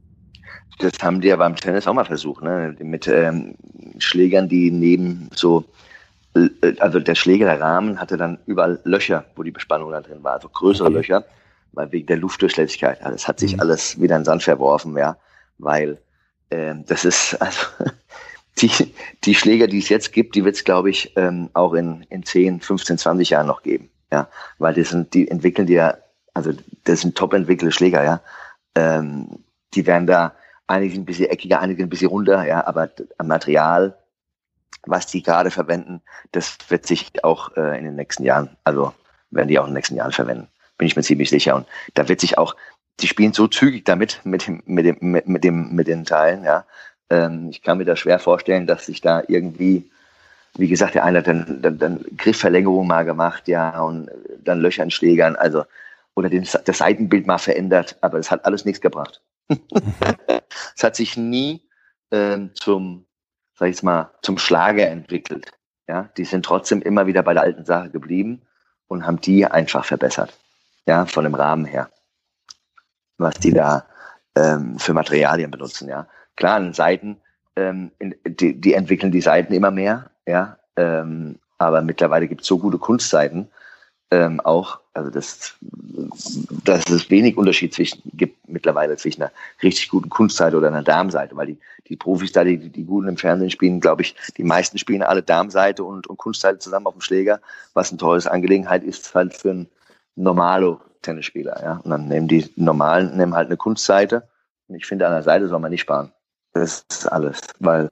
Das 0.79 0.93
haben 1.01 1.21
die 1.21 1.29
ja 1.29 1.37
beim 1.37 1.55
Tennis 1.55 1.87
auch 1.87 1.93
mal 1.93 2.05
versucht, 2.05 2.43
ne? 2.43 2.75
Mit 2.79 3.07
ähm, 3.07 3.55
Schlägern, 3.97 4.47
die 4.49 4.69
neben 4.69 5.29
so 5.33 5.65
äh, 6.37 6.75
also 6.79 6.99
der 6.99 7.15
Schläger, 7.15 7.45
der 7.45 7.59
Rahmen 7.59 7.99
hatte 7.99 8.17
dann 8.17 8.39
überall 8.45 8.79
Löcher, 8.83 9.25
wo 9.35 9.43
die 9.43 9.51
Bespannung 9.51 9.91
da 9.91 10.01
drin 10.01 10.23
war, 10.23 10.33
also 10.33 10.49
größere 10.49 10.87
okay. 10.87 10.97
Löcher, 10.97 11.25
weil 11.73 11.91
wegen 11.91 12.07
der 12.07 12.17
Luftdurchlässigkeit. 12.17 13.01
Also 13.01 13.15
es 13.15 13.27
hat 13.27 13.39
sich 13.39 13.55
mhm. 13.55 13.61
alles 13.61 13.99
wieder 13.99 14.15
in 14.15 14.21
den 14.21 14.25
Sand 14.25 14.43
verworfen, 14.43 14.95
ja, 14.97 15.17
weil 15.57 15.99
ähm, 16.51 16.85
das 16.87 17.05
ist, 17.05 17.35
also 17.41 17.65
die, 18.61 18.93
die 19.23 19.35
Schläger, 19.35 19.67
die 19.67 19.79
es 19.79 19.89
jetzt 19.89 20.13
gibt, 20.13 20.35
die 20.35 20.43
wird 20.43 20.55
es, 20.55 20.63
glaube 20.63 20.89
ich, 20.89 21.13
ähm, 21.15 21.49
auch 21.53 21.73
in, 21.73 22.05
in 22.09 22.23
10, 22.23 22.61
15, 22.61 22.97
20 22.97 23.29
Jahren 23.29 23.47
noch 23.47 23.63
geben. 23.63 23.89
Ja, 24.11 24.29
weil 24.57 24.73
das 24.73 24.89
sind, 24.89 25.13
die 25.13 25.29
entwickeln 25.29 25.67
die 25.67 25.73
ja, 25.73 25.97
also 26.33 26.53
das 26.85 27.01
sind 27.01 27.17
top 27.17 27.33
entwickelte 27.33 27.73
Schläger, 27.73 28.03
ja. 28.03 28.21
Ähm, 28.75 29.43
die 29.73 29.85
werden 29.85 30.07
da, 30.07 30.33
einige 30.65 30.93
sind 30.93 31.01
ein 31.01 31.05
bisschen 31.05 31.29
eckiger, 31.29 31.59
einige 31.59 31.83
ein 31.83 31.89
bisschen 31.89 32.07
runder, 32.07 32.45
ja, 32.45 32.65
aber 32.65 32.89
am 33.17 33.27
Material, 33.27 33.97
was 34.85 35.07
die 35.07 35.23
gerade 35.23 35.51
verwenden, 35.51 36.01
das 36.31 36.57
wird 36.69 36.85
sich 36.85 37.23
auch 37.23 37.55
äh, 37.57 37.77
in 37.77 37.83
den 37.83 37.95
nächsten 37.95 38.23
Jahren, 38.23 38.55
also 38.63 38.93
werden 39.31 39.49
die 39.49 39.59
auch 39.59 39.65
in 39.65 39.71
den 39.71 39.75
nächsten 39.75 39.95
Jahren 39.95 40.13
verwenden. 40.13 40.47
Bin 40.77 40.87
ich 40.87 40.95
mir 40.95 41.03
ziemlich 41.03 41.29
sicher. 41.29 41.55
Und 41.55 41.67
da 41.95 42.07
wird 42.07 42.21
sich 42.21 42.37
auch, 42.37 42.55
die 42.99 43.07
spielen 43.07 43.33
so 43.33 43.47
zügig 43.47 43.83
damit, 43.83 44.21
mit 44.23 44.47
dem, 44.47 44.63
mit 44.65 44.85
dem, 44.85 44.97
mit 45.01 45.43
dem, 45.43 45.75
mit 45.75 45.87
den 45.87 46.05
Teilen, 46.05 46.43
ja. 46.43 46.65
Ähm, 47.09 47.49
ich 47.49 47.61
kann 47.61 47.77
mir 47.77 47.85
da 47.85 47.95
schwer 47.95 48.19
vorstellen, 48.19 48.67
dass 48.67 48.85
sich 48.85 49.01
da 49.01 49.23
irgendwie, 49.27 49.89
wie 50.55 50.67
gesagt, 50.67 50.95
der 50.95 51.03
eine 51.03 51.19
hat 51.19 51.27
dann, 51.27 51.61
dann, 51.61 51.77
dann 51.77 52.05
Griffverlängerung 52.17 52.87
mal 52.87 53.05
gemacht, 53.05 53.47
ja, 53.47 53.79
und 53.81 54.09
dann 54.43 54.61
Löcher 54.61 54.83
in 54.83 54.91
Schlägern, 54.91 55.35
also, 55.35 55.63
oder 56.15 56.29
den, 56.29 56.47
das 56.65 56.77
Seitenbild 56.77 57.27
mal 57.27 57.37
verändert, 57.37 57.97
aber 58.01 58.17
es 58.17 58.31
hat 58.31 58.45
alles 58.45 58.65
nichts 58.65 58.81
gebracht. 58.81 59.21
es 60.75 60.83
hat 60.83 60.95
sich 60.95 61.15
nie 61.15 61.61
ähm, 62.11 62.51
zum, 62.55 63.05
sag 63.55 63.69
ich 63.69 63.83
mal, 63.83 64.11
zum 64.21 64.37
Schlager 64.37 64.87
entwickelt. 64.87 65.51
Ja, 65.87 66.09
die 66.17 66.25
sind 66.25 66.43
trotzdem 66.43 66.81
immer 66.81 67.07
wieder 67.07 67.23
bei 67.23 67.33
der 67.33 67.43
alten 67.43 67.65
Sache 67.65 67.89
geblieben 67.89 68.41
und 68.87 69.05
haben 69.05 69.21
die 69.21 69.45
einfach 69.45 69.85
verbessert. 69.85 70.33
Ja, 70.85 71.05
von 71.05 71.23
dem 71.23 71.35
Rahmen 71.35 71.65
her. 71.65 71.89
Was 73.17 73.35
die 73.35 73.53
da 73.53 73.85
ähm, 74.35 74.79
für 74.79 74.93
Materialien 74.93 75.51
benutzen, 75.51 75.87
ja. 75.89 76.07
Klar, 76.37 76.55
an 76.55 76.73
Seiten, 76.73 77.17
ähm, 77.57 77.91
in, 77.99 78.15
die, 78.25 78.59
die 78.59 78.73
entwickeln 78.73 79.11
die 79.11 79.21
Seiten 79.21 79.53
immer 79.53 79.71
mehr, 79.71 80.09
ja. 80.25 80.57
Ähm, 80.77 81.39
aber 81.57 81.81
mittlerweile 81.81 82.27
gibt 82.27 82.41
es 82.41 82.47
so 82.47 82.57
gute 82.59 82.77
Kunstseiten, 82.77 83.49
ähm, 84.09 84.39
auch, 84.39 84.79
also 84.93 85.09
das, 85.09 85.55
dass 86.63 86.89
es 86.89 87.09
wenig 87.09 87.35
Unterschied 87.37 87.73
zwischen, 87.73 88.01
gibt 88.13 88.47
mittlerweile 88.47 88.95
zwischen 88.95 89.23
einer 89.23 89.31
richtig 89.61 89.89
guten 89.89 90.09
Kunstseite 90.09 90.55
oder 90.55 90.67
einer 90.67 90.83
Darmseite, 90.83 91.35
weil 91.35 91.47
die, 91.47 91.57
die 91.87 91.97
Profis 91.97 92.31
da, 92.31 92.43
die, 92.43 92.57
die 92.57 92.85
guten 92.85 93.09
im 93.09 93.17
Fernsehen 93.17 93.49
spielen, 93.49 93.81
glaube 93.81 94.03
ich, 94.03 94.15
die 94.37 94.43
meisten 94.43 94.77
spielen 94.77 95.03
alle 95.03 95.23
Darmseite 95.23 95.83
und, 95.83 96.07
und 96.07 96.17
Kunstseite 96.17 96.59
zusammen 96.59 96.85
auf 96.85 96.93
dem 96.93 97.01
Schläger, 97.01 97.41
was 97.73 97.89
eine 97.89 97.97
tolle 97.97 98.31
Angelegenheit 98.31 98.83
ist 98.83 99.13
halt 99.13 99.33
für 99.33 99.51
einen 99.51 99.69
normalo 100.15 100.79
Tennisspieler, 101.01 101.61
ja. 101.61 101.81
Und 101.83 101.91
dann 101.91 102.07
nehmen 102.07 102.27
die 102.27 102.49
normalen, 102.55 103.15
nehmen 103.17 103.35
halt 103.35 103.47
eine 103.47 103.57
Kunstseite. 103.57 104.27
Und 104.67 104.75
ich 104.75 104.85
finde, 104.85 105.05
an 105.07 105.13
der 105.13 105.23
Seite 105.23 105.47
soll 105.47 105.59
man 105.59 105.71
nicht 105.71 105.81
sparen. 105.81 106.11
Das 106.59 106.85
ist 106.89 107.11
alles, 107.11 107.39
weil 107.59 107.89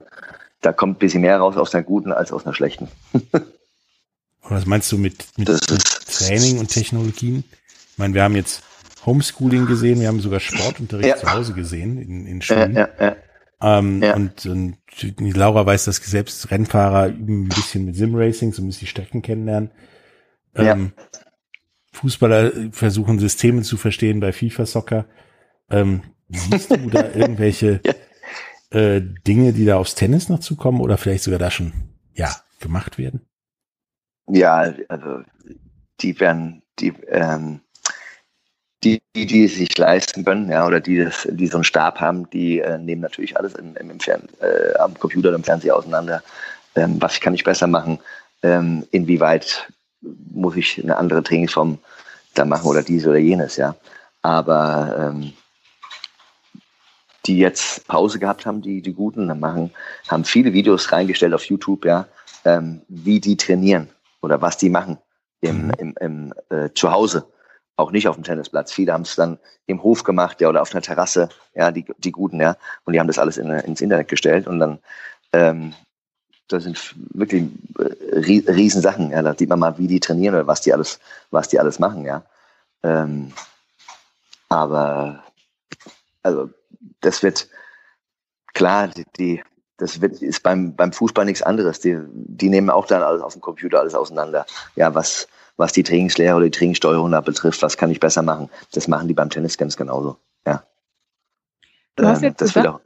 da 0.60 0.72
kommt 0.72 0.96
ein 0.96 0.98
bisschen 0.98 1.22
mehr 1.22 1.38
raus 1.38 1.56
aus 1.56 1.74
einer 1.74 1.84
guten 1.84 2.12
als 2.12 2.32
aus 2.32 2.44
einer 2.44 2.54
schlechten. 2.54 2.88
Was 4.48 4.66
meinst 4.66 4.90
du 4.92 4.98
mit, 4.98 5.26
mit, 5.36 5.48
mit 5.48 5.84
Training 6.06 6.58
und 6.58 6.68
Technologien? 6.68 7.44
Ich 7.92 7.98
meine, 7.98 8.14
wir 8.14 8.22
haben 8.22 8.36
jetzt 8.36 8.62
Homeschooling 9.04 9.66
gesehen, 9.66 10.00
wir 10.00 10.08
haben 10.08 10.20
sogar 10.20 10.40
Sportunterricht 10.40 11.08
ja. 11.08 11.16
zu 11.16 11.32
Hause 11.32 11.52
gesehen 11.52 11.98
in, 11.98 12.26
in 12.26 12.42
Schulen. 12.42 12.74
Ja, 12.74 12.88
ja, 13.00 13.16
ähm, 13.60 14.02
und, 14.14 14.46
und 14.46 14.76
Laura 15.18 15.64
weiß, 15.64 15.86
dass 15.86 15.96
selbst 15.96 16.50
Rennfahrer 16.50 17.08
üben 17.08 17.44
ein 17.44 17.48
bisschen 17.48 17.84
mit 17.86 17.96
Simracing, 17.96 18.52
so 18.52 18.62
müssen 18.62 18.80
die 18.80 18.86
Strecken 18.86 19.22
kennenlernen. 19.22 19.70
Ähm, 20.54 20.92
Fußballer 21.92 22.52
versuchen 22.72 23.18
Systeme 23.18 23.62
zu 23.62 23.76
verstehen 23.76 24.20
bei 24.20 24.32
FIFA 24.32 24.66
Soccer. 24.66 25.06
Ähm, 25.70 26.02
siehst 26.28 26.70
du 26.70 26.90
da 26.90 27.10
irgendwelche 27.14 27.80
äh, 28.70 29.00
Dinge, 29.00 29.52
die 29.52 29.64
da 29.64 29.76
aufs 29.76 29.94
Tennis 29.94 30.28
noch 30.28 30.40
zukommen 30.40 30.80
oder 30.80 30.98
vielleicht 30.98 31.24
sogar 31.24 31.38
da 31.38 31.50
schon 31.50 31.72
ja 32.14 32.34
gemacht 32.60 32.98
werden? 32.98 33.26
Ja, 34.28 34.72
also 34.88 35.22
die 36.00 36.18
werden, 36.18 36.62
die, 36.78 36.92
ähm, 37.08 37.60
die, 38.84 39.00
die, 39.14 39.26
die 39.26 39.44
es 39.44 39.54
sich 39.54 39.76
leisten 39.78 40.24
können, 40.24 40.50
ja, 40.50 40.66
oder 40.66 40.80
die, 40.80 40.98
das, 40.98 41.26
die 41.30 41.46
so 41.46 41.58
einen 41.58 41.64
Stab 41.64 42.00
haben, 42.00 42.28
die 42.30 42.60
äh, 42.60 42.78
nehmen 42.78 43.02
natürlich 43.02 43.36
alles 43.36 43.54
in, 43.54 43.74
im, 43.76 43.90
im 43.90 44.00
Fern, 44.00 44.22
äh, 44.40 44.76
am 44.78 44.98
Computer 44.98 45.28
oder 45.28 45.36
im 45.36 45.44
Fernseher 45.44 45.76
auseinander. 45.76 46.22
Ähm, 46.74 47.00
was 47.00 47.20
kann 47.20 47.34
ich 47.34 47.44
besser 47.44 47.66
machen? 47.66 47.98
Ähm, 48.42 48.86
inwieweit 48.90 49.68
muss 50.32 50.56
ich 50.56 50.82
eine 50.82 50.96
andere 50.96 51.22
Trainingsform 51.22 51.78
da 52.34 52.44
machen 52.44 52.66
oder 52.66 52.82
dies 52.82 53.06
oder 53.06 53.18
jenes, 53.18 53.56
ja. 53.56 53.74
Aber 54.22 55.12
ähm, 55.14 55.32
die 57.26 57.38
jetzt 57.38 57.86
Pause 57.88 58.18
gehabt 58.18 58.46
haben, 58.46 58.62
die, 58.62 58.82
die 58.82 58.92
Guten, 58.92 59.26
machen, 59.38 59.72
haben 60.08 60.24
viele 60.24 60.52
Videos 60.52 60.92
reingestellt 60.92 61.34
auf 61.34 61.44
YouTube, 61.44 61.84
ja, 61.84 62.06
ähm, 62.44 62.82
wie 62.88 63.20
die 63.20 63.36
trainieren 63.36 63.88
oder 64.22 64.40
was 64.40 64.56
die 64.56 64.70
machen 64.70 64.98
im, 65.40 65.66
mhm. 65.66 65.72
im, 65.78 65.94
im 66.00 66.34
äh, 66.50 66.70
zu 66.74 66.90
Hause, 66.90 67.26
auch 67.76 67.90
nicht 67.90 68.08
auf 68.08 68.16
dem 68.16 68.24
Tennisplatz. 68.24 68.72
Viele 68.72 68.92
haben 68.92 69.02
es 69.02 69.16
dann 69.16 69.38
im 69.66 69.82
Hof 69.82 70.04
gemacht, 70.04 70.40
ja, 70.40 70.48
oder 70.48 70.62
auf 70.62 70.72
einer 70.72 70.82
Terrasse, 70.82 71.28
ja, 71.54 71.70
die, 71.70 71.84
die 71.98 72.12
Guten, 72.12 72.40
ja, 72.40 72.56
und 72.84 72.92
die 72.92 73.00
haben 73.00 73.08
das 73.08 73.18
alles 73.18 73.36
in, 73.36 73.50
ins 73.50 73.80
Internet 73.80 74.08
gestellt 74.08 74.46
und 74.46 74.60
dann, 74.60 74.78
ähm, 75.32 75.74
das 76.48 76.62
sind 76.62 76.94
wirklich 77.12 77.48
äh, 77.78 78.50
riesen 78.50 78.80
Sachen, 78.80 79.10
ja, 79.10 79.22
da 79.22 79.34
sieht 79.34 79.48
man 79.48 79.58
mal, 79.58 79.78
wie 79.78 79.88
die 79.88 80.00
trainieren 80.00 80.34
oder 80.34 80.46
was 80.46 80.60
die 80.60 80.72
alles, 80.72 81.00
was 81.30 81.48
die 81.48 81.58
alles 81.58 81.78
machen, 81.78 82.04
ja. 82.04 82.24
Ähm, 82.82 83.32
aber, 84.48 85.24
also, 86.22 86.50
das 87.00 87.22
wird, 87.22 87.48
klar, 88.54 88.88
die, 88.88 89.04
die 89.18 89.42
das 89.78 90.00
wird, 90.00 90.22
ist 90.22 90.42
beim, 90.42 90.74
beim 90.74 90.92
Fußball 90.92 91.24
nichts 91.24 91.42
anderes. 91.42 91.80
Die, 91.80 91.98
die 92.08 92.48
nehmen 92.48 92.70
auch 92.70 92.86
dann 92.86 93.02
alles 93.02 93.22
auf 93.22 93.34
dem 93.34 93.42
Computer 93.42 93.80
alles 93.80 93.94
auseinander. 93.94 94.46
Ja, 94.74 94.94
was, 94.94 95.28
was 95.56 95.72
die 95.72 95.82
Trainingslehre 95.82 96.36
oder 96.36 96.46
die 96.46 96.50
Trainingssteuerung 96.50 97.10
da 97.10 97.20
betrifft, 97.20 97.62
was 97.62 97.76
kann 97.76 97.90
ich 97.90 98.00
besser 98.00 98.22
machen? 98.22 98.50
Das 98.72 98.88
machen 98.88 99.08
die 99.08 99.14
beim 99.14 99.30
Tennis 99.30 99.58
ganz 99.58 99.76
genauso. 99.76 100.16
Ja. 100.46 100.64
Du 101.96 102.06
hast 102.06 102.18
ähm, 102.18 102.30
jetzt 102.30 102.38
gesagt, 102.38 102.66
auch, 102.66 102.80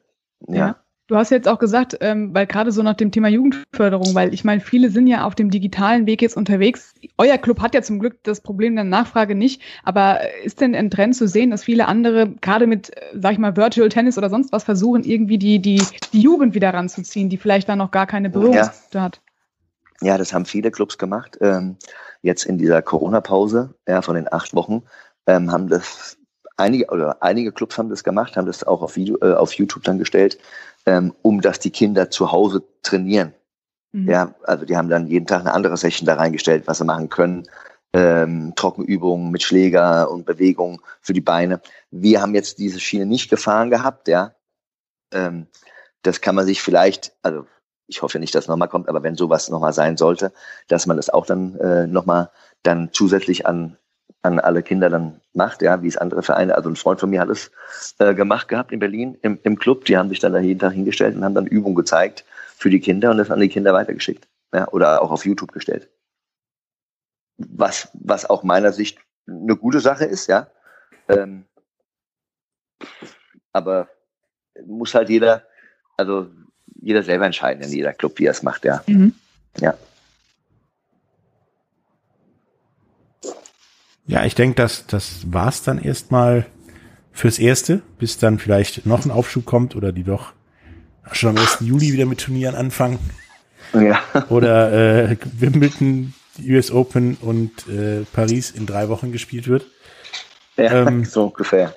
ja. 0.48 0.54
ja. 0.54 0.76
Du 1.10 1.16
hast 1.16 1.30
jetzt 1.30 1.48
auch 1.48 1.58
gesagt, 1.58 1.96
ähm, 2.02 2.32
weil 2.32 2.46
gerade 2.46 2.70
so 2.70 2.84
nach 2.84 2.94
dem 2.94 3.10
Thema 3.10 3.26
Jugendförderung, 3.26 4.14
weil 4.14 4.32
ich 4.32 4.44
meine, 4.44 4.60
viele 4.60 4.90
sind 4.90 5.08
ja 5.08 5.24
auf 5.24 5.34
dem 5.34 5.50
digitalen 5.50 6.06
Weg 6.06 6.22
jetzt 6.22 6.36
unterwegs. 6.36 6.94
Euer 7.18 7.36
Club 7.36 7.58
hat 7.60 7.74
ja 7.74 7.82
zum 7.82 7.98
Glück 7.98 8.22
das 8.22 8.40
Problem 8.40 8.76
der 8.76 8.84
Nachfrage 8.84 9.34
nicht, 9.34 9.60
aber 9.82 10.20
ist 10.44 10.60
denn 10.60 10.72
ein 10.76 10.88
Trend 10.88 11.16
zu 11.16 11.26
sehen, 11.26 11.50
dass 11.50 11.64
viele 11.64 11.88
andere 11.88 12.30
gerade 12.40 12.68
mit, 12.68 12.96
äh, 12.96 13.00
sag 13.20 13.32
ich 13.32 13.38
mal, 13.38 13.56
Virtual 13.56 13.88
Tennis 13.88 14.18
oder 14.18 14.30
sonst 14.30 14.52
was 14.52 14.62
versuchen, 14.62 15.02
irgendwie 15.02 15.36
die, 15.36 15.58
die, 15.58 15.82
die 16.12 16.20
Jugend 16.20 16.54
wieder 16.54 16.72
ranzuziehen, 16.72 17.28
die 17.28 17.38
vielleicht 17.38 17.68
da 17.68 17.74
noch 17.74 17.90
gar 17.90 18.06
keine 18.06 18.30
Berührungspunkte 18.30 18.98
ja. 18.98 19.02
hat? 19.02 19.20
Ja, 20.02 20.16
das 20.16 20.32
haben 20.32 20.44
viele 20.44 20.70
Clubs 20.70 20.96
gemacht. 20.96 21.38
Ähm, 21.40 21.74
jetzt 22.22 22.44
in 22.44 22.56
dieser 22.56 22.82
Corona-Pause, 22.82 23.74
ja, 23.88 24.00
von 24.02 24.14
den 24.14 24.32
acht 24.32 24.54
Wochen, 24.54 24.84
ähm, 25.26 25.50
haben 25.50 25.66
das 25.66 26.18
einige 26.56 26.86
oder 26.86 27.20
einige 27.20 27.50
Clubs 27.50 27.78
haben 27.78 27.88
das 27.88 28.04
gemacht, 28.04 28.36
haben 28.36 28.46
das 28.46 28.62
auch 28.62 28.82
auf, 28.82 28.94
Video, 28.94 29.18
äh, 29.22 29.34
auf 29.34 29.54
YouTube 29.54 29.82
dann 29.82 29.98
gestellt 29.98 30.38
ähm, 30.86 31.14
um 31.22 31.40
dass 31.40 31.58
die 31.58 31.70
Kinder 31.70 32.10
zu 32.10 32.32
Hause 32.32 32.62
trainieren. 32.82 33.34
Mhm. 33.92 34.08
Ja, 34.08 34.34
also 34.44 34.64
die 34.64 34.76
haben 34.76 34.88
dann 34.88 35.06
jeden 35.06 35.26
Tag 35.26 35.40
eine 35.40 35.52
andere 35.52 35.76
Session 35.76 36.06
da 36.06 36.14
reingestellt, 36.14 36.66
was 36.66 36.78
sie 36.78 36.84
machen 36.84 37.08
können. 37.08 37.48
Ähm, 37.92 38.52
Trockenübungen 38.54 39.32
mit 39.32 39.42
Schläger 39.42 40.10
und 40.10 40.24
Bewegungen 40.24 40.78
für 41.00 41.12
die 41.12 41.20
Beine. 41.20 41.60
Wir 41.90 42.22
haben 42.22 42.34
jetzt 42.36 42.58
diese 42.58 42.78
Schiene 42.78 43.04
nicht 43.04 43.28
gefahren 43.28 43.68
gehabt, 43.68 44.06
ja. 44.06 44.32
Ähm, 45.12 45.48
das 46.02 46.20
kann 46.20 46.36
man 46.36 46.46
sich 46.46 46.62
vielleicht, 46.62 47.12
also 47.22 47.46
ich 47.88 48.00
hoffe 48.02 48.20
nicht, 48.20 48.32
dass 48.34 48.44
es 48.44 48.48
nochmal 48.48 48.68
kommt, 48.68 48.88
aber 48.88 49.02
wenn 49.02 49.16
sowas 49.16 49.48
nochmal 49.50 49.72
sein 49.72 49.96
sollte, 49.96 50.32
dass 50.68 50.86
man 50.86 50.96
das 50.96 51.10
auch 51.10 51.26
dann 51.26 51.56
äh, 51.56 51.88
nochmal 51.88 52.30
dann 52.62 52.90
zusätzlich 52.92 53.46
an 53.46 53.76
an 54.22 54.38
alle 54.38 54.62
Kinder 54.62 54.90
dann 54.90 55.20
macht, 55.32 55.62
ja, 55.62 55.82
wie 55.82 55.88
es 55.88 55.96
andere 55.96 56.22
Vereine, 56.22 56.54
also 56.54 56.68
ein 56.68 56.76
Freund 56.76 57.00
von 57.00 57.10
mir 57.10 57.20
hat 57.20 57.30
es 57.30 57.50
äh, 57.98 58.14
gemacht 58.14 58.48
gehabt 58.48 58.72
in 58.72 58.78
Berlin 58.78 59.16
im, 59.22 59.38
im 59.42 59.58
Club, 59.58 59.86
die 59.86 59.96
haben 59.96 60.10
sich 60.10 60.18
dann 60.18 60.32
da 60.32 60.40
jeden 60.40 60.60
Tag 60.60 60.72
hingestellt 60.72 61.16
und 61.16 61.24
haben 61.24 61.34
dann 61.34 61.46
Übungen 61.46 61.74
gezeigt 61.74 62.24
für 62.56 62.70
die 62.70 62.80
Kinder 62.80 63.10
und 63.10 63.16
das 63.16 63.30
an 63.30 63.40
die 63.40 63.48
Kinder 63.48 63.72
weitergeschickt, 63.72 64.28
ja, 64.52 64.68
oder 64.68 65.02
auch 65.02 65.10
auf 65.10 65.24
YouTube 65.24 65.52
gestellt. 65.52 65.88
Was, 67.38 67.88
was 67.94 68.28
auch 68.28 68.42
meiner 68.42 68.72
Sicht 68.72 68.98
eine 69.26 69.56
gute 69.56 69.80
Sache 69.80 70.04
ist, 70.04 70.26
ja. 70.26 70.48
Ähm, 71.08 71.44
aber 73.52 73.88
muss 74.66 74.94
halt 74.94 75.08
jeder, 75.08 75.44
also 75.96 76.28
jeder 76.82 77.02
selber 77.02 77.24
entscheiden 77.24 77.62
in 77.62 77.70
jeder 77.70 77.94
Club, 77.94 78.18
wie 78.18 78.26
er 78.26 78.32
es 78.32 78.42
macht, 78.42 78.64
ja. 78.64 78.82
Mhm. 78.86 79.14
Ja. 79.58 79.74
Ja, 84.10 84.24
ich 84.24 84.34
denke, 84.34 84.56
dass 84.56 84.88
das 84.88 85.32
war's 85.32 85.62
dann 85.62 85.80
erstmal 85.80 86.44
fürs 87.12 87.38
Erste, 87.38 87.80
bis 88.00 88.18
dann 88.18 88.40
vielleicht 88.40 88.84
noch 88.84 89.04
ein 89.04 89.12
Aufschub 89.12 89.44
kommt 89.44 89.76
oder 89.76 89.92
die 89.92 90.02
doch 90.02 90.32
schon 91.12 91.30
am 91.30 91.36
1. 91.36 91.58
Juli 91.60 91.92
wieder 91.92 92.06
mit 92.06 92.18
Turnieren 92.18 92.56
anfangen. 92.56 92.98
Ja. 93.72 94.02
Oder 94.28 95.10
äh, 95.10 95.16
Wimbledon, 95.38 96.12
US 96.44 96.72
Open 96.72 97.18
und 97.20 97.68
äh, 97.68 98.00
Paris 98.12 98.50
in 98.50 98.66
drei 98.66 98.88
Wochen 98.88 99.12
gespielt 99.12 99.46
wird. 99.46 99.66
Ja, 100.56 100.88
ähm, 100.88 101.04
so 101.04 101.26
ungefähr. 101.26 101.76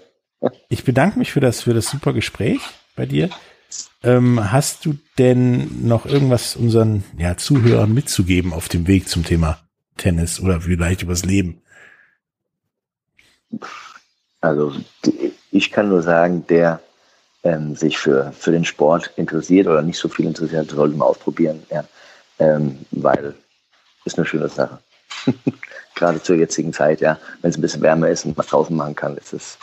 Ich 0.70 0.84
bedanke 0.84 1.20
mich 1.20 1.32
für 1.32 1.40
das, 1.40 1.62
für 1.62 1.76
das 1.76 1.88
super 1.88 2.14
Gespräch 2.14 2.62
bei 2.96 3.06
dir. 3.06 3.30
Ähm, 4.02 4.52
hast 4.52 4.88
du 4.88 4.96
denn 5.20 5.88
noch 5.88 6.08
irgendwas 6.08 6.56
unseren 6.56 7.04
ja, 7.16 7.38
Zuhörern 7.38 7.94
mitzugeben 7.94 8.54
auf 8.54 8.70
dem 8.70 8.88
Weg 8.88 9.08
zum 9.08 9.24
Thema 9.24 9.60
Tennis 9.98 10.40
oder 10.40 10.62
vielleicht 10.62 11.04
übers 11.04 11.26
Leben? 11.26 11.63
Also 14.42 14.74
ich 15.52 15.72
kann 15.72 15.90
nur 15.90 16.02
sagen, 16.02 16.46
der 16.48 16.82
ähm, 17.44 17.76
sich 17.76 17.98
für, 17.98 18.32
für 18.32 18.52
den 18.52 18.66
Sport 18.66 19.12
interessiert 19.16 19.68
oder 19.68 19.82
nicht 19.82 19.98
so 19.98 20.10
viel 20.10 20.26
interessiert, 20.26 20.72
sollte 20.72 20.96
mal 20.96 21.06
ausprobieren, 21.06 21.64
ja. 21.70 21.84
Ähm, 22.40 22.80
weil 22.92 23.36
ist 24.06 24.18
eine 24.18 24.26
schöne 24.26 24.50
Sache. 24.50 24.80
Gerade 25.96 26.22
zur 26.22 26.36
jetzigen 26.36 26.74
Zeit, 26.74 27.02
ja, 27.02 27.20
wenn 27.42 27.52
es 27.52 27.58
ein 27.58 27.62
bisschen 27.62 27.82
wärmer 27.82 28.10
ist 28.10 28.26
und 28.26 28.36
man 28.36 28.46
draußen 28.46 28.76
machen 28.76 28.96
kann, 28.96 29.16
ist 29.16 29.34
es 29.34 29.58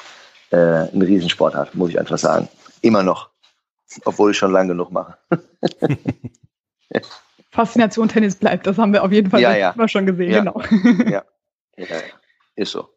äh, 0.51 0.57
ein 0.57 1.03
Riesensportart, 1.03 1.74
muss 1.74 1.91
ich 1.91 1.99
einfach 1.99 2.18
sagen. 2.18 2.49
Immer 2.80 3.03
noch. 3.03 3.28
Obwohl 4.05 4.30
ich 4.30 4.38
schon 4.38 4.53
lange 4.53 4.68
genug 4.68 4.93
mache. 4.93 5.18
Faszination 7.51 8.09
Tennis 8.09 8.36
bleibt, 8.36 8.66
das 8.66 8.78
haben 8.78 8.93
wir 8.93 9.03
auf 9.03 9.11
jeden 9.11 9.28
Fall 9.30 9.41
ja, 9.41 9.57
ja. 9.57 9.88
schon 9.88 10.07
gesehen, 10.07 10.30
ja. 10.30 10.38
genau. 10.38 10.62
Ja. 11.11 11.24
ja, 11.76 11.86
ist 12.55 12.70
so. 12.70 12.88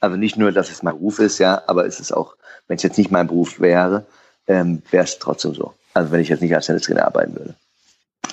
Also 0.00 0.16
nicht 0.16 0.36
nur, 0.36 0.52
dass 0.52 0.70
es 0.70 0.82
mein 0.82 0.94
Beruf 0.94 1.18
ist, 1.18 1.38
ja, 1.38 1.62
aber 1.66 1.86
es 1.86 2.00
ist 2.00 2.12
auch, 2.12 2.36
wenn 2.68 2.76
es 2.76 2.82
jetzt 2.82 2.98
nicht 2.98 3.10
mein 3.10 3.26
Beruf 3.26 3.60
wäre, 3.60 4.06
ähm, 4.46 4.82
wäre 4.90 5.04
es 5.04 5.18
trotzdem 5.18 5.54
so. 5.54 5.74
Also 5.94 6.10
wenn 6.12 6.20
ich 6.20 6.28
jetzt 6.28 6.42
nicht 6.42 6.54
als 6.54 6.66
Tennistrainer 6.66 7.06
arbeiten 7.06 7.34
würde. 7.34 7.54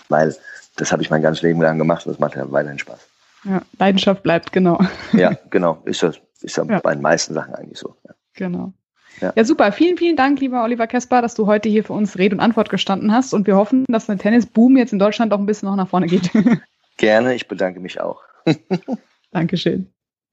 Weil 0.09 0.35
das 0.75 0.91
habe 0.91 1.01
ich 1.01 1.09
mein 1.09 1.21
ganzes 1.21 1.43
Leben 1.43 1.61
lang 1.61 1.77
gemacht 1.77 2.05
und 2.05 2.11
das 2.11 2.19
macht 2.19 2.35
ja 2.35 2.51
weiterhin 2.51 2.79
Spaß. 2.79 2.99
Ja, 3.45 3.61
Leidenschaft 3.79 4.23
bleibt, 4.23 4.51
genau. 4.51 4.79
Ja, 5.13 5.37
genau. 5.49 5.81
Ist 5.85 6.03
das 6.03 6.17
ist 6.41 6.57
ja, 6.57 6.65
ja. 6.65 6.79
bei 6.79 6.93
den 6.93 7.01
meisten 7.01 7.33
Sachen 7.33 7.55
eigentlich 7.55 7.79
so. 7.79 7.95
Ja. 8.07 8.13
Genau. 8.33 8.73
Ja. 9.21 9.33
ja. 9.35 9.45
super. 9.45 9.71
Vielen, 9.71 9.97
vielen 9.97 10.15
Dank, 10.15 10.39
lieber 10.39 10.63
Oliver 10.63 10.87
Kesper, 10.87 11.21
dass 11.21 11.35
du 11.35 11.47
heute 11.47 11.69
hier 11.69 11.83
für 11.83 11.93
uns 11.93 12.17
Rede 12.17 12.35
und 12.35 12.41
Antwort 12.41 12.69
gestanden 12.69 13.13
hast. 13.13 13.33
Und 13.33 13.47
wir 13.47 13.55
hoffen, 13.55 13.85
dass 13.87 14.07
der 14.07 14.17
Tennisboom 14.17 14.77
jetzt 14.77 14.93
in 14.93 14.99
Deutschland 14.99 15.33
auch 15.33 15.39
ein 15.39 15.45
bisschen 15.45 15.69
noch 15.69 15.75
nach 15.75 15.87
vorne 15.87 16.07
geht. 16.07 16.31
Gerne, 16.97 17.33
ich 17.35 17.47
bedanke 17.47 17.79
mich 17.79 18.01
auch. 18.01 18.21
Dankeschön. 19.31 19.87